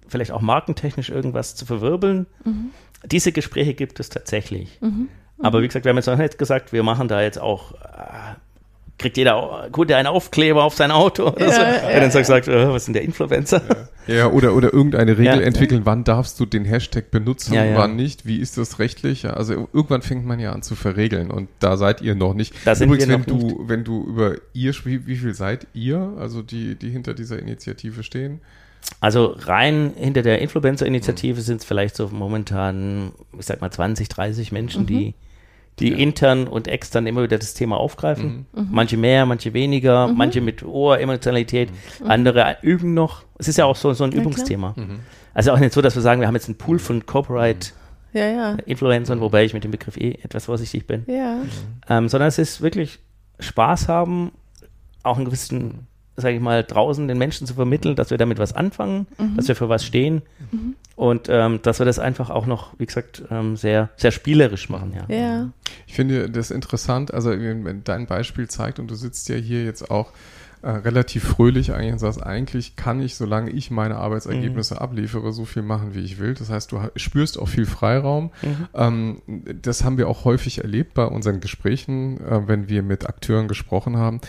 vielleicht 0.08 0.32
auch 0.32 0.40
markentechnisch 0.40 1.10
irgendwas 1.10 1.54
zu 1.54 1.64
verwirbeln. 1.64 2.26
Mhm. 2.44 2.70
Diese 3.04 3.30
Gespräche 3.30 3.74
gibt 3.74 4.00
es 4.00 4.08
tatsächlich. 4.08 4.80
Mhm. 4.80 5.08
Aber 5.38 5.62
wie 5.62 5.66
gesagt, 5.66 5.84
wir 5.84 5.90
haben 5.90 5.96
jetzt 5.96 6.06
noch 6.06 6.16
nicht 6.16 6.38
gesagt, 6.38 6.72
wir 6.72 6.82
machen 6.82 7.08
da 7.08 7.22
jetzt 7.22 7.38
auch 7.38 7.72
äh, 7.74 8.34
kriegt 8.98 9.16
jeder 9.16 9.68
gut 9.72 9.92
einen 9.92 10.06
Aufkleber 10.06 10.64
auf 10.64 10.74
sein 10.74 10.90
Auto 10.90 11.28
oder 11.28 11.46
ja, 11.46 11.52
so. 11.52 11.60
Ja, 11.60 11.94
und 11.94 12.00
dann 12.02 12.10
sagt, 12.10 12.26
sagt 12.26 12.48
oh, 12.48 12.72
was 12.72 12.86
denn 12.86 12.94
der 12.94 13.02
Influencer? 13.02 13.62
Ja, 14.06 14.14
ja 14.14 14.30
oder, 14.30 14.54
oder 14.54 14.72
irgendeine 14.72 15.18
Regel 15.18 15.42
entwickeln, 15.42 15.82
wann 15.84 16.04
darfst 16.04 16.40
du 16.40 16.46
den 16.46 16.64
Hashtag 16.64 17.10
benutzen, 17.10 17.54
wann 17.74 17.96
nicht, 17.96 18.26
wie 18.26 18.38
ist 18.38 18.56
das 18.56 18.78
rechtlich? 18.78 19.26
Also 19.28 19.68
irgendwann 19.72 20.02
fängt 20.02 20.24
man 20.24 20.40
ja 20.40 20.52
an 20.52 20.62
zu 20.62 20.76
verregeln 20.76 21.30
und 21.30 21.48
da 21.58 21.76
seid 21.76 22.00
ihr 22.00 22.14
noch 22.14 22.34
nicht. 22.34 22.54
Da 22.64 22.74
sind 22.74 22.88
Übrigens, 22.88 23.08
wir 23.08 23.14
wenn 23.14 23.24
du, 23.24 23.46
nicht. 23.46 23.68
wenn 23.68 23.84
du 23.84 24.04
über 24.06 24.34
ihr, 24.54 24.74
wie, 24.84 25.06
wie 25.06 25.16
viel 25.16 25.34
seid 25.34 25.66
ihr, 25.74 26.14
also 26.18 26.42
die, 26.42 26.74
die 26.76 26.90
hinter 26.90 27.14
dieser 27.14 27.38
Initiative 27.38 28.02
stehen? 28.02 28.40
Also 29.00 29.36
rein 29.38 29.92
hinter 29.96 30.22
der 30.22 30.40
Influencer-Initiative 30.40 31.40
mhm. 31.40 31.44
sind 31.44 31.60
es 31.60 31.66
vielleicht 31.66 31.96
so 31.96 32.08
momentan, 32.08 33.12
ich 33.38 33.46
sag 33.46 33.60
mal 33.60 33.70
20, 33.70 34.08
30 34.08 34.52
Menschen, 34.52 34.82
mhm. 34.82 34.86
die 34.86 35.14
die 35.78 35.90
ja. 35.90 35.96
intern 35.96 36.48
und 36.48 36.68
extern 36.68 37.06
immer 37.06 37.22
wieder 37.22 37.38
das 37.38 37.54
Thema 37.54 37.76
aufgreifen. 37.76 38.46
Mhm. 38.52 38.62
mhm. 38.62 38.68
Manche 38.70 38.96
mehr, 38.96 39.26
manche 39.26 39.52
weniger, 39.52 40.08
mhm. 40.08 40.16
manche 40.16 40.40
mit 40.40 40.62
hoher 40.62 41.00
Emotionalität, 41.00 41.70
mhm. 42.00 42.10
andere 42.10 42.56
üben 42.62 42.94
noch. 42.94 43.24
Es 43.38 43.48
ist 43.48 43.58
ja 43.58 43.66
auch 43.66 43.76
so, 43.76 43.92
so 43.92 44.04
ein 44.04 44.12
ja, 44.12 44.18
Übungsthema. 44.18 44.74
Mhm. 44.76 45.00
Also 45.34 45.52
auch 45.52 45.58
nicht 45.58 45.74
so, 45.74 45.82
dass 45.82 45.94
wir 45.94 46.02
sagen, 46.02 46.20
wir 46.20 46.28
haben 46.28 46.34
jetzt 46.34 46.48
einen 46.48 46.56
Pool 46.56 46.78
von 46.78 47.04
Corporate 47.04 47.68
ja, 48.14 48.26
ja. 48.26 48.56
Influencern, 48.64 49.20
wobei 49.20 49.44
ich 49.44 49.52
mit 49.52 49.64
dem 49.64 49.70
Begriff 49.70 49.98
eh 49.98 50.12
etwas 50.22 50.46
vorsichtig 50.46 50.86
bin. 50.86 51.04
Ja. 51.06 51.40
Ähm, 51.88 52.08
sondern 52.08 52.28
es 52.28 52.38
ist 52.38 52.62
wirklich 52.62 52.98
Spaß 53.38 53.88
haben, 53.88 54.32
auch 55.02 55.16
einen 55.16 55.26
gewissen 55.26 55.86
sage 56.16 56.36
ich 56.36 56.40
mal, 56.40 56.64
draußen 56.64 57.06
den 57.08 57.18
Menschen 57.18 57.46
zu 57.46 57.54
vermitteln, 57.54 57.96
dass 57.96 58.10
wir 58.10 58.18
damit 58.18 58.38
was 58.38 58.54
anfangen, 58.54 59.06
mhm. 59.18 59.36
dass 59.36 59.48
wir 59.48 59.56
für 59.56 59.68
was 59.68 59.84
stehen 59.84 60.22
mhm. 60.50 60.74
und 60.96 61.28
ähm, 61.28 61.60
dass 61.62 61.78
wir 61.78 61.86
das 61.86 61.98
einfach 61.98 62.30
auch 62.30 62.46
noch, 62.46 62.72
wie 62.78 62.86
gesagt, 62.86 63.22
ähm, 63.30 63.56
sehr, 63.56 63.90
sehr 63.96 64.10
spielerisch 64.10 64.68
machen. 64.68 64.94
Ja. 64.94 65.14
ja. 65.14 65.50
Ich 65.86 65.94
finde 65.94 66.30
das 66.30 66.50
interessant, 66.50 67.12
also 67.12 67.30
wenn 67.30 67.84
dein 67.84 68.06
Beispiel 68.06 68.48
zeigt 68.48 68.78
und 68.78 68.90
du 68.90 68.94
sitzt 68.94 69.28
ja 69.28 69.36
hier 69.36 69.64
jetzt 69.64 69.90
auch 69.90 70.12
äh, 70.62 70.70
relativ 70.70 71.22
fröhlich 71.22 71.72
eigentlich 71.72 71.92
und 71.92 71.98
sagst, 71.98 72.22
eigentlich 72.22 72.74
kann 72.74 73.00
ich, 73.00 73.14
solange 73.14 73.50
ich 73.50 73.70
meine 73.70 73.96
Arbeitsergebnisse 73.96 74.74
mhm. 74.74 74.80
abliefere, 74.80 75.32
so 75.32 75.44
viel 75.44 75.62
machen, 75.62 75.94
wie 75.94 76.00
ich 76.00 76.18
will. 76.18 76.34
Das 76.34 76.50
heißt, 76.50 76.72
du 76.72 76.80
spürst 76.96 77.38
auch 77.38 77.46
viel 77.46 77.66
Freiraum. 77.66 78.32
Mhm. 78.42 78.68
Ähm, 78.74 79.22
das 79.62 79.84
haben 79.84 79.96
wir 79.96 80.08
auch 80.08 80.24
häufig 80.24 80.62
erlebt 80.62 80.94
bei 80.94 81.04
unseren 81.04 81.40
Gesprächen, 81.40 82.20
äh, 82.20 82.48
wenn 82.48 82.68
wir 82.68 82.82
mit 82.82 83.06
Akteuren 83.06 83.48
gesprochen 83.48 83.96
haben, 83.96 84.20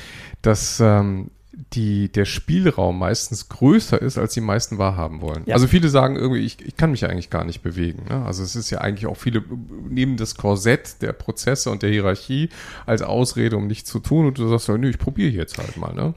dass 0.41 0.79
ähm, 0.79 1.31
die, 1.73 2.11
der 2.11 2.25
Spielraum 2.25 2.99
meistens 2.99 3.49
größer 3.49 3.99
ist, 4.01 4.17
als 4.17 4.33
die 4.33 4.41
meisten 4.41 4.77
wahrhaben 4.77 5.21
wollen. 5.21 5.43
Ja. 5.47 5.55
Also 5.55 5.67
viele 5.67 5.89
sagen 5.89 6.15
irgendwie, 6.15 6.41
ich, 6.41 6.61
ich 6.65 6.77
kann 6.77 6.91
mich 6.91 7.05
eigentlich 7.05 7.29
gar 7.29 7.43
nicht 7.43 7.63
bewegen. 7.63 8.05
Ne? 8.09 8.23
Also 8.25 8.43
es 8.43 8.55
ist 8.55 8.69
ja 8.69 8.79
eigentlich 8.79 9.07
auch 9.07 9.17
viele 9.17 9.43
nehmen 9.89 10.17
das 10.17 10.35
Korsett 10.35 11.01
der 11.01 11.13
Prozesse 11.13 11.71
und 11.71 11.81
der 11.81 11.89
Hierarchie 11.89 12.49
als 12.85 13.01
Ausrede, 13.01 13.57
um 13.57 13.65
nichts 13.65 13.89
zu 13.89 13.99
tun 13.99 14.27
und 14.27 14.37
du 14.37 14.47
sagst, 14.47 14.69
nö, 14.69 14.89
ich 14.89 14.99
probiere 14.99 15.31
jetzt 15.31 15.57
halt 15.57 15.77
mal. 15.77 15.93
Ne? 15.93 16.13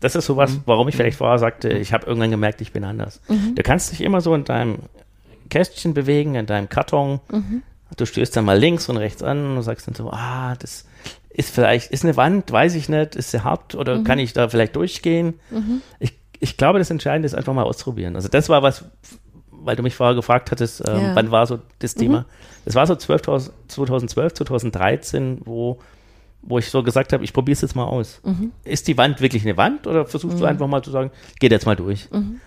Das 0.00 0.14
ist 0.16 0.26
sowas, 0.26 0.52
mhm. 0.52 0.62
warum 0.64 0.88
ich 0.88 0.96
vielleicht 0.96 1.18
vorher 1.18 1.38
sagte, 1.38 1.68
ich 1.68 1.92
habe 1.92 2.06
irgendwann 2.06 2.30
gemerkt, 2.30 2.60
ich 2.60 2.72
bin 2.72 2.84
anders. 2.84 3.20
Mhm. 3.28 3.54
Du 3.54 3.62
kannst 3.62 3.92
dich 3.92 4.00
immer 4.00 4.22
so 4.22 4.34
in 4.34 4.44
deinem 4.44 4.78
Kästchen 5.50 5.94
bewegen, 5.94 6.36
in 6.36 6.46
deinem 6.46 6.68
Karton. 6.68 7.20
Mhm. 7.30 7.62
Du 7.96 8.06
stößt 8.06 8.34
dann 8.36 8.46
mal 8.46 8.58
links 8.58 8.88
und 8.88 8.96
rechts 8.96 9.22
an 9.22 9.56
und 9.56 9.62
sagst 9.62 9.86
dann 9.86 9.94
so, 9.94 10.10
ah, 10.10 10.56
das 10.56 10.86
ist 11.34 11.52
vielleicht, 11.52 11.90
ist 11.90 12.04
eine 12.04 12.16
Wand, 12.16 12.50
weiß 12.50 12.76
ich 12.76 12.88
nicht, 12.88 13.16
ist 13.16 13.32
sie 13.32 13.42
hart 13.42 13.74
oder 13.74 13.98
mhm. 13.98 14.04
kann 14.04 14.20
ich 14.20 14.32
da 14.32 14.48
vielleicht 14.48 14.76
durchgehen? 14.76 15.34
Mhm. 15.50 15.82
Ich, 15.98 16.14
ich 16.38 16.56
glaube, 16.56 16.78
das 16.78 16.90
Entscheidende 16.90 17.26
ist 17.26 17.34
einfach 17.34 17.52
mal 17.52 17.64
ausprobieren. 17.64 18.14
Also 18.14 18.28
das 18.28 18.48
war 18.48 18.62
was, 18.62 18.84
weil 19.50 19.74
du 19.74 19.82
mich 19.82 19.96
vorher 19.96 20.14
gefragt 20.14 20.52
hattest, 20.52 20.80
ähm, 20.86 21.00
ja. 21.00 21.16
wann 21.16 21.32
war 21.32 21.46
so 21.46 21.58
das 21.80 21.96
Thema? 21.96 22.20
Mhm. 22.20 22.24
Das 22.66 22.76
war 22.76 22.86
so 22.86 22.94
12, 22.94 23.22
2012, 23.66 24.34
2013, 24.34 25.40
wo, 25.44 25.80
wo 26.42 26.58
ich 26.58 26.70
so 26.70 26.84
gesagt 26.84 27.12
habe, 27.12 27.24
ich 27.24 27.32
probiere 27.32 27.54
es 27.54 27.62
jetzt 27.62 27.74
mal 27.74 27.84
aus. 27.84 28.20
Mhm. 28.22 28.52
Ist 28.62 28.86
die 28.86 28.96
Wand 28.96 29.20
wirklich 29.20 29.42
eine 29.42 29.56
Wand 29.56 29.88
oder 29.88 30.06
versuchst 30.06 30.38
du 30.38 30.44
mhm. 30.44 30.50
einfach 30.50 30.68
mal 30.68 30.82
zu 30.82 30.92
sagen, 30.92 31.10
geht 31.40 31.50
jetzt 31.50 31.66
mal 31.66 31.74
durch? 31.74 32.08
Mhm. 32.12 32.40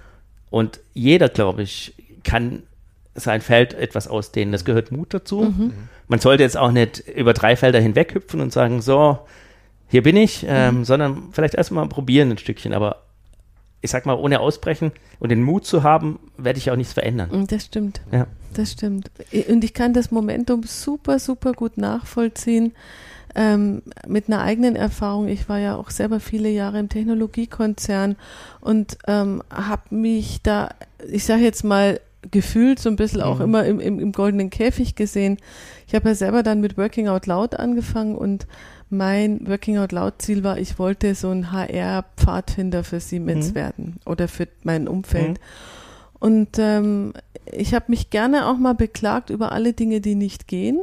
Und 0.49 0.79
jeder, 0.93 1.27
glaube 1.27 1.61
ich, 1.61 1.93
kann 2.23 2.63
sein 3.17 3.41
Feld 3.41 3.73
etwas 3.73 4.07
ausdehnen. 4.07 4.51
Das 4.51 4.63
gehört 4.63 4.91
Mut 4.91 5.13
dazu. 5.13 5.41
Mhm. 5.41 5.73
Man 6.07 6.19
sollte 6.19 6.43
jetzt 6.43 6.55
auch 6.55 6.71
nicht 6.71 6.99
über 6.99 7.33
drei 7.33 7.55
Felder 7.55 7.79
hinweg 7.79 8.13
hüpfen 8.13 8.39
und 8.39 8.53
sagen, 8.53 8.81
so, 8.81 9.19
hier 9.87 10.03
bin 10.03 10.15
ich, 10.15 10.45
ähm, 10.47 10.79
mhm. 10.79 10.85
sondern 10.85 11.23
vielleicht 11.31 11.55
erstmal 11.55 11.87
probieren 11.87 12.31
ein 12.31 12.37
Stückchen. 12.37 12.73
Aber 12.73 13.03
ich 13.81 13.91
sag 13.91 14.05
mal, 14.05 14.13
ohne 14.13 14.39
Ausbrechen 14.39 14.91
und 15.19 15.29
den 15.29 15.43
Mut 15.43 15.65
zu 15.65 15.83
haben, 15.83 16.19
werde 16.37 16.59
ich 16.59 16.71
auch 16.71 16.75
nichts 16.75 16.93
verändern. 16.93 17.29
Mm, 17.31 17.47
das 17.47 17.65
stimmt. 17.65 18.01
Ja. 18.11 18.27
Das 18.53 18.71
stimmt. 18.71 19.11
Und 19.49 19.63
ich 19.63 19.73
kann 19.73 19.93
das 19.93 20.11
Momentum 20.11 20.63
super, 20.63 21.19
super 21.19 21.53
gut 21.53 21.77
nachvollziehen. 21.77 22.73
Ähm, 23.35 23.83
mit 24.07 24.27
einer 24.27 24.41
eigenen 24.41 24.75
Erfahrung. 24.75 25.27
Ich 25.27 25.47
war 25.47 25.59
ja 25.59 25.75
auch 25.75 25.91
selber 25.91 26.19
viele 26.19 26.49
Jahre 26.49 26.79
im 26.79 26.89
Technologiekonzern 26.89 28.15
und 28.61 28.97
ähm, 29.05 29.43
habe 29.51 29.93
mich 29.93 30.41
da, 30.41 30.69
ich 31.07 31.23
sage 31.23 31.43
jetzt 31.43 31.63
mal, 31.63 31.99
gefühlt 32.31 32.79
so 32.79 32.89
ein 32.89 32.95
bisschen 32.95 33.21
auch 33.21 33.37
mhm. 33.37 33.43
immer 33.43 33.65
im, 33.65 33.79
im, 33.79 33.99
im, 33.99 34.11
goldenen 34.11 34.49
Käfig 34.49 34.95
gesehen. 34.95 35.37
Ich 35.87 35.95
habe 35.95 36.09
ja 36.09 36.15
selber 36.15 36.43
dann 36.43 36.61
mit 36.61 36.77
Working 36.77 37.07
Out 37.07 37.25
Loud 37.25 37.55
angefangen 37.55 38.15
und 38.15 38.47
mein 38.89 39.47
Working 39.47 39.77
Out 39.77 39.91
Loud 39.91 40.21
Ziel 40.21 40.43
war, 40.43 40.57
ich 40.57 40.79
wollte 40.79 41.13
so 41.15 41.29
ein 41.29 41.51
HR-Pfadfinder 41.51 42.83
für 42.83 42.99
Siemens 42.99 43.51
mhm. 43.51 43.55
werden 43.55 43.99
oder 44.05 44.27
für 44.27 44.47
mein 44.63 44.87
Umfeld. 44.87 45.31
Mhm. 45.31 45.37
Und 46.19 46.59
ähm, 46.59 47.13
ich 47.51 47.73
habe 47.73 47.85
mich 47.89 48.09
gerne 48.09 48.47
auch 48.47 48.57
mal 48.57 48.73
beklagt 48.73 49.29
über 49.29 49.51
alle 49.51 49.73
Dinge, 49.73 50.01
die 50.01 50.15
nicht 50.15 50.47
gehen 50.47 50.79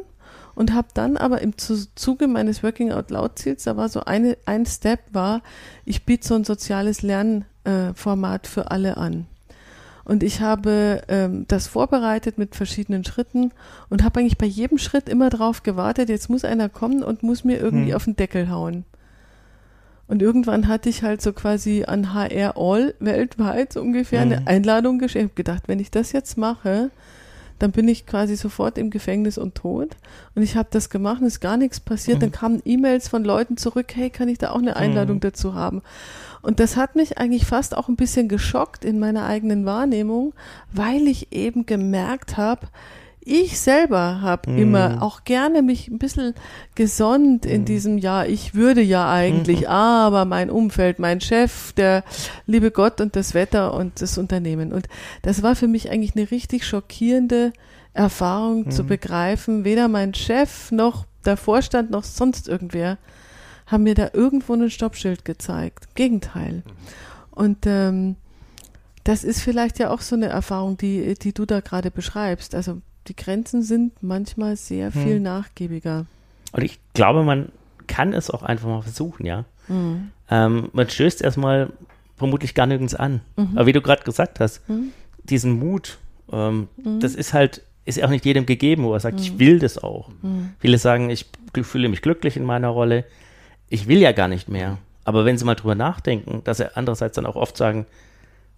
und 0.55 0.73
habe 0.73 0.89
dann 0.95 1.17
aber 1.17 1.41
im 1.41 1.55
Zuge 1.59 2.29
meines 2.29 2.63
Working 2.63 2.93
Out 2.93 3.11
Loud 3.11 3.39
Ziels, 3.39 3.65
da 3.65 3.77
war 3.77 3.89
so 3.89 4.01
eine, 4.05 4.37
ein 4.47 4.67
Step 4.67 5.01
war, 5.13 5.43
ich 5.85 6.05
biete 6.05 6.27
so 6.27 6.35
ein 6.35 6.45
soziales 6.45 7.03
Lernformat 7.03 8.47
äh, 8.47 8.49
für 8.49 8.71
alle 8.71 8.97
an. 8.97 9.27
Und 10.05 10.23
ich 10.23 10.41
habe 10.41 11.03
ähm, 11.09 11.47
das 11.49 11.67
vorbereitet 11.67 12.37
mit 12.37 12.55
verschiedenen 12.55 13.05
Schritten 13.05 13.53
und 13.89 14.05
habe 14.05 14.21
eigentlich 14.21 14.39
bei 14.39 14.47
jedem 14.47 14.79
Schritt 14.79 15.09
immer 15.09 15.31
drauf 15.31 15.63
gewartet, 15.63 16.09
jetzt 16.09 16.29
muss 16.29 16.45
einer 16.45 16.69
kommen 16.69 17.03
und 17.03 17.23
muss 17.23 17.45
mir 17.45 17.59
irgendwie 17.59 17.91
hm. 17.91 17.97
auf 17.97 18.05
den 18.05 18.17
Deckel 18.17 18.51
hauen. 18.51 18.85
Und 20.07 20.21
irgendwann 20.21 20.69
hatte 20.69 20.91
ich 20.91 21.03
halt 21.03 21.23
so 21.23 21.33
quasi 21.33 21.85
an 21.87 22.13
HR 22.13 22.59
All 22.59 22.95
weltweit 23.01 23.73
so 23.73 23.81
ungefähr 23.81 24.23
hm. 24.23 24.33
eine 24.33 24.47
Einladung 24.47 24.99
geschickt. 24.99 25.17
Ich 25.17 25.31
habe 25.31 25.35
gedacht, 25.35 25.63
wenn 25.69 25.79
ich 25.79 25.91
das 25.91 26.13
jetzt 26.13 26.37
mache, 26.37 26.91
dann 27.59 27.73
bin 27.73 27.89
ich 27.89 28.05
quasi 28.05 28.37
sofort 28.37 28.77
im 28.79 28.91
Gefängnis 28.91 29.39
und 29.39 29.55
tot. 29.55 29.97
Und 30.35 30.43
ich 30.43 30.57
habe 30.57 30.69
das 30.71 30.91
gemacht 30.91 31.21
und 31.21 31.29
ist 31.29 31.41
gar 31.41 31.57
nichts 31.57 31.81
passiert. 31.81 32.21
Dann 32.21 32.33
kamen 32.33 32.61
E-Mails 32.65 33.09
von 33.09 33.25
Leuten 33.25 33.57
zurück, 33.57 33.93
hey, 33.95 34.11
kann 34.11 34.29
ich 34.29 34.39
da 34.39 34.51
auch 34.51 34.59
eine 34.59 34.77
Einladung 34.77 35.17
mhm. 35.17 35.21
dazu 35.21 35.55
haben? 35.55 35.81
Und 36.45 36.61
das 36.61 36.77
hat 36.77 36.95
mich 36.95 37.19
eigentlich 37.19 37.47
fast 37.47 37.77
auch 37.77 37.89
ein 37.89 37.97
bisschen 37.97 38.29
geschockt 38.29 38.85
in 38.85 38.99
meiner 38.99 39.25
eigenen 39.25 39.65
Wahrnehmung, 39.65 40.35
weil 40.73 41.09
ich 41.09 41.33
eben 41.33 41.65
gemerkt 41.65 42.37
habe, 42.37 42.69
ich 43.27 43.59
selber 43.59 44.21
habe 44.21 44.51
mm. 44.51 44.59
immer 44.59 45.03
auch 45.03 45.25
gerne 45.25 45.63
mich 45.63 45.89
ein 45.89 45.99
bisschen 45.99 46.35
gesonnt 46.75 47.47
in 47.47 47.63
mm. 47.63 47.65
diesem 47.65 47.99
Jahr. 47.99 48.27
Ich 48.27 48.55
würde 48.55 48.83
ja 48.83 49.11
eigentlich, 49.11 49.63
mm. 49.63 49.67
aber 49.69 50.27
mein 50.27 50.51
Umfeld, 50.51 50.99
mein 50.99 51.23
Chef, 51.23 51.73
der 51.73 52.05
liebe 52.47 52.71
Gott 52.71 53.01
und 53.01 53.17
das 53.17 53.33
Wetter 53.33 53.73
und 53.73 54.03
das 54.03 54.19
Unternehmen. 54.19 54.75
Und 54.75 54.89
das 55.23 55.43
war 55.43 55.57
für 55.57 55.69
mich 55.69 55.91
eigentlich 55.91 56.15
eine 56.15 56.31
richtig 56.31 56.67
schockierende 56.67 57.55
Erfahrung 57.95 58.71
zu 58.71 58.83
mhm. 58.83 58.89
begreifen. 58.89 59.65
Weder 59.65 59.89
mein 59.89 60.13
Chef 60.13 60.71
noch 60.73 61.07
der 61.25 61.39
Vorstand 61.39 61.91
noch 61.91 62.05
sonst 62.05 62.49
irgendwer 62.49 62.99
haben 63.67 63.85
mir 63.85 63.95
da 63.95 64.11
irgendwo 64.13 64.55
ein 64.55 64.71
Stoppschild 64.71 65.25
gezeigt. 65.25 65.95
Gegenteil. 65.95 66.63
Und 67.31 67.67
ähm, 67.67 68.17
das 69.05 69.25
ist 69.25 69.43
vielleicht 69.43 69.79
ja 69.79 69.91
auch 69.91 70.01
so 70.01 70.17
eine 70.17 70.27
Erfahrung, 70.27 70.77
die, 70.77 71.15
die 71.15 71.33
du 71.33 71.45
da 71.45 71.61
gerade 71.61 71.91
beschreibst. 71.91 72.55
Also 72.55 72.81
die 73.09 73.17
Grenzen 73.17 73.63
sind 73.63 74.03
manchmal 74.03 74.57
sehr 74.57 74.93
hm. 74.93 75.03
viel 75.03 75.17
hm. 75.17 75.23
nachgiebiger. 75.23 76.07
Und 76.53 76.63
ich 76.63 76.79
glaube, 76.95 77.25
man 77.25 77.51
kann 77.87 78.13
es 78.13 78.31
auch 78.31 78.43
einfach 78.43 78.69
mal 78.69 78.83
versuchen, 78.83 79.27
ja. 79.27 79.45
Mhm. 79.69 80.11
Ähm, 80.31 80.69
man 80.73 80.89
stößt 80.89 81.23
erstmal 81.23 81.71
vermutlich 82.17 82.55
gar 82.55 82.67
nirgends 82.67 82.95
an. 82.95 83.21
Mhm. 83.37 83.51
Aber 83.57 83.67
wie 83.67 83.73
du 83.73 83.81
gerade 83.81 84.05
gesagt 84.05 84.41
hast, 84.41 84.67
mhm. 84.69 84.93
diesen 85.25 85.59
Mut, 85.59 85.99
ähm, 86.33 86.69
mhm. 86.77 87.01
das 87.01 87.15
ist 87.15 87.35
halt, 87.35 87.63
ist 87.85 88.03
auch 88.03 88.11
nicht 88.11 88.25
jedem 88.25 88.47
gegeben, 88.47 88.85
wo 88.85 88.95
er 88.95 89.01
sagt, 89.01 89.21
ich 89.21 89.35
mhm. 89.35 89.39
will 89.41 89.59
das 89.59 89.83
auch. 89.83 90.11
Mhm. 90.23 90.51
Viele 90.59 90.79
sagen, 90.79 91.11
ich 91.11 91.27
fühle 91.63 91.89
mich 91.89 92.03
glücklich 92.03 92.37
in 92.37 92.45
meiner 92.45 92.69
Rolle. 92.69 93.05
Ich 93.75 93.89
will 93.89 93.99
ja 93.99 94.13
gar 94.13 94.29
nicht 94.29 94.49
mehr. 94.49 94.79
Aber 95.03 95.25
wenn 95.25 95.37
sie 95.37 95.45
mal 95.45 95.57
drüber 95.57 95.75
nachdenken, 95.75 96.43
dass 96.45 96.59
sie 96.59 96.77
andererseits 96.77 97.17
dann 97.17 97.27
auch 97.27 97.35
oft 97.35 97.57
sagen, 97.57 97.87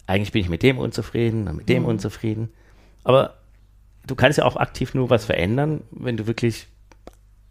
eigentlich 0.06 0.30
bin 0.30 0.42
ich 0.42 0.50
mit 0.50 0.62
dem 0.62 0.76
unzufrieden, 0.76 1.44
mit 1.56 1.70
dem 1.70 1.86
unzufrieden. 1.86 2.50
Aber 3.02 3.38
du 4.06 4.14
kannst 4.14 4.36
ja 4.36 4.44
auch 4.44 4.56
aktiv 4.56 4.92
nur 4.92 5.08
was 5.08 5.24
verändern, 5.24 5.84
wenn 5.90 6.18
du 6.18 6.26
wirklich, 6.26 6.66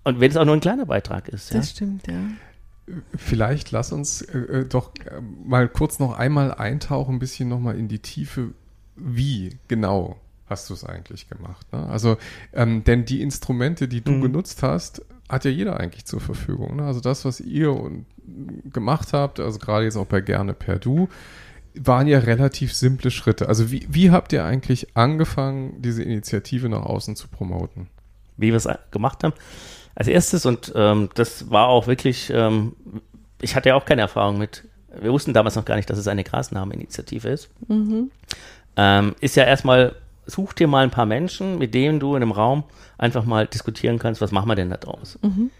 und 0.03 0.19
wenn 0.19 0.29
es 0.29 0.37
auch 0.37 0.45
nur 0.45 0.53
ein 0.53 0.61
kleiner 0.61 0.85
Beitrag 0.85 1.27
ist. 1.27 1.55
Das 1.55 1.69
ja? 1.69 1.75
stimmt, 1.75 2.05
ja. 2.05 2.93
Vielleicht 3.15 3.71
lass 3.71 3.91
uns 3.91 4.21
äh, 4.21 4.37
äh 4.37 4.65
doch 4.65 4.91
äh, 5.03 5.19
mal 5.43 5.67
kurz 5.67 5.97
noch 5.97 6.15
einmal 6.15 6.53
eintauchen, 6.53 7.15
ein 7.15 7.19
bisschen 7.19 7.49
nochmal 7.49 7.79
in 7.79 7.87
die 7.87 7.99
Tiefe. 7.99 8.53
Wie 8.95 9.57
genau 9.67 10.19
hast 10.45 10.69
du 10.69 10.75
es 10.75 10.83
eigentlich 10.83 11.27
gemacht? 11.29 11.65
Ne? 11.73 11.83
Also, 11.87 12.17
ähm, 12.53 12.83
denn 12.83 13.05
die 13.05 13.23
Instrumente, 13.23 13.87
die 13.87 14.01
du 14.01 14.11
mhm. 14.11 14.21
genutzt 14.21 14.61
hast, 14.61 15.01
hat 15.29 15.45
ja 15.45 15.51
jeder 15.51 15.79
eigentlich 15.79 16.05
zur 16.05 16.21
Verfügung. 16.21 16.77
Ne? 16.77 16.83
Also 16.83 16.99
das, 16.99 17.25
was 17.25 17.39
ihr 17.39 17.73
und 17.73 18.05
gemacht 18.71 19.13
habt, 19.13 19.39
also 19.39 19.59
gerade 19.59 19.85
jetzt 19.85 19.97
auch 19.97 20.05
bei 20.05 20.21
Gerne 20.21 20.53
per 20.53 20.77
Du, 20.77 21.09
waren 21.77 22.07
ja 22.07 22.19
relativ 22.19 22.73
simple 22.73 23.11
Schritte. 23.11 23.49
Also 23.49 23.71
wie, 23.71 23.85
wie 23.89 24.11
habt 24.11 24.31
ihr 24.33 24.45
eigentlich 24.45 24.95
angefangen, 24.95 25.81
diese 25.81 26.03
Initiative 26.03 26.69
nach 26.69 26.83
außen 26.83 27.15
zu 27.15 27.27
promoten? 27.27 27.87
Wie 28.37 28.51
wir 28.51 28.55
es 28.55 28.67
gemacht 28.91 29.23
haben. 29.23 29.33
Als 29.95 30.07
erstes, 30.07 30.45
und 30.45 30.73
ähm, 30.75 31.09
das 31.15 31.49
war 31.49 31.67
auch 31.67 31.87
wirklich, 31.87 32.29
ähm, 32.33 32.75
ich 33.41 33.55
hatte 33.55 33.69
ja 33.69 33.75
auch 33.75 33.85
keine 33.85 34.01
Erfahrung 34.01 34.37
mit, 34.37 34.65
wir 35.01 35.11
wussten 35.11 35.33
damals 35.33 35.55
noch 35.55 35.65
gar 35.65 35.75
nicht, 35.75 35.89
dass 35.89 35.97
es 35.97 36.07
eine 36.07 36.23
Grasnameninitiative 36.23 37.29
ist. 37.29 37.49
Mhm. 37.67 38.11
Ähm, 38.77 39.15
ist 39.21 39.35
ja 39.35 39.43
erstmal, 39.43 39.95
such 40.25 40.53
dir 40.53 40.67
mal 40.67 40.83
ein 40.83 40.91
paar 40.91 41.05
Menschen, 41.05 41.57
mit 41.57 41.73
denen 41.73 41.99
du 41.99 42.15
in 42.15 42.21
einem 42.21 42.31
Raum 42.31 42.63
einfach 42.97 43.25
mal 43.25 43.47
diskutieren 43.47 43.99
kannst, 43.99 44.21
was 44.21 44.31
machen 44.31 44.47
wir 44.47 44.55
denn 44.55 44.69
da 44.69 44.77
draus. 44.77 45.19
Mhm. 45.21 45.51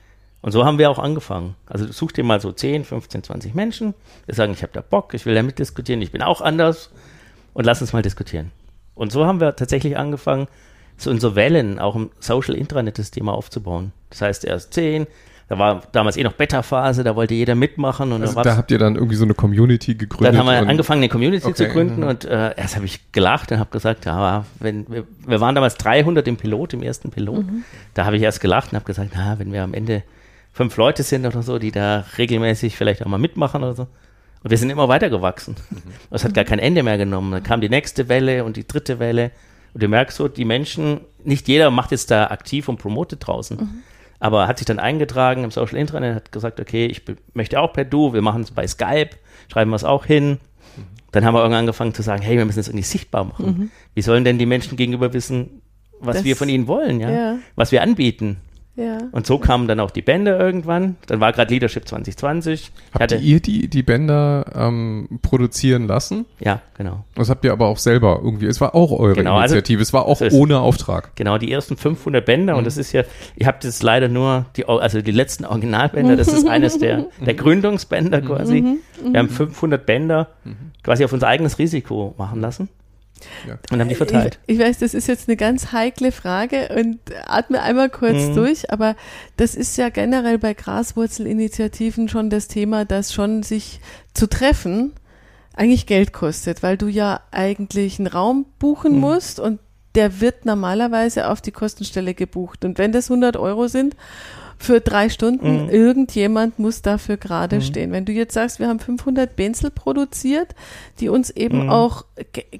Und 0.41 0.51
so 0.51 0.63
haben 0.63 0.78
wir 0.78 0.91
auch 0.91 0.99
angefangen. 0.99 1.55
Also 1.66 1.91
such 1.91 2.11
dir 2.11 2.24
mal 2.24 2.39
so 2.39 2.51
10, 2.51 2.84
15, 2.84 3.24
20 3.24 3.55
Menschen, 3.55 3.95
die 4.30 4.36
sagen, 4.36 4.53
ich 4.53 4.61
habe 4.61 4.74
da 4.74 4.82
Bock, 4.82 5.13
ich 5.13 5.26
will 5.26 5.34
da 5.34 5.41
mitdiskutieren, 5.41 6.01
ich 6.01 6.11
bin 6.11 6.22
auch 6.22 6.41
anders 6.41 6.91
und 7.53 7.66
lass 7.66 7.82
uns 7.82 7.93
mal 7.93 8.03
diskutieren. 8.03 8.51
Und 8.93 9.11
so 9.11 9.26
haben 9.26 9.39
wir 9.39 9.55
tatsächlich 9.55 9.97
angefangen, 9.97 10.47
so 10.97 11.16
so 11.18 11.36
Wellen 11.36 11.80
auch 11.80 11.95
im 11.95 12.11
Social 12.20 12.55
Intranet 12.55 12.99
das 12.99 13.11
Thema 13.11 13.34
aufzubauen. 13.34 13.91
Das 14.09 14.22
heißt, 14.22 14.45
erst 14.45 14.74
10, 14.74 15.07
da 15.48 15.60
war 15.60 15.84
damals 15.91 16.18
eh 16.18 16.24
noch 16.24 16.34
Beta-Phase, 16.34 17.04
da 17.04 17.16
wollte 17.16 17.36
jeder 17.36 17.54
mitmachen. 17.54 18.12
Und 18.12 18.24
also 18.24 18.41
da 18.41 18.58
habt 18.58 18.72
ihr 18.72 18.80
dann 18.80 18.96
irgendwie 18.96 19.16
so 19.16 19.26
eine 19.26 19.36
Community 19.36 19.93
gegründet? 19.93 20.34
Dann 20.34 20.39
haben 20.39 20.48
wir 20.48 20.70
angefangen, 20.70 21.02
eine 21.02 21.10
Community 21.10 21.46
okay. 21.46 21.56
zu 21.56 21.68
gründen 21.68 22.02
mhm. 22.02 22.08
und 22.08 22.26
äh, 22.26 22.56
erst 22.56 22.76
habe 22.76 22.86
ich 22.86 23.12
gelacht 23.12 23.52
und 23.52 23.60
habe 23.60 23.70
gesagt, 23.70 24.06
ja, 24.06 24.46
wenn 24.60 24.89
wir, 24.89 25.04
wir, 25.28 25.41
waren 25.41 25.54
damals 25.54 25.76
300 25.76 26.28
im 26.28 26.38
Pilot, 26.38 26.74
im 26.74 26.82
ersten 26.82 27.12
Pilot. 27.12 27.46
Mhm. 27.46 27.64
Da 27.93 28.06
habe 28.06 28.18
ich 28.18 28.24
erst 28.24 28.41
gelacht 28.41 28.72
und 28.72 28.78
habe 28.78 28.86
gesagt, 28.86 29.12
na, 29.14 29.38
wenn 29.38 29.54
wir 29.54 29.64
am 29.64 29.76
Ende 29.76 30.02
fünf 30.52 30.78
Leute 30.78 31.04
sind 31.04 31.28
oder 31.28 31.43
so, 31.43 31.60
die 31.60 31.72
da 31.72 32.06
regelmäßig 32.18 32.76
vielleicht 32.76 33.04
auch 33.04 33.08
mal 33.08 33.20
mitmachen 33.20 33.62
oder 33.62 33.76
so. 33.76 33.88
Und 34.43 34.50
wir 34.50 34.58
sind 34.58 34.72
immer 34.72 34.88
weiter 34.88 35.12
gewachsen. 35.12 35.56
Mhm. 35.70 35.82
Es 36.10 36.24
hat 36.24 36.34
gar 36.34 36.46
kein 36.46 36.60
Ende 36.60 36.82
mehr 36.82 36.98
genommen. 36.98 37.32
Dann 37.32 37.43
kam 37.43 37.62
die 37.62 37.70
nächste 37.70 38.10
Welle 38.10 38.46
und 38.46 38.58
die 38.58 38.66
dritte 38.66 38.98
Welle. 38.98 39.30
Und 39.76 39.84
du 39.84 39.88
merkst 39.88 40.18
so, 40.18 40.28
die 40.28 40.46
Menschen, 40.46 41.02
nicht 41.24 41.48
jeder 41.48 41.70
macht 41.70 41.91
jetzt 41.91 42.10
da 42.10 42.28
aktiv 42.28 42.68
und 42.68 42.78
promotet 42.78 43.28
draußen. 43.28 43.58
Mhm. 43.58 43.84
Aber 44.20 44.47
hat 44.47 44.59
sich 44.59 44.66
dann 44.66 44.80
eingetragen 44.80 45.43
im 45.43 45.51
Social 45.51 45.78
Intranet, 45.78 46.16
hat 46.16 46.32
gesagt, 46.32 46.59
okay, 46.59 46.86
ich 46.86 47.03
möchte 47.34 47.59
auch 47.59 47.74
per 47.74 47.86
Du, 47.86 48.13
wir 48.13 48.22
machen 48.22 48.41
es 48.41 48.51
bei 48.51 48.66
Skype, 48.68 49.11
schreiben 49.51 49.72
wir 49.72 49.76
es 49.76 49.84
auch 49.84 50.05
hin. 50.05 50.32
Mhm. 50.32 50.38
Dann 51.11 51.26
haben 51.26 51.34
wir 51.34 51.39
irgendwann 51.39 51.61
angefangen 51.61 51.93
zu 51.93 52.01
sagen, 52.01 52.22
hey, 52.22 52.38
wir 52.38 52.45
müssen 52.45 52.59
es 52.59 52.68
irgendwie 52.68 52.86
sichtbar 52.86 53.26
machen. 53.26 53.45
Mhm. 53.45 53.72
Wie 53.93 54.01
sollen 54.01 54.24
denn 54.24 54.38
die 54.38 54.45
Menschen 54.45 54.78
gegenüber 54.78 55.13
wissen, 55.13 55.61
was 55.99 56.18
das, 56.18 56.26
wir 56.26 56.36
von 56.36 56.49
ihnen 56.49 56.68
wollen, 56.68 56.99
ja? 56.99 57.09
ja? 57.09 57.38
Was 57.55 57.72
wir 57.72 57.82
anbieten? 57.82 58.38
Ja. 58.76 58.97
Und 59.11 59.26
so 59.26 59.38
kamen 59.38 59.67
dann 59.67 59.80
auch 59.80 59.91
die 59.91 60.01
Bänder 60.01 60.38
irgendwann. 60.38 60.97
Dann 61.07 61.21
war 61.21 61.32
gerade 61.32 61.53
Leadership 61.53 61.88
2020. 61.88 62.71
Habt 62.91 63.01
hatte, 63.01 63.15
ihr 63.15 63.39
die, 63.39 63.69
die 63.69 63.84
Bänder 63.84 64.45
ähm, 64.53 65.19
produzieren 65.21 65.88
lassen? 65.88 66.26
Ja, 66.39 66.61
genau. 66.78 67.05
Das 67.15 67.30
habt 67.30 67.45
ihr 67.45 67.53
aber 67.53 67.67
auch 67.67 67.78
selber 67.78 68.19
irgendwie. 68.21 68.47
Es 68.47 68.59
war 68.59 68.76
auch 68.76 68.91
eure 68.91 69.15
genau, 69.15 69.38
also 69.38 69.55
Initiative. 69.55 69.80
Also, 69.80 69.89
es 69.89 69.93
war 69.93 70.05
auch 70.05 70.21
ist, 70.21 70.34
ohne 70.34 70.59
Auftrag. 70.59 71.15
Genau, 71.15 71.38
die 71.38 71.51
ersten 71.51 71.78
500 71.78 72.26
Bänder. 72.26 72.53
Mhm. 72.53 72.59
Und 72.59 72.67
das 72.67 72.76
ist 72.78 72.91
ja, 72.91 73.03
ihr 73.38 73.47
habt 73.47 73.63
jetzt 73.63 73.82
leider 73.82 74.09
nur 74.09 74.45
die, 74.57 74.65
also 74.65 75.01
die 75.01 75.11
letzten 75.11 75.45
Originalbänder. 75.45 76.17
Das 76.17 76.28
ist 76.28 76.47
eines 76.47 76.78
der, 76.78 77.05
der 77.26 77.34
Gründungsbänder 77.34 78.21
quasi. 78.21 78.61
Mhm. 78.61 78.78
Wir 79.11 79.19
haben 79.19 79.30
500 79.30 79.86
Bänder 79.86 80.28
mhm. 80.43 80.71
quasi 80.84 81.05
auf 81.05 81.13
unser 81.13 81.28
eigenes 81.28 81.59
Risiko 81.59 82.13
machen 82.17 82.41
lassen. 82.41 82.67
Ja. 83.47 83.57
Und 83.72 83.80
haben 83.80 83.89
die 83.89 83.95
verteilt. 83.95 84.39
Ich, 84.45 84.55
ich, 84.55 84.61
weiß, 84.61 84.80
das 84.80 84.93
ist 84.93 85.07
jetzt 85.07 85.28
eine 85.28 85.38
ganz 85.38 85.72
heikle 85.72 86.11
Frage 86.11 86.70
und 86.78 86.99
atme 87.26 87.61
einmal 87.61 87.89
kurz 87.89 88.28
mhm. 88.28 88.36
durch, 88.36 88.72
aber 88.72 88.95
das 89.38 89.55
ist 89.55 89.78
ja 89.78 89.89
generell 89.89 90.38
bei 90.38 90.53
Graswurzelinitiativen 90.53 92.09
schon 92.09 92.30
das 92.30 92.47
Thema, 92.47 92.86
dass 92.86 93.13
schon 93.13 93.43
sich 93.43 93.80
zu 94.13 94.28
treffen 94.28 94.93
eigentlich 95.53 95.86
Geld 95.86 96.11
kostet, 96.13 96.63
weil 96.63 96.78
du 96.78 96.88
ja 96.88 97.22
eigentlich 97.32 97.99
einen 97.99 98.07
Raum 98.07 98.45
buchen 98.59 98.93
mhm. 98.93 98.99
musst 98.99 99.39
und 99.39 99.59
der 99.95 100.20
wird 100.20 100.45
normalerweise 100.45 101.30
auf 101.30 101.41
die 101.41 101.53
Kostenstelle 101.53 102.13
gebucht. 102.13 102.66
Und 102.66 102.78
wenn 102.78 102.91
das 102.91 103.09
100 103.09 103.38
Euro 103.38 103.68
sind 103.68 103.95
für 104.58 104.80
drei 104.80 105.10
Stunden. 105.10 105.64
Mhm. 105.64 105.70
Irgendjemand 105.70 106.60
muss 106.60 106.82
dafür 106.82 107.18
gerade 107.18 107.58
mhm. 107.58 107.62
stehen. 107.62 107.91
Wenn 107.91 108.06
du 108.06 108.12
jetzt 108.12 108.34
sagst, 108.34 108.60
wir 108.60 108.68
haben 108.68 108.80
500 108.80 109.36
Benzel 109.36 109.72
produziert, 109.72 110.56
die 110.99 111.10
uns 111.10 111.30
eben 111.30 111.64
mhm. 111.64 111.70
auch 111.70 112.06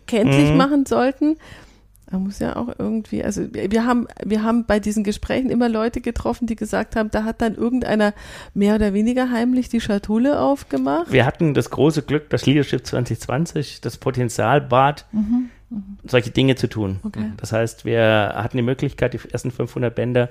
kenntlich 0.08 0.52
mhm. 0.52 0.58
machen 0.58 0.86
sollten, 0.86 1.38
da 2.12 2.20
muss 2.20 2.38
ja 2.38 2.56
auch 2.56 2.70
irgendwie, 2.78 3.24
also 3.24 3.42
wir 3.52 3.86
haben, 3.86 4.08
wir 4.24 4.44
haben 4.44 4.66
bei 4.66 4.80
diesen 4.80 5.04
Gesprächen 5.04 5.50
immer 5.50 5.70
Leute 5.70 6.02
getroffen, 6.02 6.46
die 6.46 6.56
gesagt 6.56 6.96
haben, 6.96 7.10
da 7.10 7.24
hat 7.24 7.42
dann 7.42 7.56
irgendeiner 7.56 8.14
mehr 8.54 8.76
oder 8.76 8.94
weniger 8.94 9.32
heimlich 9.32 9.70
die 9.70 9.82
Schatulle 9.82 10.40
aufgemacht. 10.40 11.12
Wir 11.12 11.26
hatten 11.26 11.56
das 11.56 11.72
große 11.72 12.04
Glück, 12.04 12.30
dass 12.30 12.46
Leadership 12.46 12.86
2020 12.86 13.82
das 13.82 13.98
Potenzial 13.98 14.62
bat, 14.62 15.08
mhm. 15.12 15.50
Mhm. 15.72 15.98
solche 16.06 16.30
Dinge 16.30 16.56
zu 16.56 16.68
tun. 16.68 17.00
Okay. 17.04 17.32
Das 17.38 17.52
heißt, 17.52 17.86
wir 17.86 18.34
hatten 18.36 18.58
die 18.58 18.64
Möglichkeit, 18.64 19.14
die 19.14 19.20
ersten 19.32 19.50
500 19.50 19.94
Bänder 19.94 20.30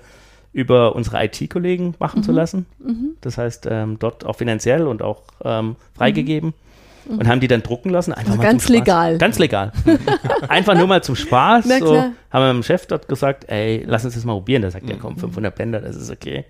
über 0.54 0.94
unsere 0.94 1.22
IT-Kollegen 1.24 1.94
machen 1.98 2.20
mhm. 2.20 2.22
zu 2.22 2.32
lassen. 2.32 2.66
Mhm. 2.78 3.16
Das 3.20 3.36
heißt, 3.36 3.66
ähm, 3.70 3.98
dort 3.98 4.24
auch 4.24 4.36
finanziell 4.36 4.86
und 4.86 5.02
auch 5.02 5.22
ähm, 5.44 5.76
freigegeben. 5.94 6.54
Mhm. 7.06 7.18
Und 7.18 7.28
haben 7.28 7.40
die 7.40 7.48
dann 7.48 7.62
drucken 7.62 7.90
lassen. 7.90 8.14
Einfach 8.14 8.32
also 8.32 8.42
ganz 8.42 8.68
legal. 8.68 9.18
Ganz 9.18 9.38
legal. 9.38 9.72
einfach 10.48 10.74
nur 10.74 10.86
mal 10.86 11.02
zum 11.02 11.16
Spaß. 11.16 11.66
So, 11.80 11.96
haben 11.96 12.14
wir 12.30 12.52
dem 12.52 12.62
Chef 12.62 12.86
dort 12.86 13.08
gesagt, 13.08 13.50
ey, 13.50 13.84
lass 13.86 14.06
uns 14.06 14.14
das 14.14 14.24
mal 14.24 14.32
probieren. 14.32 14.62
Da 14.62 14.70
sagt 14.70 14.88
er, 14.88 14.96
komm, 14.96 15.18
500 15.18 15.54
Bänder, 15.54 15.80
das 15.80 15.96
ist 15.96 16.10
okay. 16.10 16.46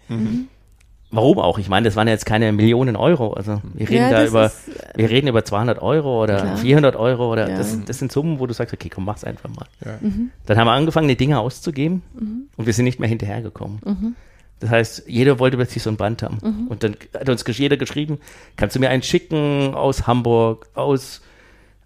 Mhm. 1.15 1.17
Warum 1.17 1.39
auch? 1.39 1.59
Ich 1.59 1.69
meine, 1.69 1.85
das 1.85 1.97
waren 1.97 2.09
jetzt 2.09 2.27
keine 2.27 2.53
Millionen 2.53 2.97
Euro. 2.97 3.33
Also 3.33 3.61
wir 3.73 3.89
reden 3.89 4.03
ja, 4.03 4.11
da 4.11 4.27
über, 4.27 4.47
ist, 4.47 4.71
wir 4.95 5.09
reden 5.09 5.29
über 5.29 5.45
200 5.45 5.81
Euro 5.81 6.23
oder 6.23 6.41
klar. 6.41 6.57
400 6.57 6.97
Euro 6.97 7.33
oder 7.33 7.49
ja. 7.49 7.57
das, 7.57 7.85
das 7.85 7.99
sind 7.99 8.13
Summen, 8.13 8.41
wo 8.41 8.47
du 8.47 8.55
sagst, 8.55 8.75
okay, 8.75 8.89
komm, 8.89 9.05
mach's 9.05 9.25
einfach 9.25 9.49
mal. 9.49 9.67
Ja. 9.85 9.99
Mhm. 10.01 10.31
Dann 10.47 10.59
haben 10.59 10.67
wir 10.67 10.73
angefangen, 10.73 11.09
die 11.09 11.17
Dinge 11.17 11.39
auszugeben 11.39 12.03
mhm. 12.19 12.49
und 12.57 12.67
wir 12.67 12.73
sind 12.73 12.85
nicht 12.85 12.99
mehr 12.99 13.09
hinterhergekommen. 13.09 13.81
Mhm. 13.85 14.17
Das 14.61 14.71
heißt, 14.71 15.05
jeder 15.07 15.39
wollte 15.39 15.57
plötzlich 15.57 15.83
so 15.83 15.91
ein 15.91 15.97
Band 15.97 16.23
haben. 16.23 16.39
Mhm. 16.43 16.69
Und 16.69 16.83
dann 16.83 16.97
hat 17.13 17.29
uns 17.29 17.45
jeder 17.47 17.77
geschrieben, 17.77 18.19
kannst 18.57 18.77
du 18.77 18.81
mir 18.81 18.89
einen 18.89 19.03
schicken 19.03 19.75
aus 19.75 20.07
Hamburg, 20.07 20.69
aus, 20.75 21.23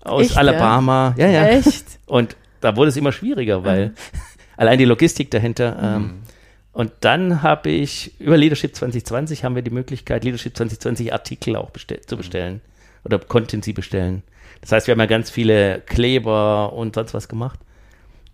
aus 0.01 0.27
Echt, 0.27 0.37
Alabama? 0.37 1.15
Ja, 1.19 1.29
ja. 1.29 1.47
Echt? 1.47 1.85
Und 2.07 2.37
da 2.61 2.77
wurde 2.77 2.89
es 2.89 2.97
immer 2.97 3.13
schwieriger, 3.13 3.65
weil 3.65 3.95
allein 4.57 4.79
die 4.79 4.85
Logistik 4.85 5.31
dahinter. 5.31 5.99
Mhm. 5.99 6.05
Ähm, 6.05 6.11
und 6.79 6.93
dann 7.01 7.43
habe 7.43 7.71
ich 7.71 8.21
über 8.21 8.37
Leadership 8.37 8.77
2020 8.77 9.43
haben 9.43 9.57
wir 9.57 9.63
die 9.63 9.73
Möglichkeit, 9.73 10.23
Leadership 10.23 10.57
2020 10.57 11.13
Artikel 11.13 11.57
auch 11.57 11.71
bestell 11.71 12.03
zu 12.03 12.17
bestellen 12.17 12.61
oder 13.05 13.19
konnten 13.19 13.63
sie 13.63 13.73
bestellen. 13.73 14.23
Das 14.61 14.71
heißt, 14.71 14.87
wir 14.87 14.93
haben 14.93 15.01
ja 15.01 15.07
ganz 15.07 15.29
viele 15.29 15.81
Kleber 15.81 16.73
und 16.73 16.95
sonst 16.95 17.15
was 17.15 17.27
gemacht. 17.27 17.59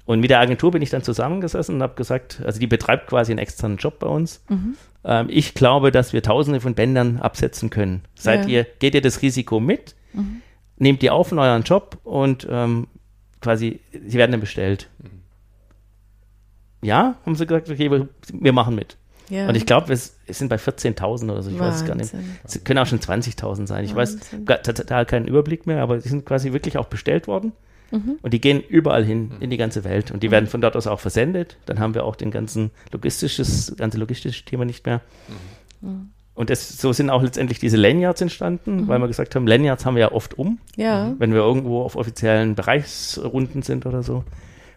Und 0.04 0.20
mit 0.20 0.28
der 0.28 0.40
Agentur 0.40 0.72
bin 0.72 0.82
ich 0.82 0.90
dann 0.90 1.02
zusammengesessen 1.02 1.76
und 1.76 1.82
habe 1.82 1.94
gesagt, 1.94 2.42
also 2.44 2.60
die 2.60 2.66
betreibt 2.66 3.06
quasi 3.06 3.32
einen 3.32 3.38
externen 3.38 3.78
Job 3.78 3.98
bei 4.00 4.08
uns. 4.08 4.44
Mhm. 4.50 4.76
Ähm, 5.04 5.28
ich 5.30 5.54
glaube, 5.54 5.90
dass 5.90 6.12
wir 6.12 6.22
tausende 6.22 6.60
von 6.60 6.74
Bändern 6.74 7.20
absetzen 7.20 7.70
können. 7.70 8.02
Seid 8.14 8.42
ja. 8.42 8.58
ihr, 8.58 8.66
geht 8.78 8.94
ihr 8.94 9.00
das 9.00 9.22
Risiko 9.22 9.58
mit? 9.58 9.94
Mhm. 10.12 10.42
Nehmt 10.76 11.00
die 11.00 11.08
auf 11.08 11.32
in 11.32 11.38
euren 11.38 11.62
Job 11.62 11.96
und 12.04 12.46
ähm, 12.50 12.88
quasi, 13.40 13.80
sie 14.06 14.18
werden 14.18 14.32
dann 14.32 14.40
bestellt. 14.40 14.90
Mhm. 14.98 15.13
Ja, 16.84 17.16
haben 17.24 17.34
sie 17.34 17.46
gesagt, 17.46 17.70
okay, 17.70 17.90
wir, 17.90 18.08
wir 18.32 18.52
machen 18.52 18.74
mit. 18.74 18.96
Ja. 19.30 19.48
Und 19.48 19.54
ich 19.54 19.64
glaube, 19.64 19.92
es, 19.92 20.16
es, 20.26 20.38
sind 20.38 20.48
bei 20.48 20.56
14.000 20.56 21.30
oder 21.30 21.42
so, 21.42 21.50
ich 21.50 21.58
Wahnsinn. 21.58 21.60
weiß 21.60 21.80
es 21.80 21.86
gar 21.86 21.94
nicht. 21.94 22.14
Es 22.44 22.62
können 22.64 22.78
auch 22.78 22.86
schon 22.86 23.00
20.000 23.00 23.66
sein. 23.66 23.84
Ich 23.84 23.94
Wahnsinn. 23.94 24.46
weiß 24.46 24.62
total 24.62 25.06
keinen 25.06 25.26
Überblick 25.26 25.66
mehr, 25.66 25.82
aber 25.82 25.98
die 25.98 26.08
sind 26.08 26.26
quasi 26.26 26.52
wirklich 26.52 26.76
auch 26.76 26.86
bestellt 26.86 27.26
worden. 27.26 27.52
Mhm. 27.90 28.18
Und 28.22 28.34
die 28.34 28.40
gehen 28.40 28.60
überall 28.60 29.04
hin 29.04 29.32
in 29.40 29.50
die 29.50 29.56
ganze 29.56 29.84
Welt. 29.84 30.10
Und 30.10 30.22
die 30.22 30.28
mhm. 30.28 30.32
werden 30.32 30.46
von 30.46 30.60
dort 30.60 30.76
aus 30.76 30.86
auch 30.86 31.00
versendet. 31.00 31.56
Dann 31.66 31.78
haben 31.78 31.94
wir 31.94 32.04
auch 32.04 32.16
den 32.16 32.30
ganzen 32.30 32.70
logistisches, 32.92 33.74
ganze 33.76 33.98
logistische 33.98 34.44
Thema 34.44 34.64
nicht 34.64 34.84
mehr. 34.84 35.00
Mhm. 35.80 36.10
Und 36.34 36.50
das, 36.50 36.78
so 36.78 36.92
sind 36.92 37.10
auch 37.10 37.22
letztendlich 37.22 37.60
diese 37.60 37.76
Lanyards 37.76 38.20
entstanden, 38.20 38.82
mhm. 38.82 38.88
weil 38.88 38.98
wir 38.98 39.06
gesagt 39.06 39.36
haben, 39.36 39.46
Lanyards 39.46 39.86
haben 39.86 39.94
wir 39.94 40.00
ja 40.00 40.12
oft 40.12 40.36
um, 40.36 40.58
ja. 40.76 41.14
wenn 41.18 41.32
wir 41.32 41.40
irgendwo 41.40 41.82
auf 41.82 41.94
offiziellen 41.94 42.56
Bereichsrunden 42.56 43.62
sind 43.62 43.86
oder 43.86 44.02
so. 44.02 44.24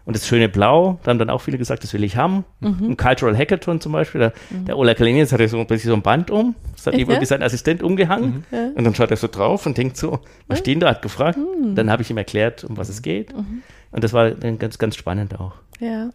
Und 0.08 0.16
das 0.16 0.26
schöne 0.26 0.48
Blau, 0.48 0.98
da 1.02 1.10
haben 1.10 1.18
dann 1.18 1.28
auch 1.28 1.42
viele 1.42 1.58
gesagt, 1.58 1.84
das 1.84 1.92
will 1.92 2.02
ich 2.02 2.16
haben. 2.16 2.46
Mhm. 2.60 2.92
Ein 2.92 2.96
Cultural 2.96 3.36
Hackathon 3.36 3.78
zum 3.78 3.92
Beispiel, 3.92 4.20
der, 4.20 4.32
mhm. 4.48 4.64
der 4.64 4.78
Ola 4.78 4.94
Kalenius 4.94 5.32
hatte 5.32 5.46
so 5.48 5.58
ein 5.58 5.66
bisschen 5.66 5.90
so 5.90 5.94
ein 5.94 6.00
Band 6.00 6.30
um, 6.30 6.54
das 6.74 6.86
hat 6.86 6.94
eben 6.94 7.10
ja? 7.10 7.22
sein 7.26 7.42
Assistent 7.42 7.82
umgehangen. 7.82 8.42
Mhm. 8.50 8.56
Ja. 8.56 8.70
Und 8.74 8.84
dann 8.84 8.94
schaut 8.94 9.10
er 9.10 9.18
so 9.18 9.28
drauf 9.28 9.66
und 9.66 9.76
denkt 9.76 9.98
so, 9.98 10.20
was 10.46 10.60
stehen 10.60 10.80
da, 10.80 10.88
hat 10.88 11.02
gefragt. 11.02 11.36
Mhm. 11.36 11.74
Dann 11.74 11.90
habe 11.90 12.00
ich 12.00 12.08
ihm 12.08 12.16
erklärt, 12.16 12.64
um 12.64 12.78
was 12.78 12.88
es 12.88 13.02
geht. 13.02 13.36
Mhm. 13.36 13.60
Und 13.90 14.02
das 14.02 14.14
war 14.14 14.30
dann 14.30 14.58
ganz, 14.58 14.78
ganz 14.78 14.96
spannend 14.96 15.38
auch. 15.38 15.56
Ja, 15.78 16.08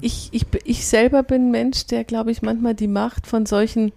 ich, 0.00 0.28
ich, 0.30 0.46
ich 0.62 0.86
selber 0.86 1.24
bin 1.24 1.48
ein 1.48 1.50
Mensch, 1.50 1.86
der, 1.88 2.04
glaube 2.04 2.30
ich, 2.30 2.42
manchmal 2.42 2.76
die 2.76 2.86
Macht 2.86 3.26
von 3.26 3.46
solchen, 3.46 3.90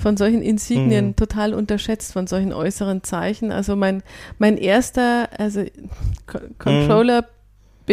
von 0.00 0.16
solchen 0.16 0.40
Insignien 0.40 1.08
mhm. 1.08 1.16
total 1.16 1.52
unterschätzt, 1.52 2.12
von 2.12 2.28
solchen 2.28 2.52
äußeren 2.52 3.02
Zeichen. 3.02 3.50
Also 3.50 3.74
mein, 3.74 4.04
mein 4.38 4.56
erster, 4.56 5.28
also 5.36 5.64
Controller 6.58 7.26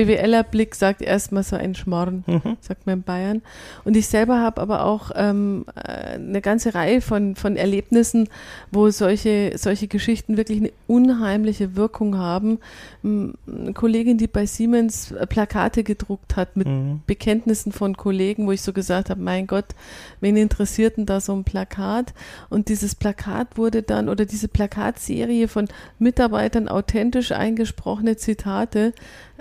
mhm. 0.03 0.07
BWLer 0.07 0.43
Blick 0.43 0.75
sagt 0.75 1.01
erstmal 1.01 1.43
so 1.43 1.55
ein 1.55 1.75
Schmorren, 1.75 2.23
mhm. 2.27 2.57
sagt 2.61 2.85
man 2.85 2.99
in 2.99 3.03
Bayern. 3.03 3.41
Und 3.83 3.97
ich 3.97 4.07
selber 4.07 4.39
habe 4.39 4.61
aber 4.61 4.85
auch 4.85 5.11
ähm, 5.15 5.65
äh, 5.75 6.15
eine 6.15 6.41
ganze 6.41 6.75
Reihe 6.75 7.01
von, 7.01 7.35
von 7.35 7.55
Erlebnissen, 7.55 8.29
wo 8.71 8.89
solche, 8.89 9.53
solche 9.57 9.87
Geschichten 9.87 10.37
wirklich 10.37 10.59
eine 10.59 10.71
unheimliche 10.87 11.75
Wirkung 11.75 12.17
haben. 12.17 12.59
Eine 13.03 13.73
Kollegin, 13.73 14.17
die 14.17 14.27
bei 14.27 14.45
Siemens 14.45 15.11
äh, 15.11 15.25
Plakate 15.25 15.83
gedruckt 15.83 16.35
hat 16.35 16.55
mit 16.55 16.67
mhm. 16.67 17.01
Bekenntnissen 17.07 17.71
von 17.71 17.97
Kollegen, 17.97 18.47
wo 18.47 18.51
ich 18.51 18.61
so 18.61 18.73
gesagt 18.73 19.09
habe, 19.09 19.21
mein 19.21 19.47
Gott, 19.47 19.75
wen 20.21 20.37
interessiert 20.37 20.97
denn 20.97 21.05
da 21.05 21.19
so 21.19 21.33
ein 21.33 21.43
Plakat? 21.43 22.13
Und 22.49 22.69
dieses 22.69 22.95
Plakat 22.95 23.57
wurde 23.57 23.83
dann, 23.83 24.09
oder 24.09 24.25
diese 24.25 24.47
Plakatserie 24.47 25.47
von 25.47 25.67
Mitarbeitern 25.99 26.67
authentisch 26.67 27.31
eingesprochene 27.31 28.17
Zitate, 28.17 28.93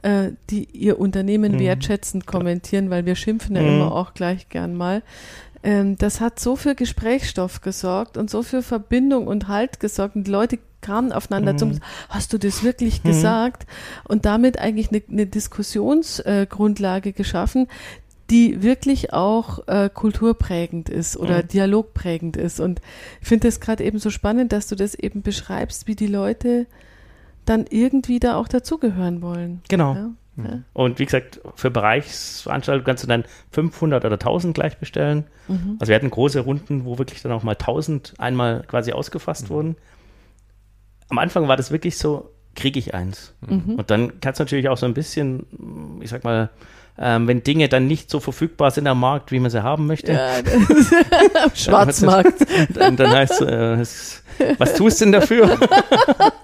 äh, 0.02 0.32
die 0.50 0.64
ihr 0.72 0.98
Unternehmen 0.98 1.52
mhm. 1.52 1.58
wertschätzend 1.60 2.26
kommentieren, 2.26 2.90
weil 2.90 3.06
wir 3.06 3.16
schimpfen 3.16 3.56
ja 3.56 3.62
mhm. 3.62 3.68
immer 3.68 3.92
auch 3.92 4.14
gleich 4.14 4.48
gern 4.48 4.74
mal. 4.74 5.02
Ähm, 5.62 5.96
das 5.98 6.20
hat 6.20 6.38
so 6.38 6.56
für 6.56 6.74
Gesprächsstoff 6.74 7.60
gesorgt 7.60 8.16
und 8.16 8.30
so 8.30 8.42
für 8.42 8.62
Verbindung 8.62 9.26
und 9.26 9.48
Halt 9.48 9.80
gesorgt 9.80 10.16
und 10.16 10.26
die 10.26 10.30
Leute 10.30 10.58
kamen 10.80 11.12
aufeinander 11.12 11.54
mhm. 11.54 11.58
zum, 11.58 11.80
hast 12.08 12.32
du 12.32 12.38
das 12.38 12.62
wirklich 12.62 13.02
mhm. 13.02 13.08
gesagt? 13.08 13.66
Und 14.04 14.24
damit 14.24 14.58
eigentlich 14.58 14.90
eine, 14.90 15.02
eine 15.10 15.26
Diskussionsgrundlage 15.26 17.08
äh, 17.08 17.12
geschaffen, 17.12 17.66
die 18.30 18.62
wirklich 18.62 19.12
auch 19.12 19.66
äh, 19.68 19.88
kulturprägend 19.92 20.88
ist 20.88 21.16
oder 21.16 21.42
mhm. 21.42 21.48
dialogprägend 21.48 22.36
ist. 22.36 22.60
Und 22.60 22.80
ich 23.20 23.28
finde 23.28 23.48
es 23.48 23.60
gerade 23.60 23.84
eben 23.84 23.98
so 23.98 24.10
spannend, 24.10 24.52
dass 24.52 24.66
du 24.66 24.74
das 24.74 24.94
eben 24.94 25.22
beschreibst, 25.22 25.86
wie 25.86 25.96
die 25.96 26.08
Leute 26.08 26.66
dann 27.46 27.66
irgendwie 27.68 28.20
da 28.20 28.36
auch 28.36 28.48
dazugehören 28.48 29.22
wollen. 29.22 29.62
Genau. 29.68 29.94
Ja? 29.94 30.10
Ja. 30.36 30.60
Und 30.74 30.98
wie 30.98 31.06
gesagt, 31.06 31.40
für 31.54 31.70
Bereichsveranstaltungen 31.70 32.84
kannst 32.84 33.04
du 33.04 33.08
dann 33.08 33.24
500 33.52 34.04
oder 34.04 34.14
1000 34.14 34.54
gleich 34.54 34.76
bestellen. 34.76 35.24
Mhm. 35.48 35.76
Also 35.78 35.88
wir 35.88 35.96
hatten 35.96 36.10
große 36.10 36.40
Runden, 36.40 36.84
wo 36.84 36.98
wirklich 36.98 37.22
dann 37.22 37.32
auch 37.32 37.42
mal 37.42 37.52
1000 37.52 38.14
einmal 38.18 38.62
quasi 38.66 38.92
ausgefasst 38.92 39.44
mhm. 39.44 39.54
wurden. 39.54 39.76
Am 41.08 41.18
Anfang 41.18 41.48
war 41.48 41.56
das 41.56 41.70
wirklich 41.70 41.96
so, 41.96 42.30
kriege 42.54 42.78
ich 42.78 42.92
eins. 42.92 43.34
Mhm. 43.48 43.76
Und 43.76 43.90
dann 43.90 44.20
kannst 44.20 44.40
du 44.40 44.44
natürlich 44.44 44.68
auch 44.68 44.76
so 44.76 44.86
ein 44.86 44.94
bisschen, 44.94 45.46
ich 46.02 46.10
sag 46.10 46.24
mal, 46.24 46.50
ähm, 46.98 47.28
wenn 47.28 47.42
Dinge 47.42 47.68
dann 47.68 47.86
nicht 47.86 48.10
so 48.10 48.20
verfügbar 48.20 48.70
sind 48.70 48.86
am 48.86 49.00
Markt, 49.00 49.30
wie 49.30 49.38
man 49.38 49.50
sie 49.50 49.62
haben 49.62 49.86
möchte. 49.86 50.12
Ja, 50.12 50.36
am 51.44 51.54
Schwarzmarkt. 51.54 52.46
dann, 52.74 52.96
dann 52.96 53.10
heißt 53.10 53.42
äh, 53.42 53.74
es, 53.74 54.22
was 54.58 54.74
tust 54.74 55.00
du 55.00 55.06
denn 55.06 55.12
dafür? 55.12 55.58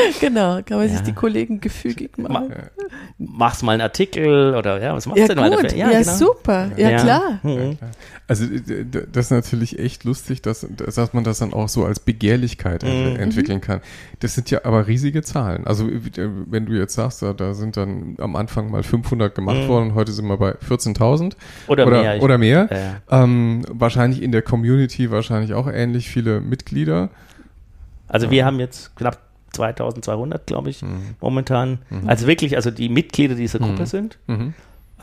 genau, 0.20 0.60
kann 0.62 0.78
man 0.78 0.88
ja. 0.88 0.94
sich 0.94 1.02
die 1.02 1.12
Kollegen 1.12 1.60
gefügig 1.60 2.18
machen. 2.18 2.48
Ma 2.48 2.82
machst 3.18 3.62
mal 3.62 3.72
einen 3.72 3.82
Artikel 3.82 4.54
oder 4.54 4.82
ja, 4.82 4.94
was 4.94 5.06
machst 5.06 5.20
ja, 5.20 5.28
du 5.28 5.34
denn 5.34 5.44
gut. 5.44 5.54
mal 5.54 5.62
dafür? 5.62 5.78
Ja, 5.78 5.90
ja 5.90 6.00
genau. 6.00 6.16
super, 6.16 6.70
ja, 6.76 6.90
ja. 6.90 7.00
klar. 7.00 7.40
Mhm. 7.42 7.78
Also 8.26 8.46
das 9.12 9.26
ist 9.26 9.30
natürlich 9.30 9.78
echt 9.78 10.04
lustig, 10.04 10.42
dass, 10.42 10.66
dass 10.70 11.12
man 11.12 11.24
das 11.24 11.38
dann 11.38 11.52
auch 11.52 11.68
so 11.68 11.84
als 11.84 12.00
Begehrlichkeit 12.00 12.82
mhm. 12.82 13.16
entwickeln 13.16 13.60
kann. 13.60 13.80
Das 14.20 14.34
sind 14.34 14.50
ja 14.50 14.64
aber 14.64 14.86
riesige 14.86 15.22
Zahlen. 15.22 15.66
Also 15.66 15.88
wenn 15.88 16.66
du 16.66 16.72
jetzt 16.72 16.94
sagst, 16.94 17.22
da 17.22 17.54
sind 17.54 17.76
dann 17.76 18.16
am 18.18 18.36
Anfang 18.36 18.70
mal 18.70 18.82
500 18.82 19.34
gemacht 19.34 19.64
mhm. 19.64 19.68
worden 19.68 19.90
und 19.90 19.94
heute 19.94 20.12
sind 20.12 20.26
wir 20.26 20.36
bei 20.36 20.52
14.000 20.52 21.34
oder, 21.66 21.86
oder, 21.86 22.02
mehr. 22.02 22.22
Oder 22.22 22.38
mehr. 22.38 23.00
Ähm, 23.10 23.64
wahrscheinlich 23.68 24.22
in 24.22 24.32
der 24.32 24.42
Community 24.42 25.10
wahrscheinlich 25.10 25.54
auch 25.54 25.66
ähnlich 25.66 26.08
viele 26.08 26.40
Mitglieder. 26.40 27.10
Also 28.08 28.30
wir 28.30 28.44
haben 28.44 28.60
jetzt 28.60 28.94
knapp 28.96 29.18
2200, 29.52 30.46
glaube 30.46 30.70
ich, 30.70 30.82
mhm. 30.82 31.14
momentan. 31.20 31.78
Mhm. 31.90 32.08
Also 32.08 32.26
wirklich, 32.26 32.56
also 32.56 32.70
die 32.70 32.88
Mitglieder 32.88 33.34
dieser 33.34 33.60
mhm. 33.60 33.64
Gruppe 33.64 33.86
sind. 33.86 34.18
Mhm. 34.26 34.54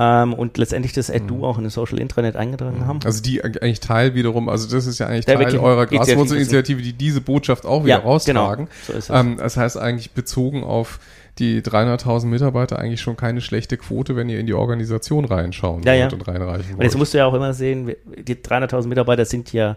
Ähm, 0.01 0.33
und 0.33 0.57
letztendlich 0.57 0.93
das 0.93 1.09
Edu 1.09 1.37
mhm. 1.37 1.43
auch 1.43 1.57
in 1.57 1.65
das 1.65 1.73
Social 1.73 1.99
Intranet 1.99 2.37
eingetragen 2.37 2.87
haben. 2.87 2.99
Also 3.03 3.21
die 3.21 3.43
eigentlich 3.43 3.81
Teil 3.81 4.15
wiederum, 4.15 4.47
also 4.47 4.69
das 4.73 4.85
ist 4.85 4.97
ja 4.99 5.07
eigentlich 5.07 5.25
Der 5.25 5.37
Teil 5.37 5.57
eurer 5.57 5.87
Graswurzelinitiative, 5.87 6.81
die 6.81 6.93
diese 6.93 7.19
Botschaft 7.19 7.65
auch 7.65 7.83
wieder 7.83 7.95
ja, 7.95 7.97
genau. 7.97 8.09
raustragen. 8.11 8.69
Genau. 8.87 8.99
So 9.01 9.13
ähm, 9.13 9.37
das 9.37 9.57
heißt 9.57 9.77
eigentlich 9.77 10.11
bezogen 10.11 10.63
auf 10.63 10.99
die 11.37 11.61
300.000 11.61 12.27
Mitarbeiter 12.27 12.79
eigentlich 12.79 13.01
schon 13.01 13.17
keine 13.17 13.41
schlechte 13.41 13.75
Quote, 13.77 14.15
wenn 14.15 14.29
ihr 14.29 14.39
in 14.39 14.45
die 14.45 14.53
Organisation 14.53 15.25
reinschauen 15.25 15.83
ja, 15.83 15.91
wollt 15.91 15.99
ja. 15.99 16.17
und 16.17 16.27
reinreichen 16.27 16.69
wollt. 16.69 16.77
Und 16.77 16.83
jetzt 16.83 16.97
musst 16.97 17.13
du 17.13 17.17
ja 17.17 17.25
auch 17.25 17.33
immer 17.33 17.53
sehen, 17.53 17.93
die 18.17 18.35
300.000 18.35 18.87
Mitarbeiter 18.87 19.25
sind 19.25 19.51
ja 19.51 19.75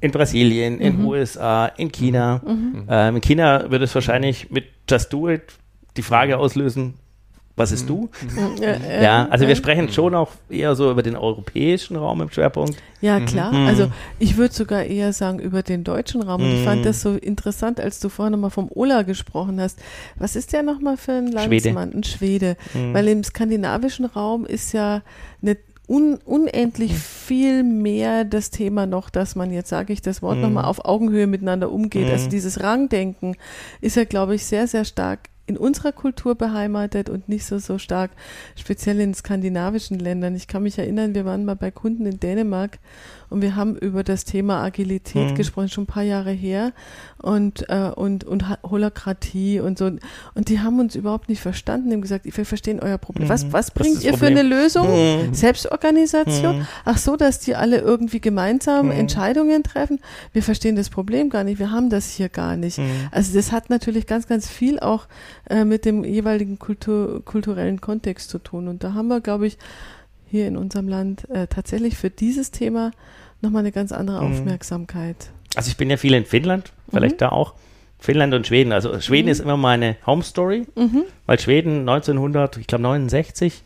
in 0.00 0.10
Brasilien, 0.10 0.80
in 0.80 0.98
mhm. 0.98 1.06
USA, 1.06 1.66
in 1.66 1.92
China. 1.92 2.40
Mhm. 2.44 2.52
mhm. 2.52 2.84
Ähm, 2.88 3.16
in 3.16 3.20
China 3.20 3.70
wird 3.70 3.82
es 3.82 3.94
wahrscheinlich 3.94 4.50
mit 4.50 4.64
Just 4.88 5.12
Do 5.12 5.28
It 5.28 5.42
die 5.96 6.02
Frage 6.02 6.38
auslösen, 6.38 6.94
was 7.60 7.72
ist 7.72 7.82
mhm. 7.82 7.88
du? 7.88 8.10
Mhm. 8.22 8.62
Ja, 9.02 9.28
also 9.28 9.46
wir 9.46 9.54
sprechen 9.54 9.90
schon 9.90 10.14
auch 10.14 10.30
eher 10.48 10.74
so 10.74 10.90
über 10.90 11.02
den 11.02 11.14
europäischen 11.14 11.96
Raum 11.96 12.22
im 12.22 12.30
Schwerpunkt. 12.30 12.76
Ja, 13.02 13.20
klar. 13.20 13.52
Mhm. 13.52 13.66
Also 13.66 13.92
ich 14.18 14.38
würde 14.38 14.54
sogar 14.54 14.84
eher 14.84 15.12
sagen 15.12 15.40
über 15.40 15.62
den 15.62 15.84
deutschen 15.84 16.22
Raum. 16.22 16.40
Und 16.40 16.52
ich 16.54 16.64
fand 16.64 16.86
das 16.86 17.02
so 17.02 17.14
interessant, 17.14 17.78
als 17.78 18.00
du 18.00 18.08
vorhin 18.08 18.32
nochmal 18.32 18.50
vom 18.50 18.70
Ola 18.74 19.02
gesprochen 19.02 19.60
hast. 19.60 19.78
Was 20.16 20.36
ist 20.36 20.54
der 20.54 20.62
nochmal 20.62 20.96
für 20.96 21.12
ein 21.12 21.26
Landsmann? 21.26 21.90
Schwede. 21.92 21.98
Ein 21.98 22.04
Schwede. 22.04 22.56
Mhm. 22.72 22.94
Weil 22.94 23.08
im 23.08 23.24
skandinavischen 23.24 24.06
Raum 24.06 24.46
ist 24.46 24.72
ja 24.72 25.02
eine 25.42 25.58
un, 25.90 26.18
unendlich 26.24 26.96
viel 26.96 27.64
mehr 27.64 28.24
das 28.24 28.50
Thema 28.50 28.86
noch, 28.86 29.10
dass 29.10 29.34
man 29.34 29.50
jetzt 29.50 29.68
sage 29.68 29.92
ich 29.92 30.00
das 30.00 30.22
Wort 30.22 30.36
mhm. 30.36 30.42
nochmal 30.42 30.64
auf 30.66 30.84
Augenhöhe 30.84 31.26
miteinander 31.26 31.72
umgeht. 31.72 32.04
Also 32.04 32.10
mhm. 32.10 32.20
Also 32.20 32.30
dieses 32.30 32.62
Rangdenken 32.62 33.36
ist 33.80 33.96
ja, 33.96 34.04
glaube 34.04 34.36
ich, 34.36 34.46
sehr, 34.46 34.68
sehr 34.68 34.84
stark 34.84 35.30
in 35.46 35.56
unserer 35.56 35.90
Kultur 35.90 36.36
beheimatet 36.36 37.10
und 37.10 37.28
nicht 37.28 37.44
so, 37.44 37.58
so 37.58 37.78
stark 37.78 38.12
speziell 38.54 39.00
in 39.00 39.14
skandinavischen 39.14 39.98
Ländern. 39.98 40.36
Ich 40.36 40.46
kann 40.46 40.62
mich 40.62 40.78
erinnern, 40.78 41.14
wir 41.16 41.24
waren 41.24 41.44
mal 41.44 41.56
bei 41.56 41.72
Kunden 41.72 42.06
in 42.06 42.20
Dänemark 42.20 42.78
und 43.30 43.42
wir 43.42 43.56
haben 43.56 43.76
über 43.76 44.02
das 44.02 44.24
Thema 44.24 44.62
Agilität 44.62 45.30
mhm. 45.30 45.34
gesprochen, 45.36 45.68
schon 45.68 45.84
ein 45.84 45.86
paar 45.86 46.02
Jahre 46.02 46.32
her 46.32 46.72
und, 47.18 47.68
äh, 47.68 47.90
und, 47.94 48.24
und 48.24 48.44
Holokratie 48.62 49.60
und 49.60 49.78
so. 49.78 49.86
Und 50.34 50.48
die 50.48 50.60
haben 50.60 50.80
uns 50.80 50.96
überhaupt 50.96 51.28
nicht 51.28 51.40
verstanden, 51.40 51.88
die 51.88 51.94
haben 51.94 52.02
gesagt, 52.02 52.24
wir 52.24 52.44
verstehen 52.44 52.80
euer 52.80 52.98
Problem. 52.98 53.28
Mhm. 53.28 53.30
Was, 53.30 53.52
was 53.52 53.70
bringt 53.70 54.02
ihr 54.02 54.12
Problem? 54.12 54.34
für 54.34 54.40
eine 54.40 54.42
Lösung? 54.42 54.88
Mhm. 54.88 55.34
Selbstorganisation? 55.34 56.58
Mhm. 56.58 56.66
Ach 56.84 56.98
so, 56.98 57.16
dass 57.16 57.38
die 57.38 57.54
alle 57.54 57.78
irgendwie 57.78 58.20
gemeinsam 58.20 58.86
mhm. 58.86 58.92
Entscheidungen 58.92 59.62
treffen? 59.62 60.00
Wir 60.32 60.42
verstehen 60.42 60.74
das 60.74 60.90
Problem 60.90 61.30
gar 61.30 61.44
nicht, 61.44 61.60
wir 61.60 61.70
haben 61.70 61.88
das 61.88 62.10
hier 62.10 62.28
gar 62.28 62.56
nicht. 62.56 62.78
Mhm. 62.78 63.08
Also 63.12 63.32
das 63.32 63.52
hat 63.52 63.70
natürlich 63.70 64.06
ganz, 64.06 64.26
ganz 64.26 64.48
viel 64.48 64.80
auch 64.80 65.06
äh, 65.48 65.64
mit 65.64 65.84
dem 65.84 66.02
jeweiligen 66.02 66.58
Kultur, 66.58 67.24
kulturellen 67.24 67.80
Kontext 67.80 68.28
zu 68.28 68.38
tun. 68.38 68.66
Und 68.66 68.82
da 68.82 68.94
haben 68.94 69.08
wir, 69.08 69.20
glaube 69.20 69.46
ich, 69.46 69.56
hier 70.30 70.46
in 70.46 70.56
unserem 70.56 70.88
Land 70.88 71.28
äh, 71.30 71.46
tatsächlich 71.48 71.96
für 71.96 72.10
dieses 72.10 72.50
Thema 72.50 72.92
nochmal 73.42 73.60
eine 73.60 73.72
ganz 73.72 73.92
andere 73.92 74.24
mhm. 74.24 74.32
Aufmerksamkeit. 74.32 75.30
Also 75.54 75.68
ich 75.70 75.76
bin 75.76 75.90
ja 75.90 75.96
viel 75.96 76.14
in 76.14 76.24
Finnland, 76.24 76.72
vielleicht 76.90 77.16
mhm. 77.16 77.18
da 77.18 77.28
auch. 77.30 77.54
Finnland 77.98 78.32
und 78.32 78.46
Schweden. 78.46 78.72
Also 78.72 78.98
Schweden 79.00 79.26
mhm. 79.26 79.32
ist 79.32 79.40
immer 79.40 79.56
meine 79.56 79.96
Home 80.06 80.22
Story, 80.22 80.66
mhm. 80.74 81.04
weil 81.26 81.38
Schweden 81.38 81.80
1969 81.80 83.62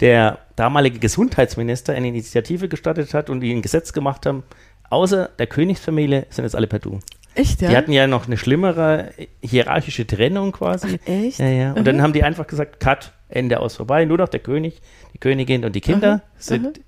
der 0.00 0.38
damalige 0.56 0.98
Gesundheitsminister 0.98 1.92
eine 1.92 2.08
Initiative 2.08 2.68
gestartet 2.68 3.12
hat 3.14 3.30
und 3.30 3.40
die 3.40 3.52
ein 3.52 3.62
Gesetz 3.62 3.92
gemacht 3.92 4.26
haben, 4.26 4.44
außer 4.90 5.30
der 5.38 5.46
Königsfamilie 5.46 6.26
sind 6.30 6.44
jetzt 6.44 6.54
alle 6.54 6.66
per 6.66 6.78
Du. 6.78 7.00
Echt, 7.34 7.62
ja? 7.62 7.70
Die 7.70 7.76
hatten 7.76 7.92
ja 7.92 8.06
noch 8.06 8.26
eine 8.26 8.36
schlimmere 8.36 9.10
hierarchische 9.42 10.06
Trennung 10.06 10.52
quasi. 10.52 10.98
Ach, 11.02 11.08
echt? 11.08 11.38
Ja, 11.38 11.48
ja. 11.48 11.72
Und 11.72 11.80
mhm. 11.80 11.84
dann 11.84 12.02
haben 12.02 12.12
die 12.12 12.24
einfach 12.24 12.46
gesagt, 12.46 12.78
Cut, 12.78 13.12
Ende 13.28 13.60
aus 13.60 13.76
vorbei. 13.76 14.04
Nur 14.04 14.18
noch 14.18 14.28
der 14.28 14.40
König, 14.40 14.82
die 15.14 15.18
Königin 15.18 15.64
und 15.64 15.74
die 15.74 15.80
Kinder 15.80 16.12
aha, 16.12 16.22
sind 16.36 16.66
aha. 16.66 16.84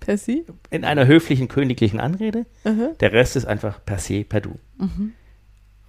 Per 0.00 0.18
se 0.18 0.44
in 0.70 0.84
einer 0.84 1.06
höflichen 1.06 1.48
königlichen 1.48 2.00
Anrede. 2.00 2.46
Aha. 2.64 2.90
Der 3.00 3.12
Rest 3.12 3.36
ist 3.36 3.46
einfach 3.46 3.84
per 3.84 3.98
se, 3.98 4.24
per 4.24 4.40
Du. 4.40 4.58
Mhm. 4.78 5.12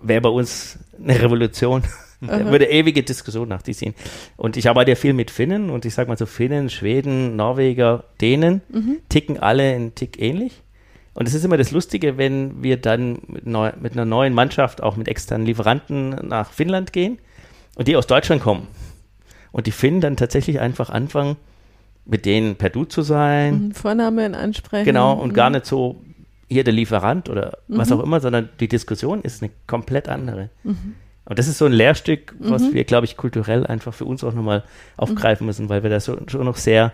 Wäre 0.02 0.22
bei 0.22 0.30
uns 0.30 0.80
eine 1.00 1.22
Revolution. 1.22 1.84
Da 2.20 2.50
würde 2.50 2.66
ewige 2.66 3.04
Diskussion 3.04 3.48
nach 3.48 3.64
sich 3.64 3.78
ziehen. 3.78 3.94
Und 4.38 4.58
ich 4.58 4.68
arbeite 4.70 4.92
ja 4.92 4.96
viel 4.96 5.14
mit 5.14 5.30
Finnen 5.30 5.70
und 5.70 5.86
ich 5.86 5.94
sage 5.94 6.10
mal 6.10 6.18
so, 6.18 6.26
Finnen, 6.26 6.70
Schweden, 6.70 7.36
Norweger, 7.36 8.06
Dänen 8.20 8.62
mhm. 8.70 8.98
ticken 9.08 9.38
alle 9.38 9.64
einen 9.64 9.94
Tick 9.94 10.20
ähnlich. 10.20 10.64
Und 11.14 11.28
es 11.28 11.34
ist 11.34 11.46
immer 11.46 11.58
das 11.58 11.72
Lustige, 11.72 12.18
wenn 12.18 12.64
wir 12.64 12.78
dann 12.78 13.20
mit, 13.28 13.46
neu, 13.46 13.72
mit, 13.80 13.94
einer 13.94 14.06
neuen 14.06 14.34
Mannschaft, 14.34 14.82
auch 14.82 14.96
mit 14.98 15.08
externen 15.08 15.46
Lieferanten 15.46 16.10
nach 16.28 16.52
Finnland 16.52 16.94
gehen 16.94 17.20
und 17.76 17.88
die 17.88 17.96
aus 17.96 18.08
Deutschland 18.08 18.42
kommen. 18.42 18.68
Und 19.52 19.68
die 19.68 19.72
Finnen 19.72 20.02
dann 20.02 20.18
tatsächlich 20.18 20.60
einfach 20.60 20.90
anfangen, 20.90 21.38
mit 22.08 22.26
denen 22.26 22.56
per 22.56 22.70
Du 22.70 22.86
zu 22.86 23.02
sein. 23.02 23.68
Mhm, 23.68 23.72
Vornamen 23.74 24.34
ansprechen. 24.34 24.86
Genau, 24.86 25.14
und 25.14 25.32
mhm. 25.32 25.36
gar 25.36 25.50
nicht 25.50 25.66
so 25.66 26.02
hier 26.50 26.64
der 26.64 26.74
Lieferant 26.74 27.30
oder 27.30 27.58
mhm. 27.68 27.78
was 27.78 27.92
auch 27.92 28.02
immer, 28.02 28.20
sondern 28.20 28.50
die 28.60 28.68
Diskussion 28.68 29.22
ist 29.22 29.44
eine 29.44 29.52
komplett 29.68 30.08
andere. 30.08 30.50
Mhm. 30.64 30.96
Und 31.26 31.38
das 31.38 31.50
ist 31.50 31.58
so 31.58 31.66
ein 31.66 31.74
Lehrstück, 31.74 32.36
was 32.40 32.62
mhm. 32.62 32.74
wir, 32.74 32.84
glaube 32.86 33.06
ich, 33.06 33.18
kulturell 33.18 33.68
einfach 33.68 33.94
für 33.94 34.06
uns 34.06 34.24
auch 34.24 34.34
nochmal 34.34 34.64
aufgreifen 34.96 35.44
mhm. 35.44 35.48
müssen, 35.48 35.70
weil 35.70 35.84
wir 35.84 35.90
da 35.90 36.00
so, 36.00 36.18
schon 36.28 36.46
noch 36.46 36.56
sehr 36.56 36.94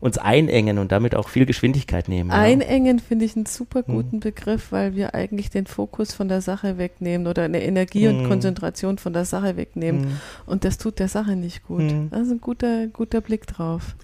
uns 0.00 0.16
einengen 0.16 0.78
und 0.78 0.92
damit 0.92 1.16
auch 1.16 1.28
viel 1.28 1.44
Geschwindigkeit 1.44 2.08
nehmen. 2.08 2.30
Einengen 2.30 2.98
ja. 2.98 3.04
finde 3.04 3.24
ich 3.24 3.34
einen 3.34 3.46
super 3.46 3.82
mhm. 3.86 3.92
guten 3.92 4.16
mhm. 4.16 4.20
Begriff, 4.20 4.70
weil 4.70 4.96
wir 4.96 5.14
eigentlich 5.14 5.50
den 5.50 5.66
Fokus 5.66 6.12
von 6.12 6.28
der 6.28 6.40
Sache 6.40 6.78
wegnehmen 6.78 7.26
oder 7.26 7.44
eine 7.44 7.62
Energie 7.62 8.08
mhm. 8.08 8.18
und 8.18 8.28
Konzentration 8.28 8.98
von 8.98 9.12
der 9.12 9.24
Sache 9.24 9.56
wegnehmen. 9.56 10.02
Mhm. 10.02 10.20
Und 10.46 10.64
das 10.64 10.78
tut 10.78 10.98
der 10.98 11.08
Sache 11.08 11.36
nicht 11.36 11.64
gut. 11.64 11.82
Mhm. 11.82 12.10
Das 12.10 12.22
ist 12.22 12.32
ein 12.32 12.40
guter, 12.40 12.88
guter 12.88 13.20
Blick 13.20 13.46
drauf 13.46 13.94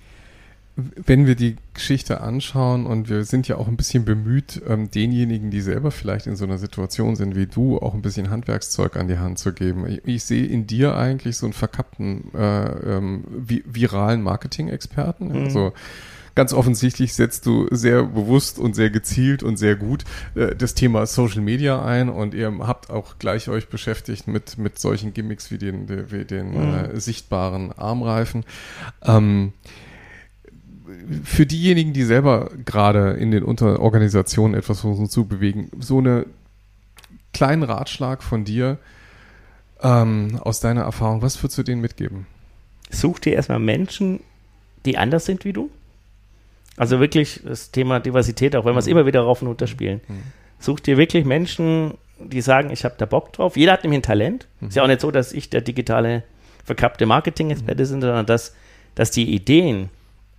wenn 0.76 1.26
wir 1.26 1.36
die 1.36 1.56
Geschichte 1.72 2.20
anschauen 2.20 2.86
und 2.86 3.08
wir 3.08 3.24
sind 3.24 3.46
ja 3.46 3.56
auch 3.56 3.68
ein 3.68 3.76
bisschen 3.76 4.04
bemüht, 4.04 4.60
ähm, 4.66 4.90
denjenigen, 4.90 5.50
die 5.50 5.60
selber 5.60 5.92
vielleicht 5.92 6.26
in 6.26 6.34
so 6.34 6.44
einer 6.44 6.58
Situation 6.58 7.14
sind 7.14 7.36
wie 7.36 7.46
du, 7.46 7.78
auch 7.78 7.94
ein 7.94 8.02
bisschen 8.02 8.30
Handwerkszeug 8.30 8.96
an 8.96 9.06
die 9.06 9.18
Hand 9.18 9.38
zu 9.38 9.52
geben. 9.52 9.86
Ich, 9.86 10.00
ich 10.04 10.24
sehe 10.24 10.46
in 10.46 10.66
dir 10.66 10.96
eigentlich 10.96 11.36
so 11.36 11.46
einen 11.46 11.52
verkappten 11.52 12.34
äh, 12.34 12.96
ähm, 12.96 13.24
vi 13.28 13.62
viralen 13.66 14.22
Marketing-Experten. 14.22 15.28
Mhm. 15.28 15.44
Also 15.44 15.72
ganz 16.34 16.52
offensichtlich 16.52 17.14
setzt 17.14 17.46
du 17.46 17.68
sehr 17.70 18.02
bewusst 18.02 18.58
und 18.58 18.74
sehr 18.74 18.90
gezielt 18.90 19.44
und 19.44 19.56
sehr 19.56 19.76
gut 19.76 20.04
äh, 20.34 20.56
das 20.56 20.74
Thema 20.74 21.06
Social 21.06 21.40
Media 21.40 21.84
ein 21.84 22.08
und 22.08 22.34
ihr 22.34 22.52
habt 22.60 22.90
auch 22.90 23.18
gleich 23.20 23.48
euch 23.48 23.68
beschäftigt 23.68 24.26
mit, 24.26 24.58
mit 24.58 24.80
solchen 24.80 25.14
Gimmicks 25.14 25.52
wie 25.52 25.58
den, 25.58 25.88
wie 26.10 26.24
den 26.24 26.50
mhm. 26.50 26.74
äh, 26.74 27.00
sichtbaren 27.00 27.70
Armreifen. 27.72 28.44
Ähm, 29.02 29.52
für 31.24 31.46
diejenigen, 31.46 31.92
die 31.92 32.02
selber 32.02 32.50
gerade 32.64 33.12
in 33.12 33.30
den 33.30 33.42
Unterorganisationen 33.42 34.54
etwas 34.54 34.80
versuchen 34.80 35.08
zu 35.08 35.26
bewegen, 35.26 35.70
so 35.78 35.98
eine 35.98 36.26
kleinen 37.32 37.62
Ratschlag 37.62 38.22
von 38.22 38.44
dir 38.44 38.78
ähm, 39.82 40.38
aus 40.42 40.60
deiner 40.60 40.82
Erfahrung, 40.82 41.22
was 41.22 41.42
würdest 41.42 41.58
du 41.58 41.62
denen 41.62 41.80
mitgeben? 41.80 42.26
Such 42.90 43.18
dir 43.18 43.34
erstmal 43.34 43.58
Menschen, 43.58 44.20
die 44.84 44.98
anders 44.98 45.24
sind 45.24 45.44
wie 45.44 45.52
du. 45.52 45.70
Also 46.76 47.00
wirklich 47.00 47.40
das 47.44 47.70
Thema 47.70 48.00
Diversität, 48.00 48.56
auch 48.56 48.64
wenn 48.64 48.74
wir 48.74 48.78
es 48.78 48.86
mhm. 48.86 48.92
immer 48.92 49.06
wieder 49.06 49.20
rauf 49.20 49.42
und 49.42 49.48
runter 49.48 49.66
spielen. 49.66 50.00
Mhm. 50.08 50.22
Such 50.58 50.80
dir 50.80 50.96
wirklich 50.96 51.24
Menschen, 51.24 51.94
die 52.18 52.40
sagen, 52.40 52.70
ich 52.70 52.84
habe 52.84 52.94
da 52.98 53.06
Bock 53.06 53.32
drauf. 53.32 53.56
Jeder 53.56 53.72
hat 53.72 53.84
nämlich 53.84 53.98
ein 53.98 54.02
Talent. 54.02 54.48
Mhm. 54.60 54.68
Ist 54.68 54.74
ja 54.74 54.82
auch 54.82 54.88
nicht 54.88 55.00
so, 55.00 55.10
dass 55.10 55.32
ich 55.32 55.50
der 55.50 55.60
digitale 55.60 56.24
verkappte 56.64 57.06
Marketing-Experte 57.06 57.84
mhm. 57.84 57.90
bin, 57.90 58.00
sondern 58.00 58.26
dass, 58.26 58.54
dass 58.94 59.10
die 59.10 59.34
Ideen, 59.34 59.90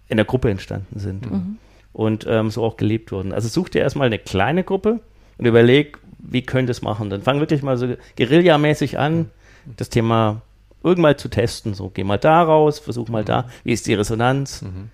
in 0.08 0.18
der 0.18 0.26
Gruppe 0.26 0.49
entstanden 0.49 0.99
sind 0.99 1.30
mhm. 1.30 1.58
und 1.93 2.26
ähm, 2.28 2.49
so 2.49 2.64
auch 2.64 2.78
gelebt 2.78 3.12
wurden. 3.12 3.34
Also 3.34 3.47
such 3.47 3.70
dir 3.70 3.82
erstmal 3.82 4.08
eine 4.08 4.20
kleine 4.20 4.64
Gruppe 4.64 4.99
und 5.38 5.45
überleg, 5.45 5.97
wie 6.20 6.41
könnte 6.41 6.72
es 6.72 6.82
machen. 6.82 7.10
Dann 7.10 7.22
fang 7.22 7.39
wirklich 7.39 7.64
mal 7.64 7.78
so 7.78 7.88
Guerilla-mäßig 8.18 8.97
an, 8.97 9.18
mhm. 9.18 9.30
das 9.78 9.89
Thema 9.89 10.41
irgendwann 10.84 11.18
zu 11.18 11.30
testen. 11.30 11.74
So, 11.74 11.89
geh 11.89 12.03
mal 12.03 12.18
da 12.18 12.43
raus, 12.43 12.80
versuch 12.80 13.10
mal 13.10 13.26
da, 13.26 13.49
wie 13.64 13.74
ist 13.74 13.88
die 13.88 13.93
Resonanz. 13.93 14.62
Mhm. 14.62 14.89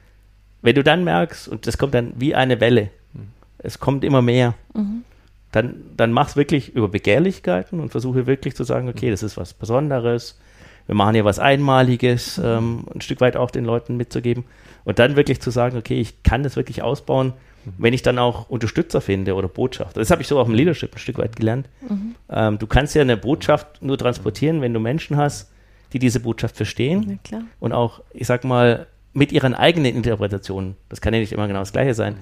Wenn 0.62 0.76
du 0.76 0.84
dann 0.84 1.04
merkst, 1.04 1.48
und 1.48 1.68
das 1.68 1.78
kommt 1.78 1.94
dann 1.94 2.14
wie 2.18 2.36
eine 2.36 2.60
Welle, 2.60 2.90
mhm. 3.14 3.30
es 3.58 3.80
kommt 3.80 4.04
immer 4.04 4.22
mehr, 4.22 4.54
mhm. 4.74 5.04
dann, 5.52 5.76
dann 5.98 6.12
mach's 6.12 6.36
wirklich 6.36 6.74
über 6.76 6.88
Begehrlichkeiten 6.88 7.80
und 7.80 7.90
versuche 7.90 8.28
wirklich 8.28 8.56
zu 8.56 8.64
sagen, 8.64 8.88
okay, 8.88 9.12
das 9.12 9.24
ist 9.24 9.38
was 9.38 9.54
Besonderes, 9.54 10.40
wir 10.88 10.96
machen 10.96 11.14
hier 11.14 11.26
was 11.26 11.40
Einmaliges, 11.40 12.40
ähm, 12.44 12.86
ein 12.94 13.02
Stück 13.02 13.22
weit 13.22 13.38
auch 13.38 13.52
den 13.52 13.66
Leuten 13.66 13.98
mitzugeben. 13.98 14.46
Und 14.84 15.00
dann 15.00 15.16
wirklich 15.16 15.42
zu 15.42 15.52
sagen, 15.52 15.78
okay, 15.78 16.00
ich 16.00 16.24
kann 16.24 16.44
das 16.44 16.56
wirklich 16.56 16.82
ausbauen, 16.82 17.34
mhm. 17.66 17.74
wenn 17.78 17.94
ich 17.94 18.02
dann 18.02 18.18
auch 18.18 18.50
Unterstützer 18.50 19.02
finde 19.02 19.36
oder 19.36 19.48
Botschaft. 19.48 19.98
Das 19.98 20.10
habe 20.12 20.22
ich 20.22 20.28
so 20.28 20.40
auch 20.40 20.48
im 20.48 20.54
Leadership 20.54 20.96
ein 20.96 21.00
Stück 21.00 21.18
weit 21.18 21.36
gelernt. 21.36 21.70
Mhm. 21.88 22.16
Ähm, 22.30 22.60
du 22.60 22.68
kannst 22.68 22.96
ja 22.96 23.02
eine 23.02 23.18
Botschaft 23.18 23.82
nur 23.82 23.98
transportieren, 23.98 24.62
wenn 24.62 24.74
du 24.74 24.80
Menschen 24.80 25.18
hast, 25.18 25.52
die 25.94 26.00
diese 26.00 26.20
Botschaft 26.20 26.56
verstehen 26.56 27.20
und 27.60 27.74
auch, 27.74 28.02
ich 28.14 28.26
sag 28.26 28.44
mal, 28.44 28.88
mit 29.14 29.32
ihren 29.32 29.54
eigenen 29.54 29.94
Interpretationen, 29.94 30.76
das 30.88 31.02
kann 31.02 31.14
ja 31.14 31.20
nicht 31.20 31.34
immer 31.34 31.48
genau 31.48 31.60
das 31.60 31.74
Gleiche 31.74 31.94
sein, 31.94 32.16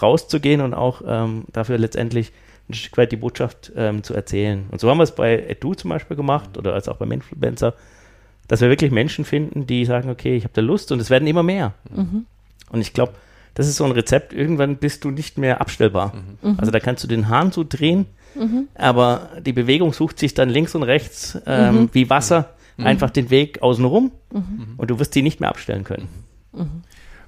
rauszugehen 0.00 0.60
und 0.60 0.74
auch 0.74 1.02
ähm, 1.06 1.44
dafür 1.52 1.78
letztendlich 1.78 2.32
ein 2.68 2.74
Stück 2.74 2.96
weit 2.96 3.12
die 3.12 3.16
Botschaft 3.16 3.72
ähm, 3.76 4.02
zu 4.02 4.14
erzählen. 4.14 4.66
Und 4.70 4.80
so 4.80 4.88
haben 4.90 4.98
wir 4.98 5.04
es 5.04 5.14
bei 5.14 5.38
Edu 5.48 5.74
zum 5.74 5.90
Beispiel 5.90 6.16
gemacht 6.16 6.56
oder 6.58 6.74
als 6.74 6.88
auch 6.88 6.96
beim 6.96 7.12
Influencer 7.12 7.74
dass 8.48 8.60
wir 8.60 8.68
wirklich 8.68 8.90
Menschen 8.90 9.24
finden, 9.24 9.66
die 9.66 9.84
sagen, 9.84 10.10
okay, 10.10 10.36
ich 10.36 10.44
habe 10.44 10.54
da 10.54 10.60
Lust 10.60 10.92
und 10.92 11.00
es 11.00 11.10
werden 11.10 11.26
immer 11.26 11.42
mehr. 11.42 11.74
Mhm. 11.94 12.26
Und 12.70 12.80
ich 12.80 12.92
glaube, 12.92 13.14
das 13.54 13.68
ist 13.68 13.76
so 13.76 13.84
ein 13.84 13.92
Rezept, 13.92 14.32
irgendwann 14.32 14.76
bist 14.76 15.04
du 15.04 15.10
nicht 15.10 15.38
mehr 15.38 15.60
abstellbar. 15.60 16.14
Mhm. 16.42 16.54
Also 16.58 16.70
da 16.70 16.80
kannst 16.80 17.04
du 17.04 17.08
den 17.08 17.28
Hahn 17.28 17.52
so 17.52 17.64
drehen, 17.68 18.06
mhm. 18.34 18.68
aber 18.74 19.30
die 19.44 19.52
Bewegung 19.52 19.92
sucht 19.92 20.18
sich 20.18 20.34
dann 20.34 20.48
links 20.48 20.74
und 20.74 20.82
rechts 20.82 21.38
ähm, 21.46 21.74
mhm. 21.74 21.90
wie 21.92 22.08
Wasser 22.08 22.50
mhm. 22.76 22.86
einfach 22.86 23.10
den 23.10 23.30
Weg 23.30 23.62
außenrum 23.62 24.12
mhm. 24.32 24.74
und 24.76 24.90
du 24.90 24.98
wirst 24.98 25.14
die 25.14 25.22
nicht 25.22 25.40
mehr 25.40 25.50
abstellen 25.50 25.84
können. 25.84 26.08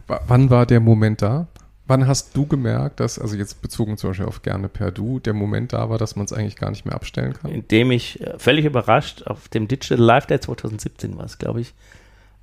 Wann 0.06 0.50
war 0.50 0.66
der 0.66 0.80
Moment 0.80 1.22
da? 1.22 1.46
Wann 1.86 2.06
hast 2.06 2.34
du 2.34 2.46
gemerkt, 2.46 3.00
dass, 3.00 3.18
also 3.18 3.36
jetzt 3.36 3.60
bezogen 3.60 3.98
zum 3.98 4.10
Beispiel 4.10 4.26
auf 4.26 4.40
gerne 4.40 4.68
per 4.68 4.90
Du, 4.90 5.18
der 5.18 5.34
Moment 5.34 5.74
da 5.74 5.90
war, 5.90 5.98
dass 5.98 6.16
man 6.16 6.24
es 6.24 6.32
eigentlich 6.32 6.56
gar 6.56 6.70
nicht 6.70 6.86
mehr 6.86 6.94
abstellen 6.94 7.34
kann? 7.34 7.50
Indem 7.50 7.90
ich 7.90 8.22
äh, 8.22 8.38
völlig 8.38 8.64
überrascht 8.64 9.24
auf 9.26 9.48
dem 9.48 9.68
Digital 9.68 9.98
Live 9.98 10.26
Day 10.26 10.40
2017 10.40 11.18
war 11.18 11.26
es, 11.26 11.36
glaube 11.36 11.60
ich, 11.60 11.74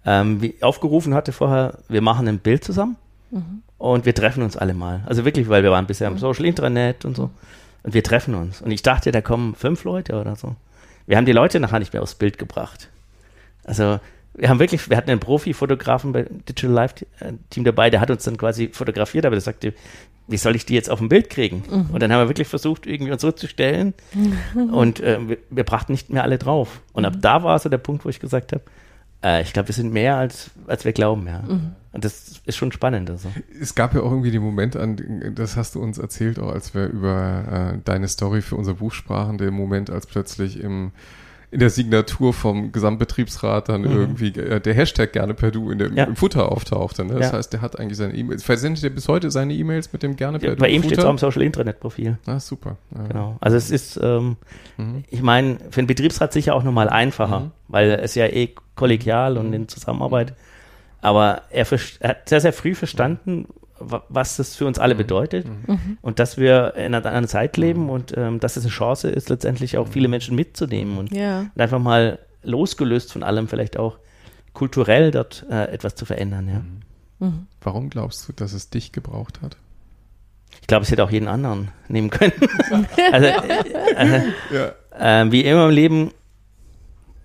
ähm, 0.05 0.41
wie 0.41 0.55
aufgerufen 0.61 1.15
hatte 1.15 1.31
vorher, 1.31 1.79
wir 1.87 2.01
machen 2.01 2.27
ein 2.27 2.39
Bild 2.39 2.63
zusammen 2.63 2.97
mhm. 3.31 3.63
und 3.79 4.05
wir 4.05 4.13
treffen 4.13 4.43
uns 4.43 4.57
alle 4.57 4.75
mal. 4.75 5.01
Also 5.07 5.25
wirklich, 5.25 5.49
weil 5.49 5.63
wir 5.63 5.71
waren 5.71 5.87
bisher 5.87 6.07
im 6.07 6.13
mhm. 6.13 6.19
Social 6.19 6.45
Intranet 6.45 7.03
und 7.05 7.15
so. 7.15 7.31
Und 7.83 7.95
wir 7.95 8.03
treffen 8.03 8.35
uns. 8.35 8.61
Und 8.61 8.69
ich 8.69 8.83
dachte, 8.83 9.11
da 9.11 9.21
kommen 9.21 9.55
fünf 9.55 9.83
Leute 9.85 10.19
oder 10.19 10.35
so. 10.35 10.55
Wir 11.07 11.17
haben 11.17 11.25
die 11.25 11.31
Leute 11.31 11.59
nachher 11.59 11.79
nicht 11.79 11.93
mehr 11.93 12.03
aufs 12.03 12.13
Bild 12.13 12.37
gebracht. 12.37 12.89
Also 13.63 13.99
wir 14.34 14.49
haben 14.49 14.59
wirklich, 14.59 14.89
wir 14.89 14.97
hatten 14.97 15.09
einen 15.09 15.19
Profi-Fotografen 15.19 16.13
bei 16.13 16.23
Digital 16.23 16.71
Live 16.71 16.95
Team 17.49 17.63
dabei, 17.63 17.89
der 17.89 18.01
hat 18.01 18.09
uns 18.09 18.23
dann 18.23 18.38
quasi 18.38 18.69
fotografiert, 18.69 19.25
aber 19.25 19.36
der 19.36 19.41
sagte, 19.41 19.73
wie 20.27 20.38
soll 20.38 20.55
ich 20.55 20.65
die 20.65 20.73
jetzt 20.73 20.89
auf 20.89 21.01
ein 21.01 21.09
Bild 21.09 21.29
kriegen? 21.29 21.63
Mhm. 21.69 21.89
Und 21.91 22.01
dann 22.01 22.11
haben 22.11 22.21
wir 22.21 22.29
wirklich 22.29 22.47
versucht, 22.47 22.86
irgendwie 22.88 23.11
uns 23.11 23.21
so 23.21 23.32
zu 23.32 23.47
stellen 23.47 23.93
mhm. 24.13 24.69
und 24.73 24.99
äh, 25.01 25.17
wir, 25.27 25.38
wir, 25.49 25.63
brachten 25.63 25.91
nicht 25.91 26.09
mehr 26.09 26.23
alle 26.23 26.38
drauf. 26.38 26.82
Und 26.93 27.03
mhm. 27.03 27.07
ab 27.07 27.13
da 27.19 27.43
war 27.43 27.59
so 27.59 27.69
der 27.69 27.77
Punkt, 27.77 28.05
wo 28.05 28.09
ich 28.09 28.19
gesagt 28.19 28.53
habe, 28.53 28.63
äh, 29.23 29.41
ich 29.41 29.53
glaube, 29.53 29.67
wir 29.67 29.75
sind 29.75 29.91
mehr 29.91 30.15
als, 30.15 30.51
als 30.67 30.86
wir 30.86 30.93
glauben, 30.93 31.27
ja. 31.27 31.39
Mhm. 31.39 31.75
Und 31.93 32.05
das 32.05 32.41
ist 32.45 32.55
schon 32.55 32.71
spannend. 32.71 33.09
Also. 33.09 33.29
Es 33.59 33.75
gab 33.75 33.93
ja 33.93 33.99
auch 33.99 34.11
irgendwie 34.11 34.32
den 34.32 34.41
Moment 34.41 34.77
an, 34.77 35.34
das 35.36 35.57
hast 35.57 35.75
du 35.75 35.82
uns 35.82 35.97
erzählt, 35.97 36.39
auch 36.39 36.49
als 36.49 36.73
wir 36.73 36.88
über 36.88 37.73
äh, 37.75 37.79
deine 37.84 38.07
Story 38.07 38.41
für 38.41 38.55
unser 38.55 38.75
Buch 38.75 38.93
sprachen, 38.93 39.38
der 39.38 39.51
Moment, 39.51 39.89
als 39.89 40.07
plötzlich 40.07 40.61
im 40.61 40.93
in 41.52 41.60
der 41.60 41.70
Signatur 41.70 42.34
vom 42.34 42.72
Gesamtbetriebsrat 42.72 43.68
dann 43.68 43.82
mhm. 43.82 43.91
irgendwie 43.91 44.28
äh, 44.30 44.62
der 44.62 44.74
Hashtag 44.74 45.12
gerne 45.12 45.34
per 45.34 45.52
Du 45.52 45.70
in 45.70 45.80
dem, 45.80 45.97
ja. 45.97 46.06
im 46.06 46.16
Futter 46.16 46.49
auftauchte. 46.49 47.04
Ne? 47.04 47.16
Das 47.16 47.32
ja. 47.32 47.38
heißt, 47.38 47.52
der 47.52 47.62
hat 47.62 47.78
eigentlich 47.78 47.97
seine 47.97 48.14
E-Mails. 48.14 48.43
Versendet 48.43 48.84
er 48.86 48.89
bis 48.89 49.10
heute 49.10 49.30
seine 49.32 49.54
E-Mails 49.54 49.91
mit 49.91 50.02
dem 50.02 50.16
gerne 50.16 50.39
per 50.39 50.49
ja, 50.49 50.56
Du? 50.56 50.62
Bei 50.62 50.70
ihm 50.70 50.82
steht 50.82 50.97
es 50.97 51.04
auch 51.04 51.10
im 51.10 51.18
Social 51.18 51.41
Intranet 51.41 51.82
Profil. 51.82 52.18
Ah, 52.26 52.39
super. 52.39 52.78
Genau. 53.10 53.36
Also 53.41 53.58
es 53.58 53.70
ist, 53.70 53.99
ähm, 54.02 54.38
mhm. 54.78 55.04
ich 55.10 55.22
meine, 55.22 55.58
für 55.72 55.82
den 55.82 55.88
Betriebsrat 55.88 56.32
sicher 56.32 56.56
auch 56.56 56.64
nochmal 56.64 56.88
einfacher, 56.88 57.41
mhm. 57.41 57.52
weil 57.68 57.91
es 57.91 58.16
ja 58.16 58.28
eh 58.28 58.56
kollegial 58.76 59.38
und 59.38 59.52
in 59.52 59.68
Zusammenarbeit. 59.68 60.34
Aber 61.02 61.41
er, 61.49 61.66
er, 61.99 62.10
hat 62.10 62.30
sehr, 62.30 62.39
sehr 62.39 62.54
früh 62.54 62.76
verstanden, 62.76 63.47
was 64.09 64.38
das 64.38 64.55
für 64.55 64.65
uns 64.65 64.79
alle 64.79 64.93
mhm. 64.93 64.97
bedeutet 64.97 65.47
mhm. 65.47 65.97
und 66.01 66.19
dass 66.19 66.38
wir 66.38 66.75
in 66.75 66.93
einer 66.93 67.05
anderen 67.05 67.27
Zeit 67.27 67.57
leben 67.57 67.89
und 67.89 68.13
ähm, 68.17 68.39
dass 68.39 68.57
es 68.57 68.63
eine 68.63 68.71
Chance 68.71 69.09
ist, 69.09 69.29
letztendlich 69.29 69.77
auch 69.77 69.88
viele 69.88 70.07
Menschen 70.07 70.36
mitzunehmen 70.36 70.97
und, 70.97 71.11
ja. 71.11 71.41
und 71.53 71.61
einfach 71.61 71.79
mal 71.79 72.19
losgelöst 72.43 73.11
von 73.11 73.23
allem 73.23 73.47
vielleicht 73.47 73.77
auch 73.77 73.97
kulturell 74.53 75.11
dort 75.11 75.45
äh, 75.49 75.65
etwas 75.65 75.95
zu 75.95 76.05
verändern. 76.05 76.47
Ja. 76.47 76.59
Mhm. 76.59 77.27
mhm. 77.27 77.47
Warum 77.61 77.89
glaubst 77.89 78.27
du, 78.27 78.34
dass 78.34 78.53
es 78.53 78.69
dich 78.69 78.91
gebraucht 78.91 79.41
hat? 79.41 79.57
Ich 80.59 80.67
glaube, 80.67 80.84
es 80.84 80.91
hätte 80.91 81.03
auch 81.03 81.11
jeden 81.11 81.27
anderen 81.27 81.69
nehmen 81.88 82.09
können. 82.09 82.34
also, 83.11 83.27
äh, 83.27 84.21
ja. 84.99 85.21
äh, 85.23 85.32
wie 85.32 85.41
immer 85.41 85.65
im 85.65 85.71
Leben, 85.71 86.11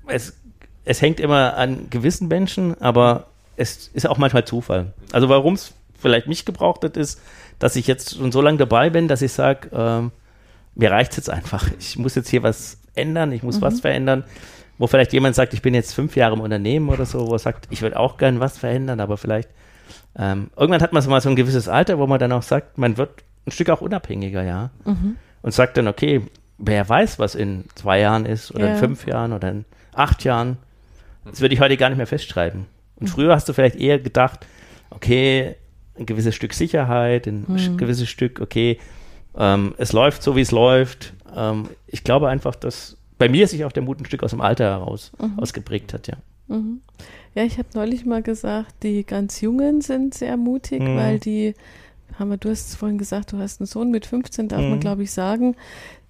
es, 0.07 0.37
es 0.85 1.03
hängt 1.03 1.21
immer 1.21 1.57
an 1.57 1.91
gewissen 1.91 2.29
Menschen, 2.29 2.81
aber 2.81 3.27
es 3.57 3.89
ist 3.89 4.07
auch 4.07 4.19
manchmal 4.19 4.45
Zufall. 4.45 4.93
Also 5.13 5.29
warum 5.29 5.55
es 5.55 5.75
vielleicht 6.07 6.29
mich 6.29 6.45
gebraucht 6.45 6.85
hat, 6.85 6.97
ist, 6.97 7.21
dass 7.59 7.77
ich 7.77 7.87
jetzt 7.87 8.17
schon 8.17 8.33
so 8.33 8.41
lange 8.41 8.59
dabei 8.59 8.91
bin, 8.91 9.09
dass 9.09 9.23
ich 9.23 9.33
sage, 9.33 9.71
ähm, 9.73 10.13
mir 10.75 10.91
reicht 10.91 11.13
es 11.13 11.17
jetzt 11.17 11.31
einfach. 11.31 11.69
Ich 11.79 11.99
muss 11.99 12.15
jetzt 12.15 12.29
hier 12.29 12.43
was 12.43 12.79
ändern, 12.95 13.33
ich 13.33 13.43
muss 13.43 13.59
mhm. 13.59 13.63
was 13.63 13.81
verändern. 13.81 14.25
Wo 14.79 14.87
vielleicht 14.87 15.15
jemand 15.15 15.35
sagt, 15.35 15.55
ich 15.55 15.63
bin 15.63 15.75
jetzt 15.75 15.95
fünf 15.95 16.17
Jahre 16.17 16.35
im 16.35 16.41
Unternehmen 16.41 16.91
oder 16.91 17.07
so, 17.07 17.27
wo 17.29 17.33
er 17.33 17.39
sagt, 17.39 17.67
ich 17.71 17.81
würde 17.81 17.99
auch 17.99 18.19
gern 18.19 18.41
was 18.41 18.59
verändern, 18.59 19.01
aber 19.01 19.17
vielleicht 19.17 19.49
ähm, 20.19 20.51
irgendwann 20.57 20.83
hat 20.83 20.93
man 20.93 21.03
so 21.03 21.11
mal 21.11 21.21
so 21.21 21.29
ein 21.29 21.37
gewisses 21.37 21.69
Alter, 21.69 21.99
wo 21.99 22.07
man 22.07 22.19
dann 22.19 22.33
auch 22.33 22.43
sagt, 22.43 22.79
man 22.79 22.97
wird 22.97 23.23
ein 23.47 23.51
Stück 23.51 23.71
auch 23.71 23.81
unabhängiger, 23.81 24.43
ja. 24.43 24.71
Mhm. 24.85 25.17
Und 25.43 25.53
sagt 25.53 25.77
dann, 25.77 25.89
okay, 25.89 26.23
wer 26.59 26.89
weiß, 26.89 27.19
was 27.19 27.35
in 27.35 27.65
zwei 27.75 28.01
Jahren 28.01 28.27
ist 28.27 28.55
oder 28.55 28.67
ja. 28.67 28.73
in 28.73 28.79
fünf 28.79 29.07
Jahren 29.07 29.33
oder 29.33 29.51
in 29.51 29.65
acht 29.95 30.25
Jahren. 30.25 30.59
Das 31.25 31.41
würde 31.41 31.55
ich 31.55 31.61
heute 31.61 31.77
gar 31.77 31.89
nicht 31.89 31.99
mehr 31.99 32.07
festschreiben. 32.07 32.67
Und 32.97 33.09
mhm. 33.09 33.13
früher 33.13 33.35
hast 33.35 33.49
du 33.49 33.53
vielleicht 33.53 33.77
eher 33.77 33.99
gedacht, 33.99 34.47
okay, 34.91 35.57
ein 35.99 36.07
gewisses 36.07 36.35
Stück 36.35 36.53
Sicherheit, 36.55 37.27
ein 37.27 37.45
mhm. 37.47 37.77
gewisses 37.77 38.09
Stück, 38.09 38.41
okay, 38.41 38.79
ähm, 39.37 39.75
es 39.79 39.93
läuft 39.93 40.23
so, 40.23 40.37
wie 40.37 40.41
es 40.41 40.51
läuft. 40.51 41.15
Ähm, 41.35 41.69
ich 41.87 42.05
glaube 42.05 42.29
einfach, 42.29 42.55
dass 42.55 42.97
bei 43.19 43.29
mir 43.29 43.47
sich 43.47 43.65
auch 43.65 43.73
der 43.73 43.83
Mut 43.83 44.01
ein 44.01 44.07
Stück 44.07 44.23
aus 44.23 44.31
dem 44.31 44.41
Alter 44.41 44.65
heraus 44.65 45.13
mhm. 45.21 45.39
ausgeprägt 45.39 45.93
hat, 45.95 46.09
ja. 46.09 46.17
Mhm. 46.49 46.81
Ja, 47.35 47.45
ich 47.45 47.59
habe 47.59 47.69
neulich 47.75 48.07
mal 48.07 48.23
gesagt, 48.23 48.83
die 48.83 49.05
ganz 49.05 49.41
Jungen 49.41 49.81
sind 49.81 50.15
sehr 50.15 50.37
mutig, 50.37 50.81
mhm. 50.81 50.97
weil 50.97 51.19
die, 51.19 51.55
haben 52.19 52.31
wir, 52.31 52.39
du 52.39 52.51
hast 52.51 52.77
vorhin 52.77 52.99
gesagt, 52.99 53.33
du 53.33 53.39
hast 53.39 53.61
einen 53.61 53.67
Sohn 53.67 53.91
mit 53.91 54.07
15, 54.07 54.49
darf 54.49 54.61
man 54.61 54.75
mhm. 54.75 54.81
glaube 54.81 55.03
ich 55.03 55.13
sagen, 55.13 55.55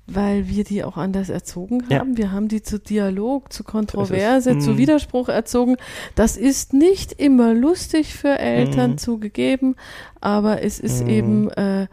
weil 0.06 0.48
wir 0.48 0.64
die 0.64 0.84
auch 0.84 0.96
anders 0.96 1.28
erzogen 1.28 1.82
haben. 1.90 2.12
Ja. 2.12 2.16
Wir 2.16 2.32
haben 2.32 2.48
die 2.48 2.62
zu 2.62 2.78
Dialog, 2.78 3.52
zu 3.52 3.64
Kontroverse, 3.64 4.52
ist, 4.52 4.64
zu 4.64 4.72
mm. 4.72 4.78
Widerspruch 4.78 5.28
erzogen. 5.28 5.76
Das 6.14 6.36
ist 6.36 6.72
nicht 6.72 7.12
immer 7.12 7.54
lustig 7.54 8.14
für 8.14 8.38
Eltern 8.38 8.92
mm. 8.92 8.98
zugegeben, 8.98 9.74
aber 10.20 10.62
es 10.62 10.78
ist 10.78 11.04
mm. 11.04 11.08
eben 11.08 11.50
äh, 11.50 11.86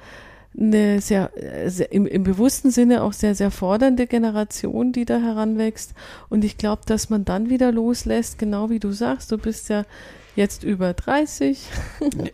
eine 0.56 1.02
sehr, 1.02 1.32
sehr 1.66 1.92
im, 1.92 2.06
im, 2.06 2.24
bewussten 2.24 2.70
Sinne 2.70 3.02
auch 3.02 3.14
sehr, 3.14 3.34
sehr 3.34 3.50
fordernde 3.50 4.06
Generation, 4.06 4.92
die 4.92 5.06
da 5.06 5.20
heranwächst. 5.20 5.94
Und 6.30 6.44
ich 6.44 6.58
glaube, 6.58 6.84
dass 6.86 7.10
man 7.10 7.26
dann 7.26 7.50
wieder 7.50 7.72
loslässt, 7.72 8.38
genau 8.38 8.70
wie 8.70 8.80
du 8.80 8.92
sagst, 8.92 9.32
du 9.32 9.40
bist 9.40 9.70
ja 9.70 9.84
jetzt 10.36 10.64
über 10.64 10.94
30. 10.94 11.68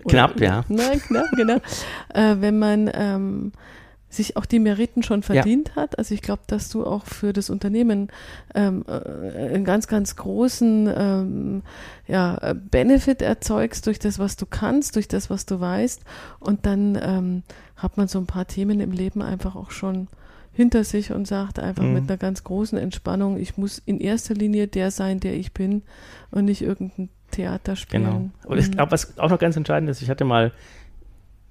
knapp, 0.07 0.39
ja. 0.41 0.65
Nein, 0.67 1.01
knapp, 1.01 1.27
genau. 1.36 1.55
äh, 2.13 2.36
wenn 2.39 2.59
man 2.59 2.91
ähm, 2.93 3.51
sich 4.10 4.38
auch 4.38 4.45
die 4.45 4.60
Meriten 4.60 5.03
schon 5.03 5.22
verdient 5.22 5.70
ja. 5.70 5.84
hat. 5.84 5.97
Also 5.97 6.16
ich 6.16 6.22
glaube, 6.22 6.41
dass 6.47 6.70
du 6.70 6.86
auch 6.86 7.05
für 7.05 7.32
das 7.32 7.49
Unternehmen 7.49 8.10
ähm, 8.55 8.84
äh, 8.88 9.53
einen 9.53 9.66
ganz, 9.66 9.88
ganz 9.88 10.16
großen 10.16 10.91
ähm, 10.95 11.62
ja, 12.07 12.53
Benefit 12.72 13.22
erzeugst 13.22 13.86
durch 13.86 13.99
das, 13.99 14.18
was 14.18 14.36
du 14.36 14.45
kannst, 14.47 14.95
durch 14.95 15.07
das, 15.07 15.30
was 15.30 15.45
du 15.45 15.60
weißt. 15.60 16.01
Und 16.39 16.66
dann 16.66 16.97
ähm, 17.01 17.43
hat 17.76 17.97
man 17.97 18.07
so 18.07 18.20
ein 18.20 18.26
paar 18.26 18.47
Themen 18.47 18.80
im 18.80 18.91
Leben 18.91 19.22
einfach 19.22 19.55
auch 19.55 19.72
schon 19.72 20.07
hinter 20.51 20.84
sich 20.84 21.12
und 21.12 21.28
sagt 21.28 21.60
einfach 21.60 21.84
mhm. 21.84 21.93
mit 21.93 22.10
einer 22.10 22.18
ganz 22.18 22.43
großen 22.43 22.78
Entspannung, 22.78 23.38
ich 23.38 23.57
muss 23.57 23.82
in 23.86 23.99
erster 23.99 24.34
Linie 24.34 24.68
der 24.68 24.91
sein, 24.91 25.20
der 25.20 25.36
ich 25.36 25.53
bin 25.53 25.84
und 26.32 26.45
nicht 26.45 26.62
irgendein 26.62 27.10
Theater 27.32 27.76
spielen. 27.76 28.03
Genau. 28.03 28.30
Und 28.45 28.57
ich 28.57 28.68
mhm. 28.68 28.72
glaube, 28.72 28.91
was 28.91 29.18
auch 29.20 29.30
noch 29.30 29.39
ganz 29.39 29.55
entscheidend 29.55 29.89
ist, 29.89 30.01
ich 30.01 30.10
hatte 30.10 30.26
mal 30.26 30.51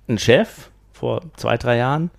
einen 0.09 0.19
Chef 0.19 0.71
vor 0.93 1.23
zwei, 1.37 1.57
drei 1.57 1.77
Jahren, 1.77 2.11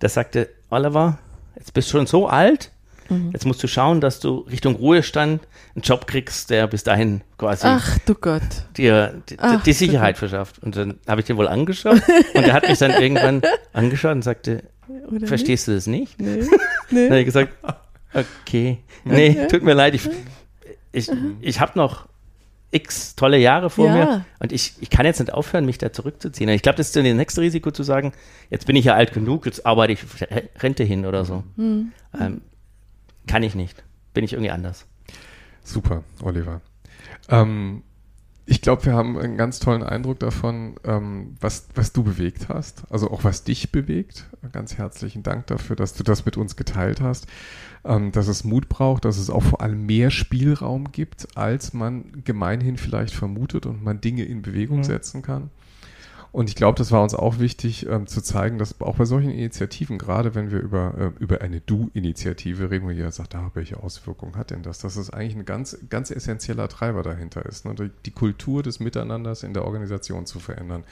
der 0.00 0.08
sagte, 0.08 0.48
Oliver, 0.70 1.18
jetzt 1.56 1.74
bist 1.74 1.88
du 1.88 1.98
schon 1.98 2.06
so 2.06 2.26
alt, 2.26 2.70
mhm. 3.08 3.30
jetzt 3.32 3.46
musst 3.46 3.62
du 3.62 3.66
schauen, 3.66 4.00
dass 4.00 4.20
du 4.20 4.38
Richtung 4.50 4.76
Ruhestand 4.76 5.42
einen 5.74 5.82
Job 5.82 6.06
kriegst, 6.06 6.50
der 6.50 6.66
bis 6.66 6.84
dahin 6.84 7.22
quasi 7.38 7.66
Ach, 7.66 7.98
du 8.06 8.14
Gott. 8.14 8.42
dir 8.76 9.22
die, 9.28 9.36
Ach, 9.38 9.62
die 9.62 9.72
Sicherheit 9.72 10.18
verschafft. 10.18 10.58
Und 10.60 10.76
dann 10.76 10.98
habe 11.06 11.20
ich 11.20 11.26
den 11.26 11.36
wohl 11.36 11.48
angeschaut 11.48 12.02
und 12.34 12.44
er 12.44 12.52
hat 12.52 12.68
mich 12.68 12.78
dann 12.78 12.92
irgendwann 12.92 13.42
angeschaut 13.72 14.12
und 14.12 14.22
sagte, 14.22 14.64
Oder 15.08 15.26
verstehst 15.26 15.68
nicht? 15.68 15.68
du 15.68 15.74
das 15.74 15.86
nicht? 15.86 16.20
Nee. 16.20 16.44
nee. 16.90 17.02
dann 17.02 17.10
habe 17.10 17.20
ich 17.20 17.26
gesagt, 17.26 17.52
okay, 18.12 18.78
nee, 19.04 19.46
tut 19.48 19.62
mir 19.62 19.74
leid, 19.74 19.94
ich, 19.94 20.08
ich, 20.92 21.10
ich 21.40 21.60
habe 21.60 21.72
noch 21.76 22.09
x 22.70 23.16
tolle 23.16 23.38
Jahre 23.38 23.70
vor 23.70 23.86
ja. 23.86 23.94
mir 23.94 24.24
und 24.38 24.52
ich, 24.52 24.74
ich 24.80 24.90
kann 24.90 25.06
jetzt 25.06 25.18
nicht 25.18 25.32
aufhören, 25.32 25.66
mich 25.66 25.78
da 25.78 25.92
zurückzuziehen. 25.92 26.48
Und 26.48 26.54
ich 26.54 26.62
glaube, 26.62 26.76
das 26.76 26.88
ist 26.88 26.96
dann 26.96 27.04
das 27.04 27.14
nächste 27.14 27.40
Risiko 27.40 27.70
zu 27.70 27.82
sagen, 27.82 28.12
jetzt 28.48 28.66
bin 28.66 28.76
ich 28.76 28.84
ja 28.84 28.94
alt 28.94 29.12
genug, 29.12 29.46
jetzt 29.46 29.66
arbeite 29.66 29.92
ich 29.92 30.00
Rente 30.62 30.84
hin 30.84 31.06
oder 31.06 31.24
so. 31.24 31.42
Mhm. 31.56 31.92
Ähm, 32.18 32.42
kann 33.26 33.42
ich 33.42 33.54
nicht. 33.54 33.82
Bin 34.14 34.24
ich 34.24 34.32
irgendwie 34.32 34.50
anders. 34.50 34.86
Super, 35.62 36.04
Oliver. 36.22 36.60
Ähm, 37.28 37.82
ich 38.50 38.60
glaube, 38.60 38.84
wir 38.84 38.94
haben 38.94 39.18
einen 39.18 39.36
ganz 39.36 39.60
tollen 39.60 39.82
Eindruck 39.82 40.18
davon, 40.18 40.74
ähm, 40.84 41.36
was, 41.40 41.68
was 41.74 41.92
du 41.92 42.02
bewegt 42.02 42.48
hast, 42.48 42.82
also 42.90 43.10
auch 43.10 43.24
was 43.24 43.44
dich 43.44 43.72
bewegt. 43.72 44.26
Ganz 44.52 44.76
herzlichen 44.76 45.22
Dank 45.22 45.46
dafür, 45.46 45.76
dass 45.76 45.94
du 45.94 46.02
das 46.02 46.24
mit 46.24 46.36
uns 46.36 46.56
geteilt 46.56 47.00
hast 47.00 47.26
ähm, 47.84 48.12
dass 48.12 48.28
es 48.28 48.44
Mut 48.44 48.68
braucht, 48.68 49.04
dass 49.04 49.18
es 49.18 49.30
auch 49.30 49.42
vor 49.42 49.60
allem 49.62 49.86
mehr 49.86 50.10
Spielraum 50.10 50.92
gibt, 50.92 51.36
als 51.36 51.72
man 51.72 52.22
gemeinhin 52.24 52.76
vielleicht 52.76 53.14
vermutet 53.14 53.66
und 53.66 53.82
man 53.82 54.00
Dinge 54.00 54.24
in 54.24 54.42
Bewegung 54.42 54.78
mhm. 54.78 54.84
setzen 54.84 55.22
kann. 55.22 55.50
Und 56.32 56.48
ich 56.48 56.54
glaube, 56.54 56.78
das 56.78 56.92
war 56.92 57.02
uns 57.02 57.14
auch 57.14 57.38
wichtig 57.38 57.86
ähm, 57.86 58.06
zu 58.06 58.22
zeigen, 58.22 58.58
dass 58.58 58.80
auch 58.80 58.96
bei 58.96 59.04
solchen 59.04 59.30
Initiativen, 59.30 59.98
gerade 59.98 60.34
wenn 60.34 60.50
wir 60.50 60.60
über, 60.60 60.94
äh, 60.96 61.22
über 61.22 61.40
eine 61.40 61.60
Du-Initiative 61.60 62.70
reden, 62.70 62.86
wo 62.86 62.90
jeder 62.90 63.10
sagt, 63.10 63.34
ah, 63.34 63.50
welche 63.54 63.82
Auswirkungen 63.82 64.36
hat 64.36 64.50
denn 64.50 64.62
das, 64.62 64.78
dass 64.78 64.96
es 64.96 65.10
eigentlich 65.10 65.36
ein 65.36 65.44
ganz, 65.44 65.76
ganz 65.88 66.10
essentieller 66.10 66.68
Treiber 66.68 67.02
dahinter 67.02 67.44
ist, 67.46 67.64
ne? 67.64 67.90
die 68.06 68.10
Kultur 68.12 68.62
des 68.62 68.78
Miteinanders 68.78 69.42
in 69.42 69.54
der 69.54 69.64
Organisation 69.64 70.26
zu 70.26 70.38
verändern. 70.38 70.84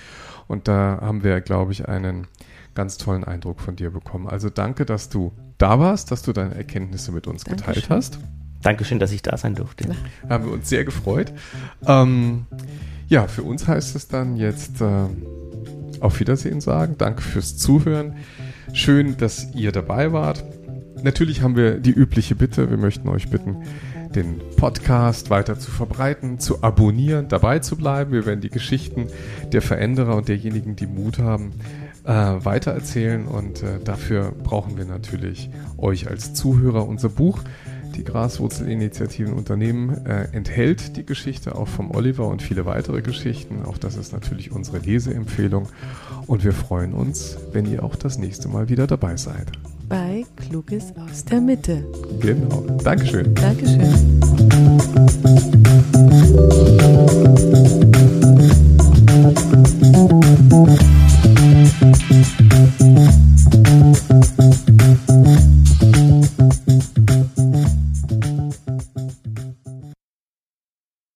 Und 0.48 0.66
da 0.66 0.98
haben 1.00 1.22
wir, 1.22 1.40
glaube 1.40 1.72
ich, 1.72 1.88
einen 1.88 2.26
ganz 2.74 2.96
tollen 2.96 3.24
Eindruck 3.24 3.60
von 3.60 3.76
dir 3.76 3.90
bekommen. 3.90 4.28
Also 4.28 4.50
danke, 4.50 4.84
dass 4.84 5.08
du 5.08 5.32
da 5.58 5.78
warst, 5.78 6.10
dass 6.10 6.22
du 6.22 6.32
deine 6.32 6.54
Erkenntnisse 6.54 7.12
mit 7.12 7.26
uns 7.26 7.44
Dankeschön. 7.44 7.74
geteilt 7.74 7.90
hast. 7.90 8.18
Dankeschön, 8.62 8.98
dass 8.98 9.12
ich 9.12 9.22
da 9.22 9.36
sein 9.36 9.54
durfte. 9.54 9.94
Haben 10.28 10.46
wir 10.46 10.52
uns 10.52 10.68
sehr 10.68 10.84
gefreut. 10.84 11.32
Ähm, 11.86 12.46
ja, 13.08 13.26
für 13.26 13.42
uns 13.42 13.66
heißt 13.66 13.96
es 13.96 14.08
dann 14.08 14.36
jetzt 14.36 14.80
äh, 14.80 15.06
auf 16.00 16.20
Wiedersehen 16.20 16.60
sagen. 16.60 16.96
Danke 16.98 17.22
fürs 17.22 17.56
Zuhören. 17.56 18.16
Schön, 18.72 19.16
dass 19.16 19.54
ihr 19.54 19.72
dabei 19.72 20.12
wart. 20.12 20.44
Natürlich 21.02 21.42
haben 21.42 21.56
wir 21.56 21.78
die 21.78 21.92
übliche 21.92 22.34
Bitte. 22.34 22.70
Wir 22.70 22.76
möchten 22.76 23.08
euch 23.08 23.30
bitten, 23.30 23.62
den 24.14 24.40
Podcast 24.56 25.30
weiter 25.30 25.58
zu 25.58 25.70
verbreiten, 25.70 26.40
zu 26.40 26.62
abonnieren, 26.62 27.28
dabei 27.28 27.60
zu 27.60 27.76
bleiben. 27.76 28.12
Wir 28.12 28.26
werden 28.26 28.40
die 28.40 28.50
Geschichten 28.50 29.06
der 29.52 29.62
Veränderer 29.62 30.16
und 30.16 30.28
derjenigen, 30.28 30.76
die 30.76 30.86
Mut 30.86 31.18
haben, 31.18 31.52
äh, 32.04 32.12
weitererzählen 32.12 33.26
und 33.26 33.62
äh, 33.62 33.78
dafür 33.84 34.32
brauchen 34.42 34.76
wir 34.76 34.86
natürlich 34.86 35.50
euch 35.76 36.08
als 36.08 36.34
Zuhörer. 36.34 36.86
Unser 36.88 37.10
Buch, 37.10 37.40
die 37.98 38.04
Graswurzelinitiativen 38.04 39.34
Unternehmen 39.34 40.06
äh, 40.06 40.28
enthält 40.32 40.96
die 40.96 41.04
Geschichte 41.04 41.56
auch 41.56 41.66
vom 41.66 41.90
Oliver 41.90 42.28
und 42.28 42.40
viele 42.42 42.64
weitere 42.64 43.02
Geschichten. 43.02 43.64
Auch 43.64 43.76
das 43.76 43.96
ist 43.96 44.12
natürlich 44.12 44.52
unsere 44.52 44.78
Leseempfehlung. 44.78 45.68
Und 46.26 46.44
wir 46.44 46.52
freuen 46.52 46.94
uns, 46.94 47.36
wenn 47.52 47.66
ihr 47.66 47.82
auch 47.82 47.96
das 47.96 48.16
nächste 48.16 48.48
Mal 48.48 48.68
wieder 48.68 48.86
dabei 48.86 49.16
seid. 49.16 49.50
Bei 49.88 50.24
Kluges 50.36 50.92
aus 50.96 51.24
der 51.24 51.40
Mitte. 51.40 51.84
Genau. 52.20 52.64
Dankeschön. 52.84 53.34
Dankeschön. 53.34 54.18